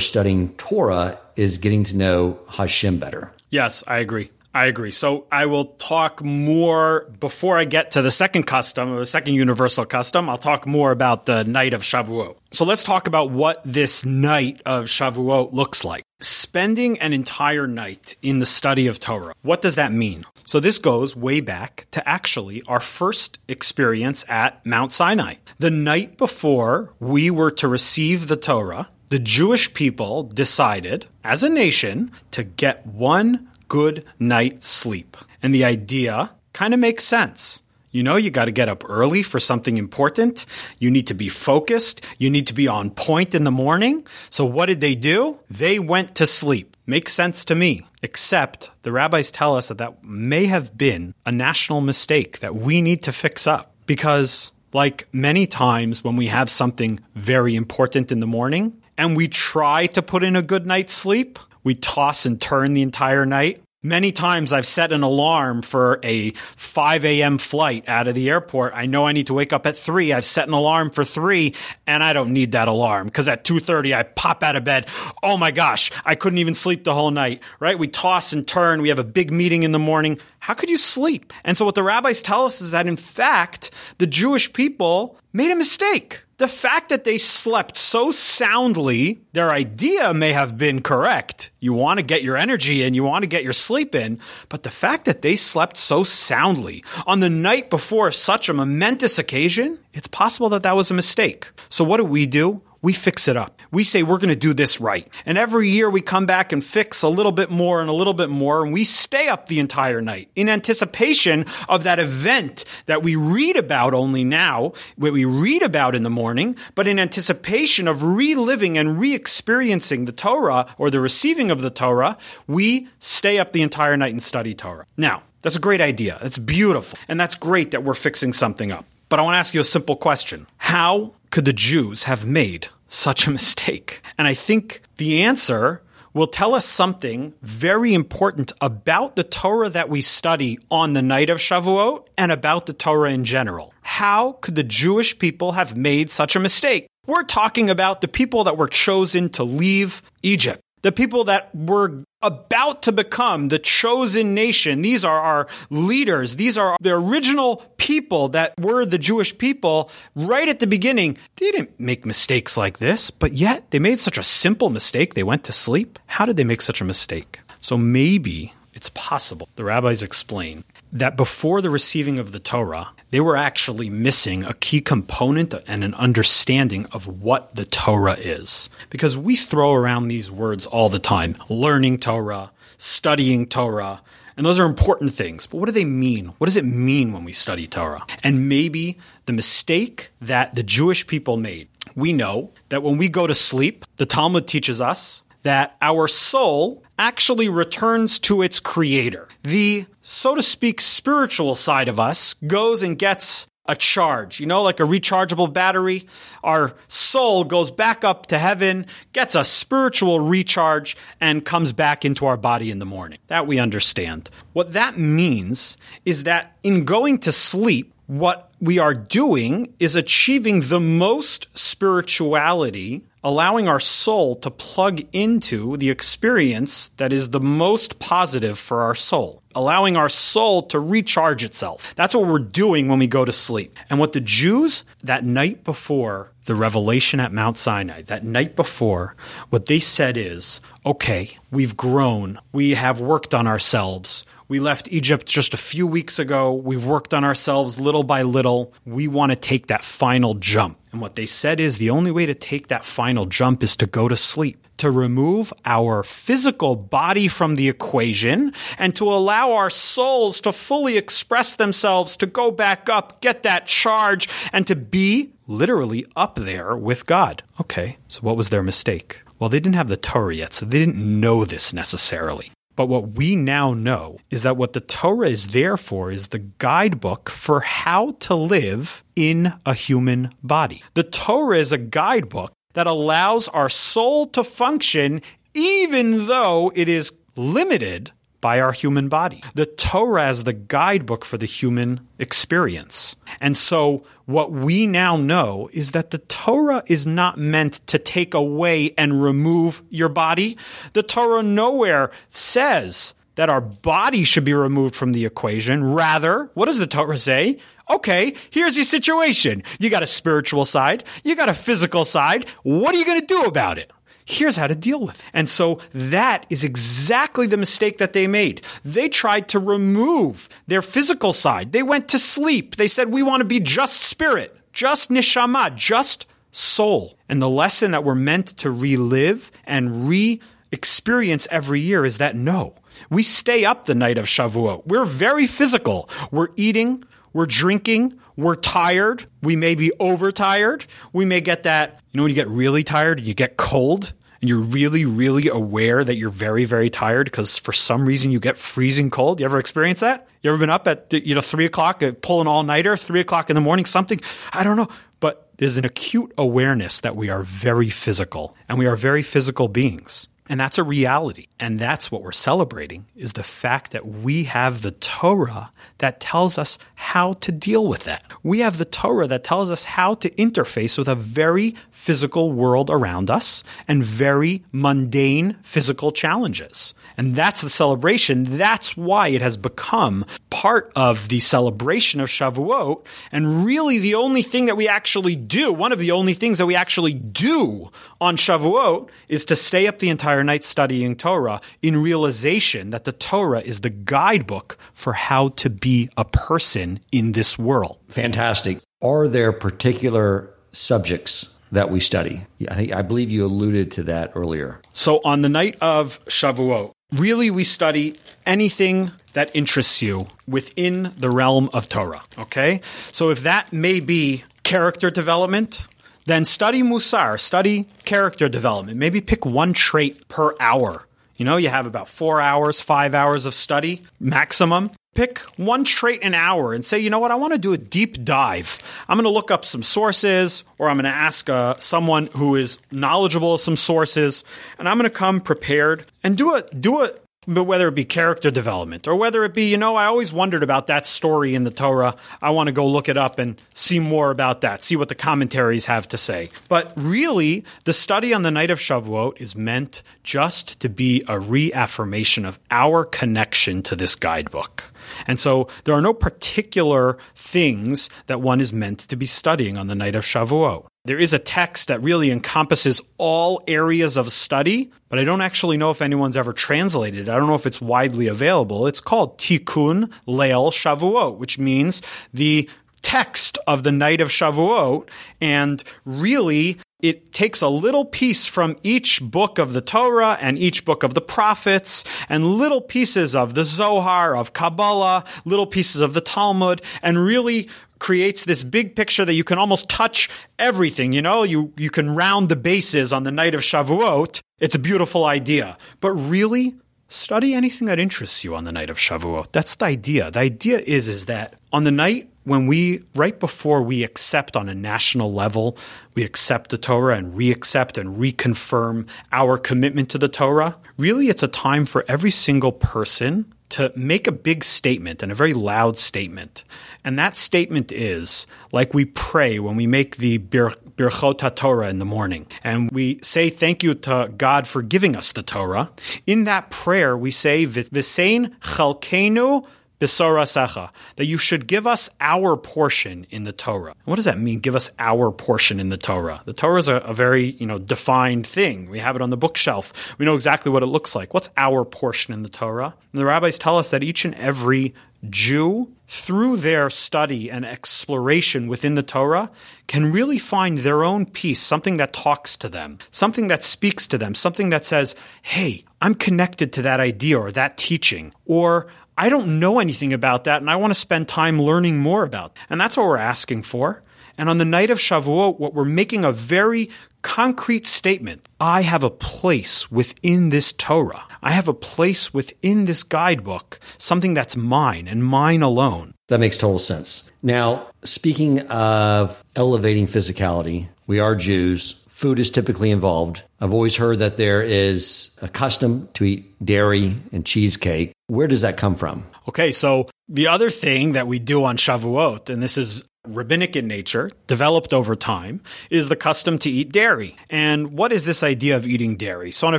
studying 0.00 0.52
Torah 0.56 1.16
is 1.36 1.58
getting 1.58 1.84
to 1.84 1.96
know 1.96 2.40
Hashem 2.50 2.98
better. 2.98 3.32
Yes, 3.50 3.84
I 3.86 3.98
agree. 3.98 4.30
I 4.54 4.66
agree. 4.66 4.92
So 4.92 5.26
I 5.32 5.46
will 5.46 5.64
talk 5.64 6.22
more 6.22 7.10
before 7.18 7.58
I 7.58 7.64
get 7.64 7.92
to 7.92 8.02
the 8.02 8.12
second 8.12 8.44
custom 8.44 8.92
or 8.92 9.00
the 9.00 9.06
second 9.06 9.34
universal 9.34 9.84
custom. 9.84 10.30
I'll 10.30 10.38
talk 10.38 10.64
more 10.64 10.92
about 10.92 11.26
the 11.26 11.42
night 11.42 11.74
of 11.74 11.82
Shavuot. 11.82 12.36
So 12.52 12.64
let's 12.64 12.84
talk 12.84 13.08
about 13.08 13.32
what 13.32 13.60
this 13.64 14.04
night 14.04 14.62
of 14.64 14.84
Shavuot 14.84 15.52
looks 15.52 15.84
like. 15.84 16.04
Spending 16.20 17.00
an 17.00 17.12
entire 17.12 17.66
night 17.66 18.16
in 18.22 18.38
the 18.38 18.46
study 18.46 18.86
of 18.86 19.00
Torah. 19.00 19.34
What 19.42 19.60
does 19.60 19.74
that 19.74 19.90
mean? 19.90 20.24
So 20.46 20.60
this 20.60 20.78
goes 20.78 21.16
way 21.16 21.40
back 21.40 21.88
to 21.90 22.08
actually 22.08 22.62
our 22.68 22.80
first 22.80 23.40
experience 23.48 24.24
at 24.28 24.64
Mount 24.64 24.92
Sinai. 24.92 25.34
The 25.58 25.70
night 25.70 26.16
before 26.16 26.94
we 27.00 27.28
were 27.28 27.50
to 27.52 27.66
receive 27.66 28.28
the 28.28 28.36
Torah, 28.36 28.88
the 29.08 29.18
Jewish 29.18 29.74
people 29.74 30.22
decided 30.22 31.06
as 31.24 31.42
a 31.42 31.48
nation 31.48 32.12
to 32.30 32.44
get 32.44 32.86
one 32.86 33.48
good 33.68 34.04
night's 34.18 34.68
sleep. 34.68 35.16
And 35.42 35.54
the 35.54 35.64
idea 35.64 36.30
kind 36.52 36.74
of 36.74 36.80
makes 36.80 37.04
sense. 37.04 37.62
You 37.90 38.02
know, 38.02 38.16
you 38.16 38.30
got 38.30 38.46
to 38.46 38.50
get 38.50 38.68
up 38.68 38.82
early 38.88 39.22
for 39.22 39.38
something 39.38 39.76
important. 39.76 40.46
You 40.80 40.90
need 40.90 41.06
to 41.06 41.14
be 41.14 41.28
focused. 41.28 42.04
You 42.18 42.28
need 42.28 42.48
to 42.48 42.54
be 42.54 42.66
on 42.66 42.90
point 42.90 43.36
in 43.36 43.44
the 43.44 43.52
morning. 43.52 44.04
So 44.30 44.44
what 44.44 44.66
did 44.66 44.80
they 44.80 44.96
do? 44.96 45.38
They 45.48 45.78
went 45.78 46.16
to 46.16 46.26
sleep. 46.26 46.76
Makes 46.86 47.12
sense 47.12 47.44
to 47.44 47.54
me. 47.54 47.86
Except 48.02 48.70
the 48.82 48.90
rabbis 48.90 49.30
tell 49.30 49.56
us 49.56 49.68
that 49.68 49.78
that 49.78 50.02
may 50.02 50.46
have 50.46 50.76
been 50.76 51.14
a 51.24 51.30
national 51.30 51.82
mistake 51.82 52.40
that 52.40 52.56
we 52.56 52.82
need 52.82 53.00
to 53.04 53.12
fix 53.12 53.46
up. 53.46 53.72
Because 53.86 54.50
like 54.72 55.06
many 55.12 55.46
times 55.46 56.02
when 56.02 56.16
we 56.16 56.26
have 56.26 56.50
something 56.50 56.98
very 57.14 57.54
important 57.54 58.10
in 58.10 58.18
the 58.18 58.26
morning 58.26 58.76
and 58.98 59.16
we 59.16 59.28
try 59.28 59.86
to 59.86 60.02
put 60.02 60.24
in 60.24 60.34
a 60.34 60.42
good 60.42 60.66
night's 60.66 60.92
sleep, 60.92 61.38
we 61.64 61.74
toss 61.74 62.26
and 62.26 62.40
turn 62.40 62.74
the 62.74 62.82
entire 62.82 63.26
night. 63.26 63.64
Many 63.86 64.12
times 64.12 64.54
I've 64.54 64.64
set 64.64 64.92
an 64.92 65.02
alarm 65.02 65.60
for 65.60 66.00
a 66.02 66.30
5 66.30 67.04
a.m. 67.04 67.36
flight 67.36 67.84
out 67.86 68.08
of 68.08 68.14
the 68.14 68.30
airport. 68.30 68.72
I 68.74 68.86
know 68.86 69.06
I 69.06 69.12
need 69.12 69.26
to 69.26 69.34
wake 69.34 69.52
up 69.52 69.66
at 69.66 69.76
3. 69.76 70.14
I've 70.14 70.24
set 70.24 70.48
an 70.48 70.54
alarm 70.54 70.90
for 70.90 71.04
3 71.04 71.54
and 71.86 72.02
I 72.02 72.14
don't 72.14 72.32
need 72.32 72.52
that 72.52 72.66
alarm 72.66 73.08
because 73.08 73.28
at 73.28 73.44
2:30 73.44 73.94
I 73.94 74.04
pop 74.04 74.42
out 74.42 74.56
of 74.56 74.64
bed. 74.64 74.86
Oh 75.22 75.36
my 75.36 75.50
gosh, 75.50 75.90
I 76.02 76.14
couldn't 76.14 76.38
even 76.38 76.54
sleep 76.54 76.84
the 76.84 76.94
whole 76.94 77.10
night, 77.10 77.42
right? 77.60 77.78
We 77.78 77.88
toss 77.88 78.32
and 78.32 78.48
turn. 78.48 78.80
We 78.80 78.88
have 78.88 78.98
a 78.98 79.04
big 79.04 79.30
meeting 79.30 79.64
in 79.64 79.72
the 79.72 79.78
morning. 79.78 80.18
How 80.38 80.54
could 80.54 80.70
you 80.70 80.78
sleep? 80.78 81.30
And 81.44 81.58
so 81.58 81.66
what 81.66 81.74
the 81.74 81.82
rabbis 81.82 82.22
tell 82.22 82.46
us 82.46 82.62
is 82.62 82.70
that 82.70 82.86
in 82.86 82.96
fact, 82.96 83.70
the 83.98 84.06
Jewish 84.06 84.50
people 84.50 85.18
made 85.34 85.50
a 85.50 85.56
mistake 85.56 86.22
the 86.44 86.48
fact 86.48 86.90
that 86.90 87.04
they 87.04 87.16
slept 87.16 87.78
so 87.78 88.10
soundly, 88.10 89.18
their 89.32 89.50
idea 89.50 90.12
may 90.12 90.30
have 90.30 90.58
been 90.58 90.82
correct. 90.82 91.50
You 91.58 91.72
want 91.72 91.96
to 91.96 92.02
get 92.02 92.22
your 92.22 92.36
energy 92.36 92.82
in, 92.82 92.92
you 92.92 93.02
want 93.02 93.22
to 93.22 93.26
get 93.26 93.42
your 93.42 93.54
sleep 93.54 93.94
in, 93.94 94.20
but 94.50 94.62
the 94.62 94.68
fact 94.68 95.06
that 95.06 95.22
they 95.22 95.36
slept 95.36 95.78
so 95.78 96.04
soundly 96.04 96.84
on 97.06 97.20
the 97.20 97.30
night 97.30 97.70
before 97.70 98.12
such 98.12 98.50
a 98.50 98.52
momentous 98.52 99.18
occasion, 99.18 99.78
it's 99.94 100.06
possible 100.06 100.50
that 100.50 100.64
that 100.64 100.76
was 100.76 100.90
a 100.90 100.94
mistake. 100.94 101.50
So 101.70 101.82
what 101.82 101.96
do 101.96 102.04
we 102.04 102.26
do? 102.26 102.60
We 102.84 102.92
fix 102.92 103.28
it 103.28 103.36
up. 103.36 103.62
We 103.70 103.82
say 103.82 104.02
we're 104.02 104.18
going 104.18 104.28
to 104.28 104.36
do 104.36 104.52
this 104.52 104.78
right. 104.78 105.08
And 105.24 105.38
every 105.38 105.70
year 105.70 105.88
we 105.88 106.02
come 106.02 106.26
back 106.26 106.52
and 106.52 106.62
fix 106.62 107.00
a 107.02 107.08
little 107.08 107.32
bit 107.32 107.50
more 107.50 107.80
and 107.80 107.88
a 107.88 107.94
little 107.94 108.12
bit 108.12 108.28
more, 108.28 108.62
and 108.62 108.74
we 108.74 108.84
stay 108.84 109.26
up 109.26 109.46
the 109.46 109.58
entire 109.58 110.02
night 110.02 110.28
in 110.36 110.50
anticipation 110.50 111.46
of 111.66 111.84
that 111.84 111.98
event 111.98 112.66
that 112.84 113.02
we 113.02 113.16
read 113.16 113.56
about 113.56 113.94
only 113.94 114.22
now, 114.22 114.74
what 114.96 115.14
we 115.14 115.24
read 115.24 115.62
about 115.62 115.94
in 115.94 116.02
the 116.02 116.10
morning, 116.10 116.56
but 116.74 116.86
in 116.86 116.98
anticipation 116.98 117.88
of 117.88 118.02
reliving 118.02 118.76
and 118.76 119.00
re 119.00 119.14
experiencing 119.14 120.04
the 120.04 120.12
Torah 120.12 120.66
or 120.76 120.90
the 120.90 121.00
receiving 121.00 121.50
of 121.50 121.62
the 121.62 121.70
Torah, 121.70 122.18
we 122.46 122.86
stay 122.98 123.38
up 123.38 123.52
the 123.52 123.62
entire 123.62 123.96
night 123.96 124.12
and 124.12 124.22
study 124.22 124.54
Torah. 124.54 124.84
Now, 124.98 125.22
That's 125.40 125.56
a 125.56 125.60
great 125.60 125.82
idea. 125.82 126.18
That's 126.22 126.38
beautiful. 126.38 126.98
And 127.06 127.20
that's 127.20 127.36
great 127.36 127.70
that 127.72 127.84
we're 127.84 127.94
fixing 127.94 128.32
something 128.32 128.72
up. 128.72 128.86
But 129.10 129.20
I 129.20 129.22
want 129.22 129.34
to 129.34 129.38
ask 129.38 129.52
you 129.54 129.60
a 129.60 129.64
simple 129.64 129.94
question. 129.94 130.46
How 130.56 131.12
could 131.30 131.44
the 131.44 131.52
Jews 131.52 132.04
have 132.04 132.24
made 132.24 132.68
such 132.88 133.26
a 133.26 133.30
mistake? 133.30 134.02
And 134.18 134.28
I 134.28 134.34
think 134.34 134.82
the 134.96 135.22
answer 135.22 135.82
will 136.12 136.26
tell 136.28 136.54
us 136.54 136.64
something 136.64 137.34
very 137.42 137.92
important 137.92 138.52
about 138.60 139.16
the 139.16 139.24
Torah 139.24 139.68
that 139.70 139.88
we 139.88 140.00
study 140.00 140.58
on 140.70 140.92
the 140.92 141.02
night 141.02 141.28
of 141.28 141.38
Shavuot 141.38 142.06
and 142.16 142.30
about 142.30 142.66
the 142.66 142.72
Torah 142.72 143.10
in 143.10 143.24
general. 143.24 143.74
How 143.82 144.32
could 144.40 144.54
the 144.54 144.62
Jewish 144.62 145.18
people 145.18 145.52
have 145.52 145.76
made 145.76 146.10
such 146.10 146.36
a 146.36 146.40
mistake? 146.40 146.86
We're 147.06 147.24
talking 147.24 147.68
about 147.68 148.00
the 148.00 148.08
people 148.08 148.44
that 148.44 148.56
were 148.56 148.68
chosen 148.68 149.28
to 149.30 149.44
leave 149.44 150.02
Egypt 150.22 150.60
the 150.84 150.92
people 150.92 151.24
that 151.24 151.52
were 151.54 152.04
about 152.24 152.82
to 152.82 152.92
become 152.92 153.48
the 153.48 153.58
chosen 153.58 154.34
nation. 154.34 154.82
These 154.82 155.04
are 155.04 155.20
our 155.20 155.46
leaders. 155.70 156.36
These 156.36 156.58
are 156.58 156.76
the 156.80 156.92
original 156.92 157.62
people 157.76 158.28
that 158.30 158.54
were 158.58 158.84
the 158.84 158.98
Jewish 158.98 159.36
people 159.36 159.90
right 160.14 160.48
at 160.48 160.58
the 160.58 160.66
beginning. 160.66 161.18
They 161.36 161.50
didn't 161.50 161.78
make 161.78 162.06
mistakes 162.06 162.56
like 162.56 162.78
this, 162.78 163.10
but 163.10 163.34
yet 163.34 163.70
they 163.70 163.78
made 163.78 164.00
such 164.00 164.18
a 164.18 164.22
simple 164.22 164.70
mistake. 164.70 165.14
They 165.14 165.22
went 165.22 165.44
to 165.44 165.52
sleep. 165.52 165.98
How 166.06 166.26
did 166.26 166.36
they 166.36 166.44
make 166.44 166.62
such 166.62 166.80
a 166.80 166.84
mistake? 166.84 167.40
So 167.60 167.76
maybe 167.76 168.54
it's 168.72 168.90
possible. 168.90 169.48
The 169.56 169.64
rabbis 169.64 170.02
explain 170.02 170.64
that 170.92 171.16
before 171.16 171.60
the 171.60 171.70
receiving 171.70 172.18
of 172.18 172.32
the 172.32 172.40
Torah, 172.40 172.90
they 173.14 173.20
were 173.20 173.36
actually 173.36 173.88
missing 173.88 174.42
a 174.42 174.54
key 174.54 174.80
component 174.80 175.54
and 175.68 175.84
an 175.84 175.94
understanding 175.94 176.84
of 176.86 177.06
what 177.06 177.54
the 177.54 177.64
Torah 177.64 178.16
is. 178.18 178.68
Because 178.90 179.16
we 179.16 179.36
throw 179.36 179.72
around 179.72 180.08
these 180.08 180.32
words 180.32 180.66
all 180.66 180.88
the 180.88 180.98
time 180.98 181.36
learning 181.48 181.98
Torah, 181.98 182.50
studying 182.76 183.46
Torah, 183.46 184.02
and 184.36 184.44
those 184.44 184.58
are 184.58 184.66
important 184.66 185.14
things. 185.14 185.46
But 185.46 185.58
what 185.58 185.66
do 185.66 185.70
they 185.70 185.84
mean? 185.84 186.34
What 186.38 186.46
does 186.46 186.56
it 186.56 186.64
mean 186.64 187.12
when 187.12 187.22
we 187.22 187.32
study 187.32 187.68
Torah? 187.68 188.04
And 188.24 188.48
maybe 188.48 188.98
the 189.26 189.32
mistake 189.32 190.10
that 190.20 190.56
the 190.56 190.64
Jewish 190.64 191.06
people 191.06 191.36
made. 191.36 191.68
We 191.94 192.12
know 192.12 192.50
that 192.70 192.82
when 192.82 192.98
we 192.98 193.08
go 193.08 193.28
to 193.28 193.34
sleep, 193.36 193.84
the 193.96 194.06
Talmud 194.06 194.48
teaches 194.48 194.80
us 194.80 195.22
that 195.44 195.76
our 195.80 196.08
soul 196.08 196.82
actually 196.98 197.48
returns 197.48 198.18
to 198.20 198.42
its 198.42 198.60
creator. 198.60 199.28
The, 199.42 199.86
so 200.02 200.34
to 200.34 200.42
speak, 200.42 200.80
spiritual 200.80 201.54
side 201.54 201.88
of 201.88 201.98
us 201.98 202.34
goes 202.46 202.82
and 202.82 202.98
gets 202.98 203.46
a 203.66 203.74
charge, 203.74 204.40
you 204.40 204.46
know, 204.46 204.62
like 204.62 204.78
a 204.78 204.84
rechargeable 204.84 205.50
battery. 205.52 206.06
Our 206.42 206.74
soul 206.86 207.44
goes 207.44 207.70
back 207.70 208.04
up 208.04 208.26
to 208.26 208.38
heaven, 208.38 208.86
gets 209.12 209.34
a 209.34 209.44
spiritual 209.44 210.20
recharge, 210.20 210.96
and 211.20 211.44
comes 211.44 211.72
back 211.72 212.04
into 212.04 212.26
our 212.26 212.36
body 212.36 212.70
in 212.70 212.78
the 212.78 212.84
morning. 212.84 213.18
That 213.28 213.46
we 213.46 213.58
understand. 213.58 214.28
What 214.52 214.72
that 214.72 214.98
means 214.98 215.76
is 216.04 216.24
that 216.24 216.56
in 216.62 216.84
going 216.84 217.18
to 217.20 217.32
sleep, 217.32 217.94
what 218.06 218.50
we 218.60 218.78
are 218.78 218.94
doing 218.94 219.72
is 219.78 219.96
achieving 219.96 220.60
the 220.60 220.80
most 220.80 221.46
spirituality 221.56 223.02
allowing 223.24 223.68
our 223.68 223.80
soul 223.80 224.36
to 224.36 224.50
plug 224.50 225.00
into 225.14 225.78
the 225.78 225.88
experience 225.88 226.88
that 226.98 227.12
is 227.12 227.30
the 227.30 227.40
most 227.40 227.98
positive 227.98 228.58
for 228.58 228.82
our 228.82 228.94
soul, 228.94 229.42
allowing 229.54 229.96
our 229.96 230.10
soul 230.10 230.62
to 230.62 230.78
recharge 230.78 231.42
itself. 231.42 231.94
That's 231.96 232.14
what 232.14 232.26
we're 232.26 232.38
doing 232.38 232.86
when 232.86 232.98
we 232.98 233.06
go 233.06 233.24
to 233.24 233.32
sleep. 233.32 233.76
And 233.88 233.98
what 233.98 234.12
the 234.12 234.20
Jews, 234.20 234.84
that 235.02 235.24
night 235.24 235.64
before 235.64 236.30
the 236.44 236.54
revelation 236.54 237.18
at 237.18 237.32
Mount 237.32 237.56
Sinai, 237.56 238.02
that 238.02 238.24
night 238.24 238.54
before, 238.54 239.16
what 239.48 239.64
they 239.64 239.80
said 239.80 240.18
is, 240.18 240.60
okay, 240.84 241.38
we've 241.50 241.76
grown, 241.76 242.38
we 242.52 242.72
have 242.72 243.00
worked 243.00 243.32
on 243.32 243.46
ourselves, 243.46 244.26
we 244.48 244.60
left 244.60 244.88
Egypt 244.92 245.26
just 245.26 245.54
a 245.54 245.58
few 245.58 245.86
weeks 245.86 246.18
ago. 246.18 246.52
We've 246.52 246.84
worked 246.84 247.14
on 247.14 247.24
ourselves 247.24 247.80
little 247.80 248.02
by 248.04 248.22
little. 248.22 248.74
We 248.84 249.08
want 249.08 249.32
to 249.32 249.36
take 249.36 249.68
that 249.68 249.82
final 249.82 250.34
jump. 250.34 250.78
And 250.92 251.00
what 251.00 251.16
they 251.16 251.26
said 251.26 251.60
is 251.60 251.78
the 251.78 251.90
only 251.90 252.10
way 252.10 252.26
to 252.26 252.34
take 252.34 252.68
that 252.68 252.84
final 252.84 253.26
jump 253.26 253.62
is 253.62 253.76
to 253.76 253.86
go 253.86 254.06
to 254.06 254.16
sleep, 254.16 254.68
to 254.76 254.90
remove 254.90 255.52
our 255.64 256.02
physical 256.02 256.76
body 256.76 257.26
from 257.26 257.54
the 257.54 257.68
equation, 257.68 258.52
and 258.78 258.94
to 258.96 259.10
allow 259.10 259.52
our 259.52 259.70
souls 259.70 260.40
to 260.42 260.52
fully 260.52 260.96
express 260.96 261.54
themselves, 261.54 262.16
to 262.16 262.26
go 262.26 262.50
back 262.50 262.88
up, 262.88 263.20
get 263.20 263.42
that 263.44 263.66
charge, 263.66 264.28
and 264.52 264.66
to 264.66 264.76
be 264.76 265.30
literally 265.46 266.06
up 266.16 266.36
there 266.36 266.76
with 266.76 267.06
God. 267.06 267.42
Okay, 267.60 267.96
so 268.08 268.20
what 268.20 268.36
was 268.36 268.50
their 268.50 268.62
mistake? 268.62 269.20
Well, 269.38 269.50
they 269.50 269.58
didn't 269.60 269.76
have 269.76 269.88
the 269.88 269.96
Torah 269.96 270.34
yet, 270.34 270.54
so 270.54 270.66
they 270.66 270.78
didn't 270.78 271.20
know 271.20 271.44
this 271.44 271.72
necessarily. 271.74 272.52
But 272.76 272.86
what 272.86 273.12
we 273.12 273.36
now 273.36 273.72
know 273.74 274.18
is 274.30 274.42
that 274.42 274.56
what 274.56 274.72
the 274.72 274.80
Torah 274.80 275.28
is 275.28 275.48
there 275.48 275.76
for 275.76 276.10
is 276.10 276.28
the 276.28 276.40
guidebook 276.40 277.30
for 277.30 277.60
how 277.60 278.12
to 278.20 278.34
live 278.34 279.04
in 279.16 279.52
a 279.64 279.74
human 279.74 280.34
body. 280.42 280.82
The 280.94 281.04
Torah 281.04 281.58
is 281.58 281.72
a 281.72 281.78
guidebook 281.78 282.52
that 282.74 282.86
allows 282.86 283.48
our 283.48 283.68
soul 283.68 284.26
to 284.28 284.42
function 284.42 285.22
even 285.54 286.26
though 286.26 286.72
it 286.74 286.88
is 286.88 287.12
limited 287.36 288.12
by 288.44 288.60
our 288.60 288.72
human 288.72 289.08
body. 289.08 289.42
The 289.54 289.64
Torah 289.64 290.28
is 290.28 290.44
the 290.44 290.52
guidebook 290.52 291.24
for 291.24 291.38
the 291.38 291.46
human 291.46 292.06
experience. 292.18 293.16
And 293.40 293.56
so, 293.56 294.04
what 294.26 294.52
we 294.52 294.86
now 294.86 295.16
know 295.16 295.70
is 295.72 295.92
that 295.92 296.10
the 296.10 296.18
Torah 296.18 296.82
is 296.86 297.06
not 297.06 297.38
meant 297.38 297.80
to 297.86 297.98
take 297.98 298.34
away 298.34 298.92
and 298.98 299.22
remove 299.22 299.82
your 299.88 300.10
body. 300.10 300.58
The 300.92 301.02
Torah 301.02 301.42
nowhere 301.42 302.10
says 302.28 303.14
that 303.36 303.48
our 303.48 303.62
body 303.62 304.24
should 304.24 304.44
be 304.44 304.52
removed 304.52 304.94
from 304.94 305.12
the 305.12 305.24
equation. 305.24 305.94
Rather, 305.94 306.50
what 306.52 306.66
does 306.66 306.76
the 306.76 306.86
Torah 306.86 307.18
say? 307.18 307.56
Okay, 307.88 308.34
here's 308.50 308.76
your 308.76 308.84
situation. 308.84 309.62
You 309.80 309.88
got 309.88 310.02
a 310.02 310.06
spiritual 310.06 310.66
side, 310.66 311.04
you 311.22 311.34
got 311.34 311.48
a 311.48 311.54
physical 311.54 312.04
side. 312.04 312.44
What 312.62 312.94
are 312.94 312.98
you 312.98 313.06
going 313.06 313.20
to 313.20 313.26
do 313.26 313.44
about 313.44 313.78
it? 313.78 313.90
Here's 314.24 314.56
how 314.56 314.66
to 314.66 314.74
deal 314.74 315.00
with 315.00 315.18
it. 315.18 315.24
And 315.34 315.50
so 315.50 315.80
that 315.92 316.46
is 316.48 316.64
exactly 316.64 317.46
the 317.46 317.58
mistake 317.58 317.98
that 317.98 318.14
they 318.14 318.26
made. 318.26 318.64
They 318.84 319.08
tried 319.08 319.48
to 319.48 319.58
remove 319.58 320.48
their 320.66 320.82
physical 320.82 321.32
side. 321.32 321.72
They 321.72 321.82
went 321.82 322.08
to 322.08 322.18
sleep. 322.18 322.76
They 322.76 322.88
said, 322.88 323.12
we 323.12 323.22
want 323.22 323.42
to 323.42 323.44
be 323.44 323.60
just 323.60 324.00
spirit, 324.00 324.56
just 324.72 325.10
neshama, 325.10 325.74
just 325.74 326.26
soul. 326.52 327.18
And 327.28 327.42
the 327.42 327.48
lesson 327.48 327.90
that 327.90 328.04
we're 328.04 328.14
meant 328.14 328.46
to 328.58 328.70
relive 328.70 329.50
and 329.64 330.08
re 330.08 330.40
experience 330.72 331.46
every 331.50 331.80
year 331.80 332.04
is 332.04 332.18
that 332.18 332.34
no, 332.34 332.74
we 333.08 333.22
stay 333.22 333.64
up 333.64 333.86
the 333.86 333.94
night 333.94 334.18
of 334.18 334.26
Shavuot. 334.26 334.86
We're 334.86 335.04
very 335.04 335.46
physical. 335.46 336.08
We're 336.32 336.48
eating, 336.56 337.04
we're 337.32 337.46
drinking, 337.46 338.18
we're 338.36 338.56
tired. 338.56 339.26
We 339.42 339.54
may 339.54 339.74
be 339.74 339.92
overtired. 340.00 340.86
We 341.12 341.24
may 341.24 341.40
get 341.40 341.62
that, 341.62 342.00
you 342.14 342.18
know, 342.18 342.22
when 342.22 342.30
you 342.30 342.36
get 342.36 342.48
really 342.48 342.84
tired 342.84 343.18
and 343.18 343.26
you 343.26 343.34
get 343.34 343.56
cold 343.56 344.12
and 344.40 344.48
you're 344.48 344.60
really, 344.60 345.04
really 345.04 345.48
aware 345.48 346.04
that 346.04 346.14
you're 346.14 346.30
very, 346.30 346.64
very 346.64 346.88
tired 346.88 347.24
because 347.24 347.58
for 347.58 347.72
some 347.72 348.06
reason 348.06 348.30
you 348.30 348.38
get 348.38 348.56
freezing 348.56 349.10
cold. 349.10 349.40
You 349.40 349.46
ever 349.46 349.58
experience 349.58 349.98
that? 349.98 350.28
You 350.40 350.50
ever 350.50 350.58
been 350.58 350.70
up 350.70 350.86
at, 350.86 351.12
you 351.12 351.34
know, 351.34 351.40
three 351.40 351.64
o'clock, 351.64 352.04
uh, 352.04 352.12
pulling 352.22 352.46
all 352.46 352.62
nighter, 352.62 352.96
three 352.96 353.18
o'clock 353.18 353.50
in 353.50 353.56
the 353.56 353.60
morning, 353.60 353.84
something? 353.84 354.20
I 354.52 354.62
don't 354.62 354.76
know. 354.76 354.86
But 355.18 355.50
there's 355.56 355.76
an 355.76 355.84
acute 355.84 356.32
awareness 356.38 357.00
that 357.00 357.16
we 357.16 357.30
are 357.30 357.42
very 357.42 357.90
physical 357.90 358.54
and 358.68 358.78
we 358.78 358.86
are 358.86 358.94
very 358.94 359.22
physical 359.22 359.66
beings. 359.66 360.28
And 360.46 360.60
that's 360.60 360.76
a 360.76 360.82
reality. 360.82 361.46
And 361.58 361.78
that's 361.78 362.12
what 362.12 362.22
we're 362.22 362.32
celebrating 362.32 363.06
is 363.16 363.32
the 363.32 363.42
fact 363.42 363.92
that 363.92 364.06
we 364.06 364.44
have 364.44 364.82
the 364.82 364.90
Torah 364.90 365.72
that 365.98 366.20
tells 366.20 366.58
us 366.58 366.76
how 366.96 367.32
to 367.34 367.50
deal 367.50 367.88
with 367.88 368.04
that. 368.04 368.24
We 368.42 368.60
have 368.60 368.76
the 368.76 368.84
Torah 368.84 369.26
that 369.28 369.42
tells 369.42 369.70
us 369.70 369.84
how 369.84 370.14
to 370.14 370.28
interface 370.30 370.98
with 370.98 371.08
a 371.08 371.14
very 371.14 371.74
physical 371.90 372.52
world 372.52 372.90
around 372.90 373.30
us 373.30 373.64
and 373.88 374.04
very 374.04 374.62
mundane 374.70 375.56
physical 375.62 376.12
challenges. 376.12 376.92
And 377.16 377.34
that's 377.34 377.62
the 377.62 377.70
celebration. 377.70 378.58
That's 378.58 378.98
why 378.98 379.28
it 379.28 379.40
has 379.40 379.56
become 379.56 380.26
part 380.50 380.92
of 380.94 381.28
the 381.28 381.40
celebration 381.40 382.20
of 382.20 382.28
Shavuot. 382.28 383.06
And 383.32 383.64
really 383.64 383.98
the 383.98 384.16
only 384.16 384.42
thing 384.42 384.66
that 384.66 384.76
we 384.76 384.88
actually 384.88 385.36
do, 385.36 385.72
one 385.72 385.92
of 385.92 385.98
the 385.98 386.10
only 386.10 386.34
things 386.34 386.58
that 386.58 386.66
we 386.66 386.76
actually 386.76 387.14
do 387.14 387.90
on 388.20 388.36
Shavuot 388.36 389.08
is 389.28 389.46
to 389.46 389.56
stay 389.56 389.86
up 389.86 390.00
the 390.00 390.10
entire 390.10 390.33
night 390.42 390.64
studying 390.64 391.14
Torah 391.14 391.60
in 391.82 391.98
realization 391.98 392.90
that 392.90 393.04
the 393.04 393.12
Torah 393.12 393.60
is 393.60 393.80
the 393.80 393.90
guidebook 393.90 394.76
for 394.94 395.12
how 395.12 395.50
to 395.50 395.70
be 395.70 396.08
a 396.16 396.24
person 396.24 396.98
in 397.12 397.32
this 397.32 397.58
world. 397.58 398.00
Fantastic. 398.08 398.78
Are 399.02 399.28
there 399.28 399.52
particular 399.52 400.52
subjects 400.72 401.54
that 401.70 401.90
we 401.90 402.00
study? 402.00 402.40
I 402.68 402.74
think 402.74 402.92
I 402.92 403.02
believe 403.02 403.30
you 403.30 403.44
alluded 403.44 403.90
to 403.92 404.02
that 404.04 404.32
earlier. 404.34 404.80
So 404.92 405.20
on 405.24 405.42
the 405.42 405.48
night 405.48 405.76
of 405.80 406.24
Shavuot, 406.24 406.92
really 407.12 407.50
we 407.50 407.64
study 407.64 408.16
anything 408.46 409.12
that 409.34 409.50
interests 409.54 410.00
you 410.00 410.28
within 410.46 411.12
the 411.18 411.30
realm 411.30 411.68
of 411.72 411.88
Torah, 411.88 412.22
okay? 412.38 412.80
So 413.12 413.30
if 413.30 413.42
that 413.42 413.72
may 413.72 414.00
be 414.00 414.44
character 414.62 415.10
development, 415.10 415.88
then 416.24 416.44
study 416.44 416.82
Musar, 416.82 417.38
study 417.38 417.86
character 418.04 418.48
development. 418.48 418.98
Maybe 418.98 419.20
pick 419.20 419.44
one 419.44 419.72
trait 419.72 420.28
per 420.28 420.54
hour. 420.58 421.06
You 421.36 421.44
know, 421.44 421.56
you 421.56 421.68
have 421.68 421.86
about 421.86 422.08
four 422.08 422.40
hours, 422.40 422.80
five 422.80 423.14
hours 423.14 423.46
of 423.46 423.54
study 423.54 424.02
maximum. 424.20 424.90
pick 425.14 425.38
one 425.56 425.84
trait 425.84 426.20
an 426.22 426.34
hour 426.34 426.72
and 426.72 426.84
say, 426.84 426.98
you 426.98 427.08
know 427.08 427.18
what, 427.18 427.30
I 427.30 427.36
want 427.36 427.52
to 427.52 427.58
do 427.58 427.72
a 427.72 427.78
deep 427.78 428.24
dive. 428.24 428.78
I'm 429.08 429.16
going 429.16 429.24
to 429.24 429.30
look 429.30 429.50
up 429.50 429.64
some 429.64 429.82
sources 429.82 430.64
or 430.78 430.88
I'm 430.88 430.96
going 430.96 431.04
to 431.04 431.10
ask 431.10 431.48
uh, 431.48 431.76
someone 431.78 432.26
who 432.26 432.56
is 432.56 432.78
knowledgeable 432.90 433.54
of 433.54 433.60
some 433.60 433.76
sources 433.76 434.44
and 434.78 434.88
I'm 434.88 434.98
going 434.98 435.10
to 435.10 435.16
come 435.16 435.40
prepared 435.40 436.06
and 436.22 436.36
do 436.36 436.54
a, 436.54 436.62
do 436.62 437.04
a, 437.04 437.12
but 437.46 437.64
whether 437.64 437.88
it 437.88 437.94
be 437.94 438.04
character 438.04 438.50
development 438.50 439.06
or 439.06 439.16
whether 439.16 439.44
it 439.44 439.54
be, 439.54 439.70
you 439.70 439.76
know, 439.76 439.96
I 439.96 440.06
always 440.06 440.32
wondered 440.32 440.62
about 440.62 440.86
that 440.86 441.06
story 441.06 441.54
in 441.54 441.64
the 441.64 441.70
Torah. 441.70 442.16
I 442.40 442.50
want 442.50 442.68
to 442.68 442.72
go 442.72 442.86
look 442.86 443.08
it 443.08 443.16
up 443.16 443.38
and 443.38 443.60
see 443.74 444.00
more 444.00 444.30
about 444.30 444.60
that, 444.62 444.82
see 444.82 444.96
what 444.96 445.08
the 445.08 445.14
commentaries 445.14 445.86
have 445.86 446.08
to 446.08 446.18
say. 446.18 446.50
But 446.68 446.92
really, 446.96 447.64
the 447.84 447.92
study 447.92 448.32
on 448.32 448.42
the 448.42 448.50
night 448.50 448.70
of 448.70 448.78
Shavuot 448.78 449.40
is 449.40 449.56
meant 449.56 450.02
just 450.22 450.80
to 450.80 450.88
be 450.88 451.22
a 451.28 451.38
reaffirmation 451.38 452.44
of 452.44 452.58
our 452.70 453.04
connection 453.04 453.82
to 453.84 453.96
this 453.96 454.14
guidebook. 454.14 454.84
And 455.26 455.38
so 455.38 455.68
there 455.84 455.94
are 455.94 456.00
no 456.00 456.14
particular 456.14 457.18
things 457.34 458.08
that 458.26 458.40
one 458.40 458.60
is 458.60 458.72
meant 458.72 459.00
to 459.00 459.16
be 459.16 459.26
studying 459.26 459.76
on 459.76 459.86
the 459.86 459.94
night 459.94 460.14
of 460.14 460.24
Shavuot. 460.24 460.86
There 461.06 461.18
is 461.18 461.34
a 461.34 461.38
text 461.38 461.88
that 461.88 462.02
really 462.02 462.30
encompasses 462.30 463.02
all 463.18 463.62
areas 463.68 464.16
of 464.16 464.32
study, 464.32 464.90
but 465.10 465.18
I 465.18 465.24
don't 465.24 465.42
actually 465.42 465.76
know 465.76 465.90
if 465.90 466.00
anyone's 466.00 466.34
ever 466.34 466.54
translated 466.54 467.28
it. 467.28 467.30
I 467.30 467.36
don't 467.36 467.46
know 467.46 467.54
if 467.54 467.66
it's 467.66 467.80
widely 467.80 468.26
available. 468.26 468.86
It's 468.86 469.02
called 469.02 469.36
Tikkun 469.36 470.10
Leil 470.26 470.72
Shavuot, 470.72 471.36
which 471.36 471.58
means 471.58 472.00
the 472.32 472.70
text 473.02 473.58
of 473.66 473.82
the 473.82 473.92
night 473.92 474.22
of 474.22 474.28
Shavuot. 474.28 475.10
And 475.42 475.84
really, 476.06 476.78
it 477.02 477.34
takes 477.34 477.60
a 477.60 477.68
little 477.68 478.06
piece 478.06 478.46
from 478.46 478.78
each 478.82 479.20
book 479.20 479.58
of 479.58 479.74
the 479.74 479.82
Torah 479.82 480.38
and 480.40 480.58
each 480.58 480.86
book 480.86 481.02
of 481.02 481.12
the 481.12 481.20
prophets 481.20 482.02
and 482.30 482.56
little 482.56 482.80
pieces 482.80 483.34
of 483.34 483.52
the 483.52 483.66
Zohar, 483.66 484.34
of 484.34 484.54
Kabbalah, 484.54 485.24
little 485.44 485.66
pieces 485.66 486.00
of 486.00 486.14
the 486.14 486.22
Talmud, 486.22 486.80
and 487.02 487.22
really 487.22 487.68
creates 487.98 488.44
this 488.44 488.64
big 488.64 488.96
picture 488.96 489.24
that 489.24 489.34
you 489.34 489.44
can 489.44 489.58
almost 489.58 489.88
touch 489.88 490.28
everything. 490.58 491.12
You 491.12 491.22
know, 491.22 491.42
you, 491.42 491.72
you 491.76 491.90
can 491.90 492.14
round 492.14 492.48
the 492.48 492.56
bases 492.56 493.12
on 493.12 493.22
the 493.22 493.32
night 493.32 493.54
of 493.54 493.60
Shavuot. 493.62 494.40
It's 494.58 494.74
a 494.74 494.78
beautiful 494.78 495.24
idea. 495.24 495.78
But 496.00 496.12
really, 496.12 496.74
study 497.08 497.54
anything 497.54 497.86
that 497.86 497.98
interests 497.98 498.44
you 498.44 498.54
on 498.54 498.64
the 498.64 498.72
night 498.72 498.90
of 498.90 498.98
Shavuot. 498.98 499.52
That's 499.52 499.74
the 499.76 499.84
idea. 499.86 500.30
The 500.30 500.40
idea 500.40 500.80
is, 500.80 501.08
is 501.08 501.26
that 501.26 501.54
on 501.72 501.84
the 501.84 501.90
night 501.90 502.28
when 502.44 502.66
we, 502.66 503.02
right 503.14 503.38
before 503.40 503.82
we 503.82 504.04
accept 504.04 504.56
on 504.56 504.68
a 504.68 504.74
national 504.74 505.32
level, 505.32 505.78
we 506.14 506.22
accept 506.22 506.70
the 506.70 506.78
Torah 506.78 507.16
and 507.16 507.34
re-accept 507.34 507.96
and 507.96 508.16
reconfirm 508.16 509.08
our 509.32 509.56
commitment 509.56 510.10
to 510.10 510.18
the 510.18 510.28
Torah, 510.28 510.76
really 510.98 511.28
it's 511.28 511.42
a 511.42 511.48
time 511.48 511.86
for 511.86 512.04
every 512.06 512.30
single 512.30 512.72
person 512.72 513.53
to 513.70 513.92
make 513.96 514.26
a 514.26 514.32
big 514.32 514.62
statement 514.62 515.22
and 515.22 515.32
a 515.32 515.34
very 515.34 515.54
loud 515.54 515.98
statement. 515.98 516.64
And 517.04 517.18
that 517.18 517.36
statement 517.36 517.90
is 517.92 518.46
like 518.72 518.94
we 518.94 519.04
pray 519.04 519.58
when 519.58 519.76
we 519.76 519.86
make 519.86 520.18
the 520.18 520.38
Bir- 520.38 520.74
Birchot 520.96 521.56
Torah 521.56 521.88
in 521.88 521.98
the 521.98 522.04
morning. 522.04 522.46
And 522.62 522.90
we 522.90 523.18
say 523.22 523.50
thank 523.50 523.82
you 523.82 523.94
to 523.94 524.32
God 524.36 524.66
for 524.66 524.82
giving 524.82 525.16
us 525.16 525.32
the 525.32 525.42
Torah. 525.42 525.90
In 526.26 526.44
that 526.44 526.70
prayer, 526.70 527.16
we 527.16 527.30
say, 527.30 527.66
V'sein 527.66 528.58
chalkenu 528.60 529.66
Secha, 530.06 530.90
that 531.16 531.26
you 531.26 531.38
should 531.38 531.66
give 531.66 531.86
us 531.86 532.10
our 532.20 532.56
portion 532.56 533.26
in 533.30 533.44
the 533.44 533.52
Torah. 533.52 533.94
What 534.04 534.16
does 534.16 534.24
that 534.24 534.38
mean? 534.38 534.60
Give 534.60 534.76
us 534.76 534.90
our 534.98 535.30
portion 535.32 535.80
in 535.80 535.88
the 535.88 535.96
Torah. 535.96 536.42
The 536.44 536.52
Torah 536.52 536.78
is 536.78 536.88
a, 536.88 536.96
a, 536.96 537.14
very, 537.14 537.52
you 537.52 537.66
know, 537.66 537.78
defined 537.78 538.46
thing. 538.46 538.90
We 538.90 538.98
have 538.98 539.16
it 539.16 539.22
on 539.22 539.30
the 539.30 539.36
bookshelf. 539.36 540.14
We 540.18 540.26
know 540.26 540.34
exactly 540.34 540.70
what 540.70 540.82
it 540.82 540.86
looks 540.86 541.14
like. 541.14 541.34
What's 541.34 541.50
our 541.56 541.84
portion 541.84 542.34
in 542.34 542.42
the 542.42 542.48
Torah? 542.48 542.94
And 543.12 543.20
the 543.20 543.24
rabbis 543.24 543.58
tell 543.58 543.78
us 543.78 543.90
that 543.90 544.02
each 544.02 544.24
and 544.24 544.34
every 544.34 544.94
Jew, 545.30 545.90
through 546.06 546.58
their 546.58 546.90
study 546.90 547.50
and 547.50 547.64
exploration 547.64 548.66
within 548.66 548.94
the 548.94 549.02
Torah, 549.02 549.50
can 549.86 550.12
really 550.12 550.38
find 550.38 550.78
their 550.78 551.02
own 551.02 551.26
piece, 551.26 551.60
something 551.60 551.96
that 551.96 552.12
talks 552.12 552.56
to 552.58 552.68
them, 552.68 552.98
something 553.10 553.48
that 553.48 553.64
speaks 553.64 554.06
to 554.08 554.18
them, 554.18 554.34
something 554.34 554.70
that 554.70 554.84
says, 554.84 555.14
hey, 555.42 555.84
I'm 556.02 556.14
connected 556.14 556.72
to 556.74 556.82
that 556.82 557.00
idea 557.00 557.38
or 557.38 557.50
that 557.52 557.78
teaching, 557.78 558.34
or 558.44 558.86
I 559.16 559.28
don't 559.28 559.58
know 559.58 559.78
anything 559.78 560.12
about 560.12 560.44
that 560.44 560.60
and 560.60 560.70
I 560.70 560.76
want 560.76 560.92
to 560.92 560.98
spend 560.98 561.28
time 561.28 561.60
learning 561.60 561.98
more 561.98 562.24
about. 562.24 562.56
And 562.68 562.80
that's 562.80 562.96
what 562.96 563.06
we're 563.06 563.16
asking 563.16 563.62
for. 563.62 564.02
And 564.36 564.48
on 564.48 564.58
the 564.58 564.64
night 564.64 564.90
of 564.90 564.98
Shavuot, 564.98 565.60
what 565.60 565.74
we're 565.74 565.84
making 565.84 566.24
a 566.24 566.32
very 566.32 566.90
concrete 567.22 567.86
statement. 567.86 568.46
I 568.60 568.82
have 568.82 569.04
a 569.04 569.10
place 569.10 569.90
within 569.90 570.50
this 570.50 570.72
Torah. 570.72 571.24
I 571.42 571.52
have 571.52 571.68
a 571.68 571.74
place 571.74 572.34
within 572.34 572.84
this 572.84 573.02
guidebook, 573.02 573.78
something 573.98 574.34
that's 574.34 574.56
mine 574.56 575.08
and 575.08 575.24
mine 575.24 575.62
alone. 575.62 576.14
That 576.28 576.40
makes 576.40 576.58
total 576.58 576.78
sense. 576.78 577.30
Now, 577.42 577.90
speaking 578.02 578.60
of 578.68 579.42
elevating 579.54 580.06
physicality, 580.06 580.88
we 581.06 581.20
are 581.20 581.34
Jews 581.34 582.04
food 582.14 582.38
is 582.38 582.48
typically 582.48 582.92
involved. 582.92 583.42
I've 583.64 583.72
always 583.72 583.96
heard 583.96 584.18
that 584.18 584.36
there 584.36 584.60
is 584.62 585.34
a 585.40 585.48
custom 585.48 586.10
to 586.12 586.24
eat 586.24 586.62
dairy 586.62 587.16
and 587.32 587.46
cheesecake. 587.46 588.12
Where 588.26 588.46
does 588.46 588.60
that 588.60 588.76
come 588.76 588.94
from? 588.94 589.24
Okay, 589.48 589.72
so 589.72 590.06
the 590.28 590.48
other 590.48 590.68
thing 590.68 591.12
that 591.12 591.26
we 591.26 591.38
do 591.38 591.64
on 591.64 591.78
Shavuot, 591.78 592.50
and 592.50 592.62
this 592.62 592.76
is 592.76 593.06
rabbinic 593.26 593.74
in 593.74 593.86
nature, 593.86 594.30
developed 594.48 594.92
over 594.92 595.16
time, 595.16 595.62
is 595.88 596.10
the 596.10 596.14
custom 596.14 596.58
to 596.58 596.68
eat 596.68 596.92
dairy. 596.92 597.36
And 597.48 597.96
what 597.96 598.12
is 598.12 598.26
this 598.26 598.42
idea 598.42 598.76
of 598.76 598.86
eating 598.86 599.16
dairy? 599.16 599.50
So, 599.50 599.66
on 599.66 599.72
a 599.72 599.78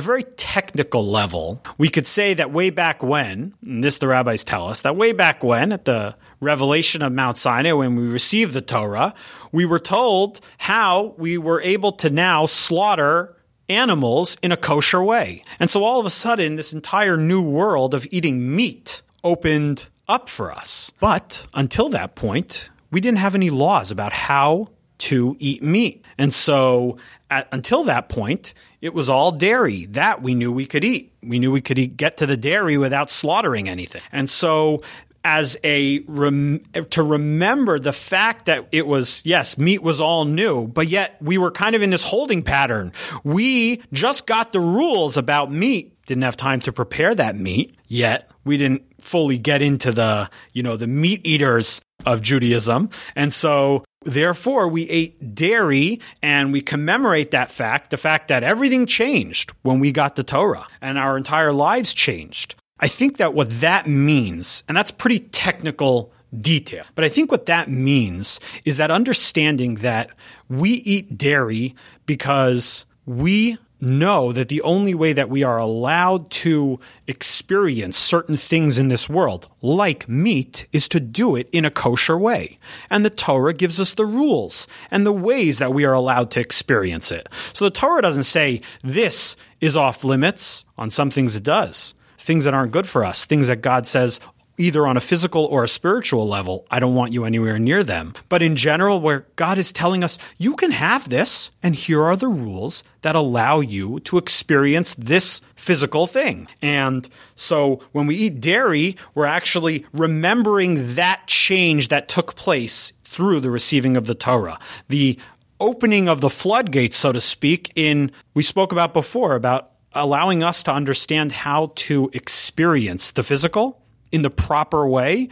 very 0.00 0.24
technical 0.24 1.06
level, 1.06 1.62
we 1.78 1.88
could 1.88 2.08
say 2.08 2.34
that 2.34 2.50
way 2.50 2.70
back 2.70 3.04
when, 3.04 3.54
and 3.64 3.84
this 3.84 3.98
the 3.98 4.08
rabbis 4.08 4.42
tell 4.42 4.66
us, 4.66 4.80
that 4.80 4.96
way 4.96 5.12
back 5.12 5.44
when, 5.44 5.70
at 5.70 5.84
the 5.84 6.16
revelation 6.40 7.02
of 7.02 7.12
Mount 7.12 7.38
Sinai, 7.38 7.70
when 7.70 7.94
we 7.94 8.08
received 8.08 8.52
the 8.52 8.62
Torah, 8.62 9.14
we 9.52 9.64
were 9.64 9.78
told 9.78 10.40
how 10.58 11.14
we 11.18 11.38
were 11.38 11.60
able 11.60 11.92
to 11.92 12.10
now 12.10 12.46
slaughter 12.46 13.35
animals 13.68 14.36
in 14.42 14.52
a 14.52 14.56
kosher 14.56 15.02
way. 15.02 15.44
And 15.58 15.70
so 15.70 15.84
all 15.84 16.00
of 16.00 16.06
a 16.06 16.10
sudden, 16.10 16.56
this 16.56 16.72
entire 16.72 17.16
new 17.16 17.42
world 17.42 17.94
of 17.94 18.06
eating 18.10 18.54
meat 18.54 19.02
opened 19.24 19.88
up 20.08 20.28
for 20.28 20.52
us. 20.52 20.92
But 21.00 21.46
until 21.54 21.88
that 21.90 22.14
point, 22.14 22.70
we 22.90 23.00
didn't 23.00 23.18
have 23.18 23.34
any 23.34 23.50
laws 23.50 23.90
about 23.90 24.12
how 24.12 24.68
to 24.98 25.36
eat 25.38 25.62
meat. 25.62 26.04
And 26.16 26.32
so 26.32 26.96
at, 27.30 27.48
until 27.52 27.84
that 27.84 28.08
point, 28.08 28.54
it 28.80 28.94
was 28.94 29.10
all 29.10 29.32
dairy 29.32 29.86
that 29.86 30.22
we 30.22 30.34
knew 30.34 30.52
we 30.52 30.66
could 30.66 30.84
eat. 30.84 31.12
We 31.22 31.38
knew 31.38 31.50
we 31.50 31.60
could 31.60 31.78
eat, 31.78 31.96
get 31.96 32.18
to 32.18 32.26
the 32.26 32.36
dairy 32.36 32.78
without 32.78 33.10
slaughtering 33.10 33.68
anything. 33.68 34.02
And 34.12 34.30
so 34.30 34.82
as 35.26 35.56
a 35.64 35.98
rem- 36.06 36.62
to 36.88 37.02
remember 37.02 37.80
the 37.80 37.92
fact 37.92 38.46
that 38.46 38.68
it 38.70 38.86
was 38.86 39.22
yes 39.26 39.58
meat 39.58 39.82
was 39.82 40.00
all 40.00 40.24
new 40.24 40.68
but 40.68 40.86
yet 40.86 41.16
we 41.20 41.36
were 41.36 41.50
kind 41.50 41.74
of 41.74 41.82
in 41.82 41.90
this 41.90 42.04
holding 42.04 42.44
pattern 42.44 42.92
we 43.24 43.82
just 43.92 44.24
got 44.28 44.52
the 44.52 44.60
rules 44.60 45.16
about 45.16 45.50
meat 45.50 45.92
didn't 46.06 46.22
have 46.22 46.36
time 46.36 46.60
to 46.60 46.72
prepare 46.72 47.12
that 47.12 47.34
meat 47.34 47.74
yet 47.88 48.30
we 48.44 48.56
didn't 48.56 48.84
fully 49.00 49.36
get 49.36 49.62
into 49.62 49.90
the 49.90 50.30
you 50.52 50.62
know 50.62 50.76
the 50.76 50.86
meat 50.86 51.26
eaters 51.26 51.80
of 52.06 52.22
Judaism 52.22 52.88
and 53.16 53.34
so 53.34 53.84
Therefore, 54.04 54.68
we 54.68 54.88
ate 54.88 55.34
dairy 55.34 55.98
and 56.22 56.52
we 56.52 56.60
commemorate 56.60 57.32
that 57.32 57.50
fact, 57.50 57.90
the 57.90 57.96
fact 57.96 58.28
that 58.28 58.44
everything 58.44 58.86
changed 58.86 59.50
when 59.62 59.80
we 59.80 59.90
got 59.90 60.14
the 60.14 60.22
Torah 60.22 60.68
and 60.80 60.96
our 60.96 61.16
entire 61.16 61.52
lives 61.52 61.92
changed. 61.92 62.54
I 62.78 62.88
think 62.88 63.16
that 63.16 63.34
what 63.34 63.50
that 63.60 63.88
means, 63.88 64.62
and 64.68 64.76
that's 64.76 64.90
pretty 64.90 65.20
technical 65.20 66.12
detail, 66.38 66.84
but 66.94 67.04
I 67.04 67.08
think 67.08 67.30
what 67.30 67.46
that 67.46 67.70
means 67.70 68.38
is 68.64 68.76
that 68.76 68.90
understanding 68.90 69.76
that 69.76 70.10
we 70.48 70.70
eat 70.70 71.16
dairy 71.16 71.74
because 72.04 72.84
we 73.06 73.56
know 73.80 74.32
that 74.32 74.48
the 74.48 74.62
only 74.62 74.94
way 74.94 75.12
that 75.12 75.28
we 75.28 75.42
are 75.42 75.58
allowed 75.58 76.30
to 76.30 76.80
experience 77.06 77.96
certain 77.96 78.36
things 78.36 78.78
in 78.78 78.88
this 78.88 79.08
world, 79.08 79.48
like 79.62 80.08
meat, 80.08 80.66
is 80.72 80.88
to 80.88 81.00
do 81.00 81.36
it 81.36 81.48
in 81.52 81.64
a 81.64 81.70
kosher 81.70 82.18
way. 82.18 82.58
And 82.90 83.04
the 83.04 83.10
Torah 83.10 83.52
gives 83.52 83.78
us 83.78 83.94
the 83.94 84.06
rules 84.06 84.66
and 84.90 85.06
the 85.06 85.12
ways 85.12 85.58
that 85.58 85.74
we 85.74 85.84
are 85.84 85.92
allowed 85.92 86.30
to 86.32 86.40
experience 86.40 87.12
it. 87.12 87.28
So 87.52 87.64
the 87.66 87.70
Torah 87.70 88.02
doesn't 88.02 88.24
say 88.24 88.62
this 88.82 89.36
is 89.60 89.76
off 89.76 90.04
limits. 90.04 90.64
On 90.78 90.90
some 90.90 91.10
things 91.10 91.36
it 91.36 91.42
does 91.42 91.94
things 92.26 92.44
that 92.44 92.54
aren't 92.54 92.72
good 92.72 92.88
for 92.88 93.04
us, 93.04 93.24
things 93.24 93.46
that 93.46 93.62
God 93.62 93.86
says, 93.86 94.18
either 94.58 94.86
on 94.86 94.96
a 94.96 95.00
physical 95.00 95.44
or 95.44 95.62
a 95.62 95.68
spiritual 95.68 96.26
level, 96.26 96.66
I 96.70 96.80
don't 96.80 96.94
want 96.94 97.12
you 97.12 97.24
anywhere 97.24 97.58
near 97.58 97.84
them. 97.84 98.14
But 98.28 98.42
in 98.42 98.56
general, 98.56 99.00
where 99.00 99.26
God 99.36 99.58
is 99.58 99.72
telling 99.72 100.02
us, 100.02 100.18
you 100.38 100.56
can 100.56 100.72
have 100.72 101.08
this, 101.08 101.50
and 101.62 101.76
here 101.76 102.02
are 102.02 102.16
the 102.16 102.28
rules 102.28 102.82
that 103.02 103.14
allow 103.14 103.60
you 103.60 104.00
to 104.00 104.18
experience 104.18 104.94
this 104.96 105.40
physical 105.54 106.06
thing. 106.06 106.48
And 106.60 107.08
so 107.36 107.80
when 107.92 108.06
we 108.06 108.16
eat 108.16 108.40
dairy, 108.40 108.96
we're 109.14 109.26
actually 109.26 109.86
remembering 109.92 110.94
that 110.96 111.22
change 111.26 111.88
that 111.88 112.08
took 112.08 112.34
place 112.34 112.92
through 113.04 113.40
the 113.40 113.50
receiving 113.50 113.96
of 113.96 114.06
the 114.06 114.14
Torah. 114.16 114.58
The 114.88 115.18
opening 115.60 116.08
of 116.08 116.20
the 116.20 116.30
floodgates, 116.30 116.98
so 116.98 117.12
to 117.12 117.20
speak, 117.20 117.72
in 117.76 118.10
we 118.34 118.42
spoke 118.42 118.72
about 118.72 118.92
before 118.92 119.36
about 119.36 119.70
allowing 119.96 120.42
us 120.42 120.62
to 120.64 120.72
understand 120.72 121.32
how 121.32 121.72
to 121.76 122.10
experience 122.12 123.10
the 123.12 123.22
physical 123.22 123.82
in 124.12 124.22
the 124.22 124.30
proper 124.30 124.86
way. 124.86 125.28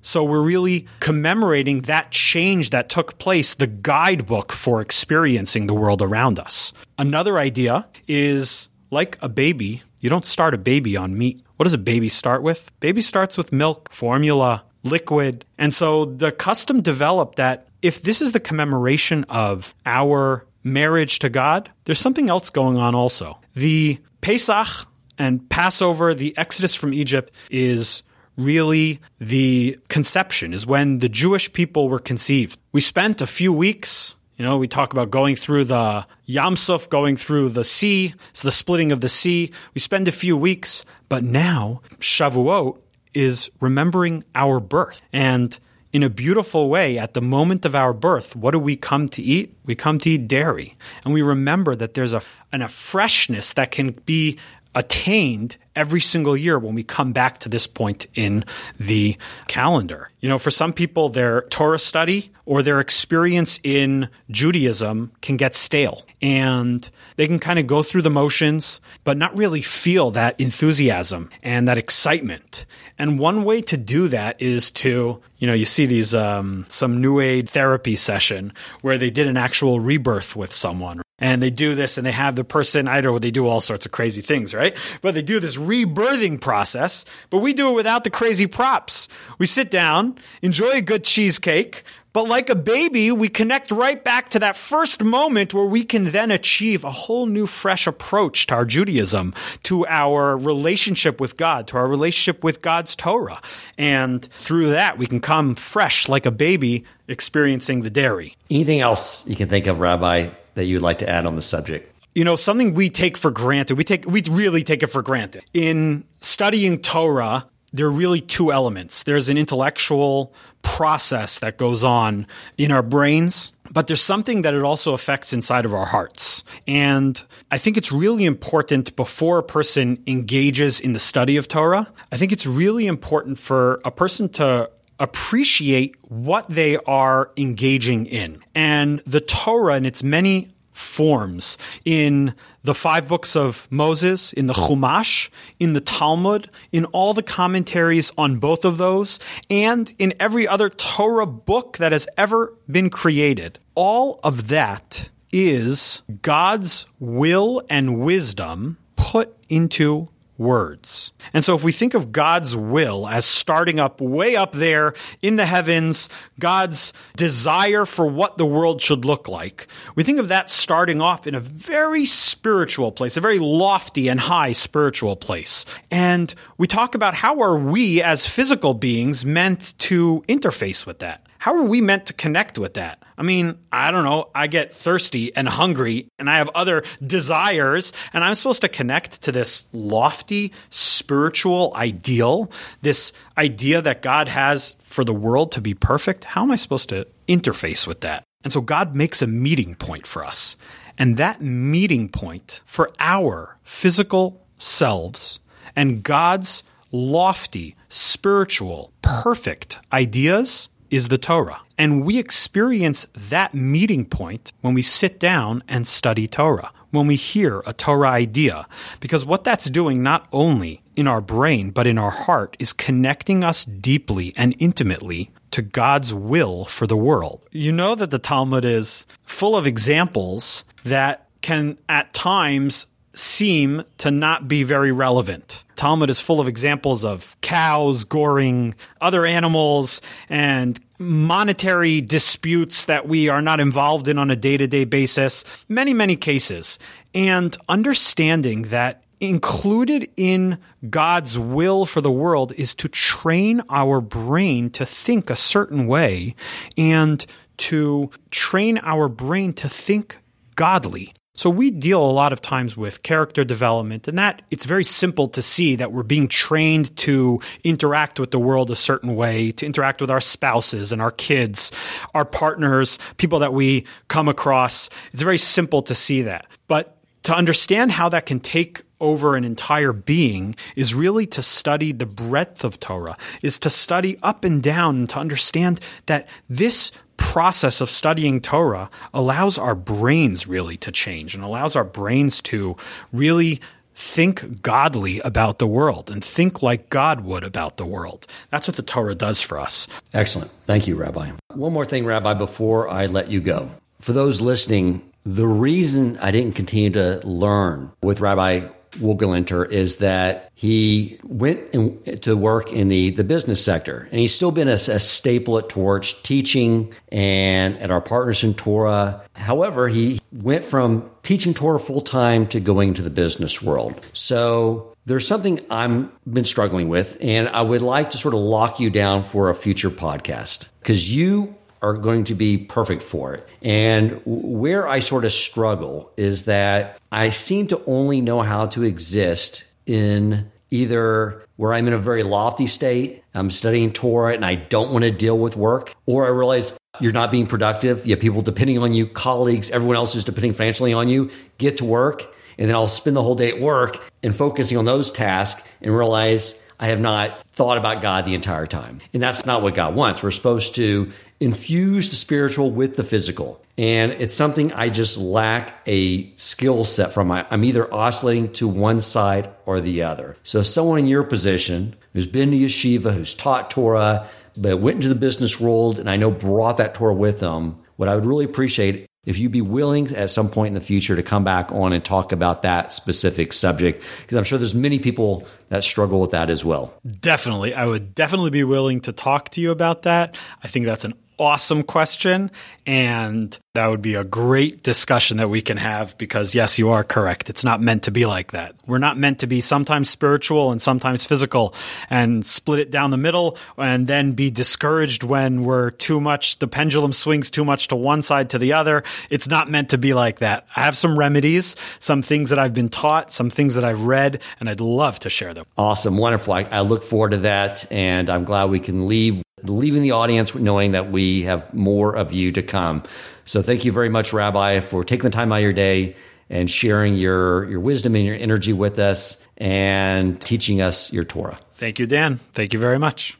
So 0.00 0.22
we're 0.24 0.42
really 0.42 0.86
commemorating 1.00 1.82
that 1.82 2.10
change 2.10 2.70
that 2.70 2.88
took 2.88 3.18
place, 3.18 3.54
the 3.54 3.66
guidebook 3.66 4.52
for 4.52 4.80
experiencing 4.80 5.66
the 5.66 5.74
world 5.74 6.02
around 6.02 6.38
us. 6.38 6.72
Another 6.98 7.38
idea 7.38 7.88
is 8.06 8.68
like 8.90 9.18
a 9.20 9.28
baby, 9.28 9.82
you 10.00 10.08
don't 10.08 10.26
start 10.26 10.54
a 10.54 10.58
baby 10.58 10.96
on 10.96 11.18
meat. 11.18 11.44
What 11.56 11.64
does 11.64 11.74
a 11.74 11.78
baby 11.78 12.08
start 12.08 12.42
with? 12.42 12.70
Baby 12.80 13.02
starts 13.02 13.36
with 13.36 13.52
milk, 13.52 13.92
formula, 13.92 14.64
liquid. 14.84 15.44
And 15.58 15.74
so 15.74 16.04
the 16.04 16.30
custom 16.30 16.80
developed 16.80 17.36
that 17.36 17.66
if 17.82 18.02
this 18.02 18.22
is 18.22 18.32
the 18.32 18.40
commemoration 18.40 19.24
of 19.24 19.74
our 19.84 20.46
marriage 20.62 21.18
to 21.20 21.28
God, 21.28 21.70
there's 21.84 21.98
something 21.98 22.28
else 22.30 22.50
going 22.50 22.76
on 22.76 22.94
also. 22.94 23.38
The 23.54 23.98
Pesach 24.20 24.86
and 25.18 25.48
Passover, 25.48 26.14
the 26.14 26.36
Exodus 26.36 26.74
from 26.74 26.92
Egypt, 26.92 27.32
is 27.50 28.02
really 28.36 29.00
the 29.18 29.78
conception, 29.88 30.54
is 30.54 30.66
when 30.66 30.98
the 30.98 31.08
Jewish 31.08 31.52
people 31.52 31.88
were 31.88 31.98
conceived. 31.98 32.58
We 32.72 32.80
spent 32.80 33.20
a 33.20 33.26
few 33.26 33.52
weeks 33.52 34.14
you 34.38 34.44
know, 34.44 34.56
we 34.56 34.68
talk 34.68 34.92
about 34.92 35.10
going 35.10 35.34
through 35.34 35.64
the 35.64 36.06
Yamsuf, 36.28 36.88
going 36.88 37.16
through 37.16 37.48
the 37.48 37.64
sea, 37.64 38.14
it's 38.30 38.42
the 38.42 38.52
splitting 38.52 38.92
of 38.92 39.00
the 39.00 39.08
sea. 39.08 39.50
We 39.74 39.80
spend 39.80 40.06
a 40.06 40.12
few 40.12 40.36
weeks, 40.36 40.84
but 41.08 41.24
now 41.24 41.82
Shavuot 41.98 42.78
is 43.14 43.50
remembering 43.60 44.22
our 44.36 44.60
birth. 44.60 45.02
And 45.12 45.58
in 45.92 46.02
a 46.02 46.10
beautiful 46.10 46.68
way, 46.68 46.98
at 46.98 47.14
the 47.14 47.22
moment 47.22 47.64
of 47.64 47.74
our 47.74 47.92
birth, 47.92 48.36
what 48.36 48.50
do 48.50 48.58
we 48.58 48.76
come 48.76 49.08
to 49.10 49.22
eat? 49.22 49.54
We 49.64 49.74
come 49.74 49.98
to 50.00 50.10
eat 50.10 50.28
dairy. 50.28 50.76
And 51.04 51.14
we 51.14 51.22
remember 51.22 51.74
that 51.76 51.94
there's 51.94 52.12
a, 52.12 52.22
an, 52.52 52.62
a 52.62 52.68
freshness 52.68 53.54
that 53.54 53.70
can 53.70 53.92
be 54.04 54.38
attained 54.74 55.56
every 55.74 56.00
single 56.00 56.36
year 56.36 56.58
when 56.58 56.74
we 56.74 56.82
come 56.82 57.12
back 57.12 57.38
to 57.38 57.48
this 57.48 57.66
point 57.66 58.06
in 58.14 58.44
the 58.78 59.16
calendar. 59.46 60.10
You 60.20 60.28
know, 60.28 60.38
for 60.38 60.50
some 60.50 60.72
people, 60.72 61.08
their 61.08 61.42
Torah 61.42 61.78
study 61.78 62.30
or 62.44 62.62
their 62.62 62.80
experience 62.80 63.58
in 63.64 64.08
Judaism 64.30 65.12
can 65.22 65.36
get 65.36 65.54
stale 65.54 66.04
and 66.20 66.90
they 67.16 67.26
can 67.26 67.38
kind 67.38 67.58
of 67.58 67.66
go 67.66 67.82
through 67.82 68.02
the 68.02 68.10
motions, 68.10 68.80
but 69.04 69.16
not 69.16 69.36
really 69.36 69.62
feel 69.62 70.10
that 70.12 70.40
enthusiasm 70.40 71.30
and 71.42 71.68
that 71.68 71.78
excitement. 71.78 72.66
And 72.98 73.18
one 73.18 73.44
way 73.44 73.60
to 73.62 73.76
do 73.76 74.08
that 74.08 74.40
is 74.42 74.70
to, 74.72 75.20
you 75.38 75.46
know, 75.46 75.54
you 75.54 75.64
see 75.64 75.86
these, 75.86 76.14
um, 76.14 76.66
some 76.68 77.00
new 77.00 77.20
age 77.20 77.48
therapy 77.48 77.96
session 77.96 78.52
where 78.80 78.98
they 78.98 79.10
did 79.10 79.28
an 79.28 79.36
actual 79.36 79.80
rebirth 79.80 80.34
with 80.34 80.52
someone 80.52 81.02
and 81.18 81.42
they 81.42 81.50
do 81.50 81.74
this 81.74 81.98
and 81.98 82.06
they 82.06 82.12
have 82.12 82.36
the 82.36 82.44
person, 82.44 82.86
I 82.86 83.00
don't 83.00 83.12
know, 83.12 83.18
they 83.18 83.30
do 83.30 83.46
all 83.46 83.60
sorts 83.60 83.86
of 83.86 83.92
crazy 83.92 84.22
things, 84.22 84.54
right? 84.54 84.76
But 85.02 85.14
they 85.14 85.22
do 85.22 85.40
this 85.40 85.56
rebirthing 85.56 86.40
process, 86.40 87.04
but 87.30 87.38
we 87.38 87.52
do 87.52 87.70
it 87.70 87.74
without 87.74 88.04
the 88.04 88.10
crazy 88.10 88.46
props. 88.46 89.08
We 89.38 89.46
sit 89.46 89.70
down, 89.70 90.18
enjoy 90.42 90.70
a 90.70 90.80
good 90.80 91.04
cheesecake, 91.04 91.82
but 92.12 92.28
like 92.28 92.48
a 92.48 92.54
baby, 92.54 93.12
we 93.12 93.28
connect 93.28 93.70
right 93.70 94.02
back 94.02 94.30
to 94.30 94.38
that 94.38 94.56
first 94.56 95.02
moment 95.02 95.52
where 95.52 95.66
we 95.66 95.84
can 95.84 96.06
then 96.06 96.30
achieve 96.30 96.84
a 96.84 96.90
whole 96.90 97.26
new, 97.26 97.46
fresh 97.46 97.86
approach 97.86 98.46
to 98.46 98.54
our 98.54 98.64
Judaism, 98.64 99.34
to 99.64 99.86
our 99.86 100.36
relationship 100.36 101.20
with 101.20 101.36
God, 101.36 101.66
to 101.68 101.76
our 101.76 101.86
relationship 101.86 102.42
with 102.42 102.62
God's 102.62 102.96
Torah. 102.96 103.40
And 103.76 104.24
through 104.24 104.70
that, 104.70 104.98
we 104.98 105.06
can 105.06 105.20
come 105.20 105.54
fresh 105.54 106.08
like 106.08 106.26
a 106.26 106.30
baby 106.30 106.84
experiencing 107.08 107.82
the 107.82 107.90
dairy. 107.90 108.36
Anything 108.50 108.80
else 108.80 109.26
you 109.26 109.36
can 109.36 109.48
think 109.48 109.66
of, 109.66 109.80
Rabbi, 109.80 110.30
that 110.54 110.64
you'd 110.64 110.82
like 110.82 110.98
to 110.98 111.08
add 111.08 111.26
on 111.26 111.36
the 111.36 111.42
subject? 111.42 111.94
you 112.14 112.24
know 112.24 112.34
something 112.34 112.74
we 112.74 112.90
take 112.90 113.16
for 113.16 113.30
granted 113.30 113.76
we 113.76 113.84
take 113.84 114.04
we 114.06 114.22
really 114.22 114.64
take 114.64 114.82
it 114.82 114.88
for 114.88 115.02
granted 115.02 115.44
in 115.52 116.02
studying 116.20 116.80
torah 116.80 117.46
there 117.72 117.86
are 117.86 117.90
really 117.90 118.20
two 118.20 118.52
elements 118.52 119.02
there's 119.04 119.28
an 119.28 119.38
intellectual 119.38 120.32
process 120.62 121.38
that 121.38 121.56
goes 121.56 121.84
on 121.84 122.26
in 122.56 122.70
our 122.72 122.82
brains 122.82 123.52
but 123.70 123.86
there's 123.86 124.00
something 124.00 124.42
that 124.42 124.54
it 124.54 124.62
also 124.62 124.94
affects 124.94 125.32
inside 125.32 125.64
of 125.64 125.74
our 125.74 125.84
hearts. 125.84 126.44
And 126.66 127.22
I 127.50 127.58
think 127.58 127.76
it's 127.76 127.92
really 127.92 128.24
important 128.24 128.96
before 128.96 129.38
a 129.38 129.42
person 129.42 130.02
engages 130.06 130.80
in 130.80 130.92
the 130.92 130.98
study 130.98 131.36
of 131.36 131.48
Torah, 131.48 131.92
I 132.10 132.16
think 132.16 132.32
it's 132.32 132.46
really 132.46 132.86
important 132.86 133.38
for 133.38 133.80
a 133.84 133.90
person 133.90 134.28
to 134.30 134.70
appreciate 135.00 135.96
what 136.02 136.48
they 136.48 136.76
are 136.78 137.30
engaging 137.36 138.06
in. 138.06 138.42
And 138.54 139.00
the 139.00 139.20
Torah 139.20 139.76
in 139.76 139.84
its 139.84 140.02
many 140.02 140.50
forms 140.78 141.58
in 141.84 142.34
the 142.62 142.74
five 142.74 143.08
books 143.08 143.34
of 143.34 143.66
Moses, 143.70 144.32
in 144.32 144.46
the 144.46 144.54
Chumash, 144.54 145.28
in 145.58 145.72
the 145.72 145.80
Talmud, 145.80 146.48
in 146.70 146.84
all 146.86 147.14
the 147.14 147.22
commentaries 147.22 148.12
on 148.16 148.38
both 148.38 148.64
of 148.64 148.78
those, 148.78 149.18
and 149.50 149.92
in 149.98 150.14
every 150.20 150.46
other 150.46 150.70
Torah 150.70 151.26
book 151.26 151.78
that 151.78 151.90
has 151.90 152.08
ever 152.16 152.54
been 152.70 152.90
created. 152.90 153.58
All 153.74 154.20
of 154.22 154.48
that 154.48 155.10
is 155.32 156.02
God's 156.22 156.86
will 157.00 157.62
and 157.68 158.00
wisdom 158.00 158.78
put 158.94 159.36
into 159.48 160.08
words. 160.38 161.12
And 161.34 161.44
so 161.44 161.54
if 161.54 161.64
we 161.64 161.72
think 161.72 161.94
of 161.94 162.12
God's 162.12 162.56
will 162.56 163.06
as 163.06 163.24
starting 163.24 163.78
up 163.80 164.00
way 164.00 164.36
up 164.36 164.52
there 164.52 164.94
in 165.20 165.36
the 165.36 165.44
heavens, 165.44 166.08
God's 166.38 166.92
desire 167.16 167.84
for 167.84 168.06
what 168.06 168.38
the 168.38 168.46
world 168.46 168.80
should 168.80 169.04
look 169.04 169.28
like, 169.28 169.66
we 169.96 170.04
think 170.04 170.18
of 170.18 170.28
that 170.28 170.50
starting 170.50 171.02
off 171.02 171.26
in 171.26 171.34
a 171.34 171.40
very 171.40 172.06
spiritual 172.06 172.92
place, 172.92 173.16
a 173.16 173.20
very 173.20 173.40
lofty 173.40 174.08
and 174.08 174.20
high 174.20 174.52
spiritual 174.52 175.16
place. 175.16 175.66
And 175.90 176.32
we 176.56 176.66
talk 176.66 176.94
about 176.94 177.14
how 177.14 177.40
are 177.40 177.58
we 177.58 178.00
as 178.00 178.26
physical 178.26 178.74
beings 178.74 179.24
meant 179.24 179.76
to 179.78 180.22
interface 180.28 180.86
with 180.86 181.00
that? 181.00 181.27
How 181.38 181.54
are 181.56 181.62
we 181.62 181.80
meant 181.80 182.06
to 182.06 182.12
connect 182.12 182.58
with 182.58 182.74
that? 182.74 183.02
I 183.16 183.22
mean, 183.22 183.58
I 183.72 183.90
don't 183.90 184.04
know. 184.04 184.30
I 184.34 184.48
get 184.48 184.72
thirsty 184.72 185.34
and 185.34 185.48
hungry 185.48 186.08
and 186.18 186.28
I 186.28 186.38
have 186.38 186.50
other 186.54 186.82
desires 187.04 187.92
and 188.12 188.24
I'm 188.24 188.34
supposed 188.34 188.60
to 188.62 188.68
connect 188.68 189.22
to 189.22 189.32
this 189.32 189.68
lofty 189.72 190.52
spiritual 190.70 191.72
ideal, 191.76 192.50
this 192.82 193.12
idea 193.36 193.80
that 193.82 194.02
God 194.02 194.28
has 194.28 194.76
for 194.80 195.04
the 195.04 195.14
world 195.14 195.52
to 195.52 195.60
be 195.60 195.74
perfect. 195.74 196.24
How 196.24 196.42
am 196.42 196.50
I 196.50 196.56
supposed 196.56 196.88
to 196.90 197.06
interface 197.28 197.86
with 197.86 198.00
that? 198.00 198.24
And 198.42 198.52
so 198.52 198.60
God 198.60 198.94
makes 198.94 199.22
a 199.22 199.26
meeting 199.26 199.74
point 199.74 200.06
for 200.06 200.24
us. 200.24 200.56
And 200.98 201.16
that 201.16 201.40
meeting 201.40 202.08
point 202.08 202.62
for 202.64 202.90
our 202.98 203.58
physical 203.62 204.44
selves 204.58 205.38
and 205.76 206.02
God's 206.02 206.64
lofty, 206.90 207.76
spiritual, 207.88 208.92
perfect 209.02 209.78
ideas 209.92 210.68
is 210.90 211.08
the 211.08 211.18
Torah. 211.18 211.60
And 211.76 212.04
we 212.04 212.18
experience 212.18 213.06
that 213.14 213.54
meeting 213.54 214.04
point 214.04 214.52
when 214.60 214.74
we 214.74 214.82
sit 214.82 215.20
down 215.20 215.62
and 215.68 215.86
study 215.86 216.26
Torah, 216.26 216.72
when 216.90 217.06
we 217.06 217.16
hear 217.16 217.62
a 217.66 217.72
Torah 217.72 218.10
idea. 218.10 218.66
Because 219.00 219.24
what 219.24 219.44
that's 219.44 219.70
doing 219.70 220.02
not 220.02 220.26
only 220.32 220.82
in 220.96 221.06
our 221.06 221.20
brain, 221.20 221.70
but 221.70 221.86
in 221.86 221.98
our 221.98 222.10
heart 222.10 222.56
is 222.58 222.72
connecting 222.72 223.44
us 223.44 223.64
deeply 223.64 224.32
and 224.36 224.54
intimately 224.58 225.30
to 225.52 225.62
God's 225.62 226.12
will 226.12 226.64
for 226.64 226.86
the 226.86 226.96
world. 226.96 227.46
You 227.52 227.72
know 227.72 227.94
that 227.94 228.10
the 228.10 228.18
Talmud 228.18 228.64
is 228.64 229.06
full 229.22 229.56
of 229.56 229.66
examples 229.66 230.64
that 230.84 231.28
can 231.40 231.78
at 231.88 232.12
times 232.12 232.86
seem 233.14 233.84
to 233.98 234.10
not 234.10 234.48
be 234.48 234.62
very 234.62 234.92
relevant. 234.92 235.64
Talmud 235.78 236.10
is 236.10 236.20
full 236.20 236.40
of 236.40 236.48
examples 236.48 237.04
of 237.04 237.36
cows 237.40 238.02
goring 238.02 238.74
other 239.00 239.24
animals 239.24 240.02
and 240.28 240.78
monetary 240.98 242.00
disputes 242.00 242.86
that 242.86 243.06
we 243.06 243.28
are 243.28 243.40
not 243.40 243.60
involved 243.60 244.08
in 244.08 244.18
on 244.18 244.30
a 244.30 244.36
day 244.36 244.56
to 244.56 244.66
day 244.66 244.84
basis. 244.84 245.44
Many, 245.68 245.94
many 245.94 246.16
cases. 246.16 246.80
And 247.14 247.56
understanding 247.68 248.62
that 248.62 249.04
included 249.20 250.10
in 250.16 250.58
God's 250.90 251.38
will 251.38 251.86
for 251.86 252.00
the 252.00 252.10
world 252.10 252.52
is 252.56 252.74
to 252.76 252.88
train 252.88 253.62
our 253.70 254.00
brain 254.00 254.70
to 254.70 254.84
think 254.84 255.30
a 255.30 255.36
certain 255.36 255.86
way 255.86 256.34
and 256.76 257.24
to 257.58 258.10
train 258.32 258.78
our 258.82 259.08
brain 259.08 259.52
to 259.54 259.68
think 259.68 260.18
godly. 260.56 261.14
So 261.38 261.50
we 261.50 261.70
deal 261.70 262.04
a 262.04 262.10
lot 262.10 262.32
of 262.32 262.42
times 262.42 262.76
with 262.76 263.04
character 263.04 263.44
development 263.44 264.08
and 264.08 264.18
that 264.18 264.42
it's 264.50 264.64
very 264.64 264.82
simple 264.82 265.28
to 265.28 265.40
see 265.40 265.76
that 265.76 265.92
we're 265.92 266.02
being 266.02 266.26
trained 266.26 266.96
to 266.96 267.40
interact 267.62 268.18
with 268.18 268.32
the 268.32 268.40
world 268.40 268.72
a 268.72 268.76
certain 268.76 269.14
way, 269.14 269.52
to 269.52 269.64
interact 269.64 270.00
with 270.00 270.10
our 270.10 270.20
spouses 270.20 270.90
and 270.90 271.00
our 271.00 271.12
kids, 271.12 271.70
our 272.12 272.24
partners, 272.24 272.98
people 273.18 273.38
that 273.38 273.54
we 273.54 273.86
come 274.08 274.28
across. 274.28 274.90
It's 275.12 275.22
very 275.22 275.38
simple 275.38 275.80
to 275.82 275.94
see 275.94 276.22
that. 276.22 276.46
But 276.66 276.98
to 277.22 277.36
understand 277.36 277.92
how 277.92 278.08
that 278.08 278.26
can 278.26 278.40
take 278.40 278.82
over 279.00 279.36
an 279.36 279.44
entire 279.44 279.92
being 279.92 280.56
is 280.74 280.92
really 280.92 281.26
to 281.26 281.40
study 281.40 281.92
the 281.92 282.06
breadth 282.06 282.64
of 282.64 282.80
Torah, 282.80 283.16
is 283.42 283.60
to 283.60 283.70
study 283.70 284.18
up 284.24 284.44
and 284.44 284.60
down 284.60 284.96
and 284.96 285.10
to 285.10 285.20
understand 285.20 285.78
that 286.06 286.26
this 286.48 286.90
process 287.28 287.82
of 287.82 287.90
studying 287.90 288.40
Torah 288.40 288.88
allows 289.12 289.58
our 289.58 289.74
brains 289.74 290.46
really 290.46 290.78
to 290.78 290.90
change 290.90 291.34
and 291.34 291.44
allows 291.44 291.76
our 291.76 291.84
brains 291.84 292.40
to 292.40 292.74
really 293.12 293.60
think 293.94 294.62
godly 294.62 295.20
about 295.20 295.58
the 295.58 295.66
world 295.66 296.10
and 296.10 296.24
think 296.24 296.62
like 296.62 296.88
God 296.88 297.20
would 297.20 297.44
about 297.44 297.76
the 297.76 297.84
world. 297.84 298.26
That's 298.48 298.66
what 298.66 298.78
the 298.78 298.82
Torah 298.82 299.14
does 299.14 299.42
for 299.42 299.60
us. 299.60 299.86
Excellent. 300.14 300.50
Thank 300.64 300.88
you, 300.88 300.96
Rabbi. 300.96 301.32
One 301.52 301.74
more 301.74 301.84
thing, 301.84 302.06
Rabbi, 302.06 302.32
before 302.32 302.88
I 302.88 303.04
let 303.04 303.30
you 303.30 303.42
go. 303.42 303.70
For 304.00 304.14
those 304.14 304.40
listening, 304.40 305.02
the 305.24 305.46
reason 305.46 306.16
I 306.22 306.30
didn't 306.30 306.54
continue 306.54 306.90
to 306.90 307.20
learn 307.26 307.92
with 308.02 308.20
Rabbi 308.20 308.68
Wohlgelernter 308.92 309.70
is 309.70 309.98
that 309.98 310.50
he 310.54 311.18
went 311.22 311.70
in, 311.70 312.02
to 312.20 312.36
work 312.36 312.72
in 312.72 312.88
the, 312.88 313.10
the 313.10 313.24
business 313.24 313.64
sector. 313.64 314.08
And 314.10 314.20
he's 314.20 314.34
still 314.34 314.50
been 314.50 314.68
a, 314.68 314.72
a, 314.72 314.98
staple 314.98 315.58
at 315.58 315.68
Torch, 315.68 316.22
teaching 316.22 316.92
and 317.10 317.78
at 317.78 317.90
our 317.90 318.00
partners 318.00 318.44
in 318.44 318.54
Torah. 318.54 319.22
However, 319.34 319.88
he 319.88 320.20
went 320.32 320.64
from 320.64 321.10
teaching 321.22 321.54
Torah 321.54 321.78
full 321.80 322.00
time 322.00 322.46
to 322.48 322.60
going 322.60 322.90
into 322.90 323.02
the 323.02 323.10
business 323.10 323.62
world. 323.62 324.00
So 324.12 324.94
there's 325.08 325.26
something 325.26 325.60
I'm 325.70 326.12
been 326.30 326.44
struggling 326.44 326.88
with, 326.88 327.16
and 327.20 327.48
I 327.48 327.62
would 327.62 327.82
like 327.82 328.10
to 328.10 328.18
sort 328.18 328.34
of 328.34 328.40
lock 328.40 328.78
you 328.78 328.90
down 328.90 329.22
for 329.22 329.48
a 329.48 329.54
future 329.54 329.90
podcast 329.90 330.68
because 330.80 331.14
you 331.14 331.57
are 331.82 331.94
going 331.94 332.24
to 332.24 332.34
be 332.34 332.58
perfect 332.58 333.02
for 333.02 333.34
it. 333.34 333.48
And 333.62 334.20
where 334.24 334.88
I 334.88 334.98
sort 334.98 335.24
of 335.24 335.32
struggle 335.32 336.12
is 336.16 336.44
that 336.44 336.98
I 337.12 337.30
seem 337.30 337.68
to 337.68 337.82
only 337.86 338.20
know 338.20 338.42
how 338.42 338.66
to 338.66 338.82
exist 338.82 339.64
in 339.86 340.50
either 340.70 341.42
where 341.56 341.72
I'm 341.72 341.86
in 341.86 341.92
a 341.92 341.98
very 341.98 342.22
lofty 342.22 342.66
state, 342.66 343.22
I'm 343.34 343.50
studying 343.50 343.92
Torah 343.92 344.34
and 344.34 344.44
I 344.44 344.54
don't 344.54 344.92
want 344.92 345.04
to 345.04 345.10
deal 345.10 345.38
with 345.38 345.56
work, 345.56 345.94
or 346.06 346.26
I 346.26 346.28
realize 346.28 346.78
you're 347.00 347.12
not 347.12 347.30
being 347.30 347.46
productive. 347.46 348.06
You 348.06 348.14
have 348.14 348.20
people 348.20 348.42
depending 348.42 348.82
on 348.82 348.92
you, 348.92 349.06
colleagues, 349.06 349.70
everyone 349.70 349.96
else 349.96 350.14
is 350.14 350.24
depending 350.24 350.52
financially 350.52 350.92
on 350.92 351.08
you. 351.08 351.30
Get 351.58 351.78
to 351.78 351.84
work. 351.84 352.34
And 352.58 352.68
then 352.68 352.74
I'll 352.74 352.88
spend 352.88 353.16
the 353.16 353.22
whole 353.22 353.36
day 353.36 353.50
at 353.50 353.60
work 353.60 354.04
and 354.22 354.34
focusing 354.34 354.78
on 354.78 354.84
those 354.84 355.12
tasks 355.12 355.62
and 355.80 355.96
realize 355.96 356.62
I 356.80 356.88
have 356.88 357.00
not 357.00 357.40
thought 357.50 357.76
about 357.76 358.02
God 358.02 358.24
the 358.24 358.34
entire 358.34 358.66
time. 358.66 359.00
And 359.12 359.22
that's 359.22 359.44
not 359.44 359.62
what 359.62 359.74
God 359.74 359.94
wants. 359.94 360.22
We're 360.22 360.30
supposed 360.30 360.74
to 360.76 361.10
infuse 361.40 362.10
the 362.10 362.16
spiritual 362.16 362.70
with 362.70 362.96
the 362.96 363.04
physical. 363.04 363.62
And 363.76 364.12
it's 364.12 364.34
something 364.34 364.72
I 364.72 364.88
just 364.88 365.18
lack 365.18 365.80
a 365.86 366.34
skill 366.36 366.84
set 366.84 367.12
from. 367.12 367.30
I'm 367.30 367.64
either 367.64 367.92
oscillating 367.92 368.52
to 368.54 368.68
one 368.68 369.00
side 369.00 369.50
or 369.66 369.80
the 369.80 370.02
other. 370.02 370.36
So, 370.42 370.60
if 370.60 370.66
someone 370.66 370.98
in 370.98 371.06
your 371.06 371.22
position 371.22 371.94
who's 372.12 372.26
been 372.26 372.50
to 372.50 372.56
yeshiva, 372.56 373.14
who's 373.14 373.34
taught 373.34 373.70
Torah, 373.70 374.26
but 374.60 374.80
went 374.80 374.96
into 374.96 375.08
the 375.08 375.14
business 375.14 375.60
world 375.60 375.98
and 375.98 376.10
I 376.10 376.16
know 376.16 376.30
brought 376.30 376.78
that 376.78 376.94
Torah 376.94 377.14
with 377.14 377.38
them, 377.40 377.78
what 377.96 378.08
I 378.08 378.14
would 378.14 378.26
really 378.26 378.44
appreciate 378.44 379.07
if 379.28 379.38
you'd 379.38 379.52
be 379.52 379.60
willing 379.60 380.08
at 380.16 380.30
some 380.30 380.48
point 380.48 380.68
in 380.68 380.74
the 380.74 380.80
future 380.80 381.14
to 381.14 381.22
come 381.22 381.44
back 381.44 381.70
on 381.70 381.92
and 381.92 382.04
talk 382.04 382.32
about 382.32 382.62
that 382.62 382.92
specific 382.92 383.52
subject 383.52 384.02
because 384.22 384.36
i'm 384.36 384.44
sure 384.44 384.58
there's 384.58 384.74
many 384.74 384.98
people 384.98 385.46
that 385.68 385.84
struggle 385.84 386.20
with 386.20 386.30
that 386.30 386.50
as 386.50 386.64
well. 386.64 386.94
Definitely. 387.20 387.74
I 387.74 387.86
would 387.86 388.14
definitely 388.14 388.50
be 388.50 388.64
willing 388.64 389.00
to 389.02 389.12
talk 389.12 389.50
to 389.50 389.60
you 389.60 389.70
about 389.70 390.02
that. 390.02 390.38
I 390.62 390.68
think 390.68 390.86
that's 390.86 391.04
an 391.04 391.14
awesome 391.38 391.82
question. 391.82 392.50
And 392.86 393.58
that 393.74 393.86
would 393.86 394.02
be 394.02 394.14
a 394.14 394.24
great 394.24 394.82
discussion 394.82 395.36
that 395.36 395.48
we 395.48 395.60
can 395.60 395.76
have 395.76 396.16
because, 396.18 396.54
yes, 396.54 396.78
you 396.78 396.88
are 396.88 397.04
correct. 397.04 397.48
It's 397.50 397.64
not 397.64 397.80
meant 397.80 398.04
to 398.04 398.10
be 398.10 398.26
like 398.26 398.52
that. 398.52 398.74
We're 398.86 398.98
not 398.98 399.18
meant 399.18 399.40
to 399.40 399.46
be 399.46 399.60
sometimes 399.60 400.10
spiritual 400.10 400.72
and 400.72 400.80
sometimes 400.82 401.24
physical 401.24 401.74
and 402.10 402.44
split 402.44 402.80
it 402.80 402.90
down 402.90 403.10
the 403.10 403.16
middle 403.16 403.56
and 403.76 404.06
then 404.06 404.32
be 404.32 404.50
discouraged 404.50 405.22
when 405.22 405.64
we're 405.64 405.90
too 405.90 406.20
much, 406.20 406.58
the 406.58 406.66
pendulum 406.66 407.12
swings 407.12 407.50
too 407.50 407.64
much 407.64 407.88
to 407.88 407.96
one 407.96 408.22
side 408.22 408.50
to 408.50 408.58
the 408.58 408.72
other. 408.72 409.04
It's 409.30 409.48
not 409.48 409.70
meant 409.70 409.90
to 409.90 409.98
be 409.98 410.14
like 410.14 410.38
that. 410.38 410.66
I 410.74 410.80
have 410.80 410.96
some 410.96 411.18
remedies, 411.18 411.76
some 411.98 412.22
things 412.22 412.50
that 412.50 412.58
I've 412.58 412.74
been 412.74 412.88
taught, 412.88 413.32
some 413.32 413.50
things 413.50 413.74
that 413.74 413.84
I've 413.84 414.02
read, 414.02 414.42
and 414.60 414.68
I'd 414.68 414.80
love 414.80 415.20
to 415.20 415.30
share 415.30 415.54
them. 415.54 415.66
Awesome. 415.76 416.16
Wonderful. 416.16 416.54
I, 416.54 416.62
I 416.62 416.80
look 416.80 417.02
forward 417.02 417.30
to 417.30 417.38
that. 417.38 417.90
And 417.92 418.30
I'm 418.30 418.44
glad 418.44 418.70
we 418.70 418.80
can 418.80 419.06
leave 419.06 419.42
leaving 419.62 420.02
the 420.02 420.12
audience 420.12 420.54
knowing 420.54 420.92
that 420.92 421.10
we 421.10 421.42
have 421.42 421.72
more 421.72 422.14
of 422.14 422.32
you 422.32 422.52
to 422.52 422.62
come. 422.62 423.02
So 423.44 423.62
thank 423.62 423.84
you 423.84 423.92
very 423.92 424.08
much, 424.08 424.32
Rabbi, 424.32 424.80
for 424.80 425.04
taking 425.04 425.24
the 425.24 425.30
time 425.30 425.52
out 425.52 425.56
of 425.56 425.62
your 425.62 425.72
day 425.72 426.16
and 426.50 426.70
sharing 426.70 427.14
your, 427.14 427.68
your 427.70 427.80
wisdom 427.80 428.14
and 428.14 428.24
your 428.24 428.36
energy 428.36 428.72
with 428.72 428.98
us 428.98 429.46
and 429.56 430.40
teaching 430.40 430.80
us 430.80 431.12
your 431.12 431.24
Torah. 431.24 431.58
Thank 431.74 431.98
you, 431.98 432.06
Dan. 432.06 432.36
Thank 432.52 432.72
you 432.72 432.78
very 432.78 432.98
much. 432.98 433.38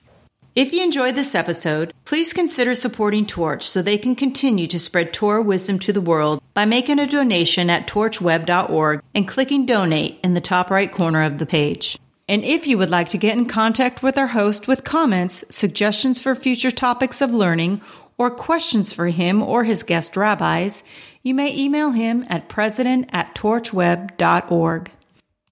If 0.55 0.73
you 0.73 0.83
enjoyed 0.83 1.14
this 1.14 1.37
episode, 1.37 1.95
please 2.05 2.33
consider 2.33 2.75
supporting 2.75 3.27
Torch 3.27 3.62
so 3.62 3.81
they 3.81 3.97
can 3.97 4.16
continue 4.16 4.66
to 4.66 4.81
spread 4.81 5.12
Torah 5.12 5.43
wisdom 5.43 5.79
to 5.81 5.93
the 5.93 6.01
world 6.01 6.43
by 6.53 6.64
making 6.64 6.99
a 6.99 7.07
donation 7.07 7.71
at 7.71 7.87
torchweb.org 7.87 9.03
and 9.14 9.29
clicking 9.29 9.66
donate 9.66 10.19
in 10.25 10.35
the 10.35 10.41
top 10.41 10.71
right 10.71 10.91
corner 10.91 11.23
of 11.23 11.39
the 11.39 11.47
page. 11.47 11.97
And 12.29 12.45
if 12.45 12.66
you 12.66 12.76
would 12.76 12.91
like 12.91 13.09
to 13.11 13.18
get 13.18 13.39
in 13.39 13.47
contact 13.47 14.03
with 14.03 14.18
our 14.18 14.26
host 14.29 14.68
with 14.68 14.85
comments, 14.85 15.45
suggestions 15.49 16.20
for 16.20 16.35
future 16.35 16.70
topics 16.70 17.22
of 17.22 17.33
learning, 17.33 17.81
or 18.18 18.31
questions 18.31 18.93
for 18.93 19.07
him 19.07 19.43
or 19.43 19.64
his 19.64 19.83
guest 19.83 20.16
rabbis, 20.16 20.85
you 21.22 21.35
may 21.35 21.57
email 21.57 21.93
him 21.93 22.26
at 22.29 22.49
president 22.49 23.09
at 23.12 23.35
torchweb.org. 23.35 24.91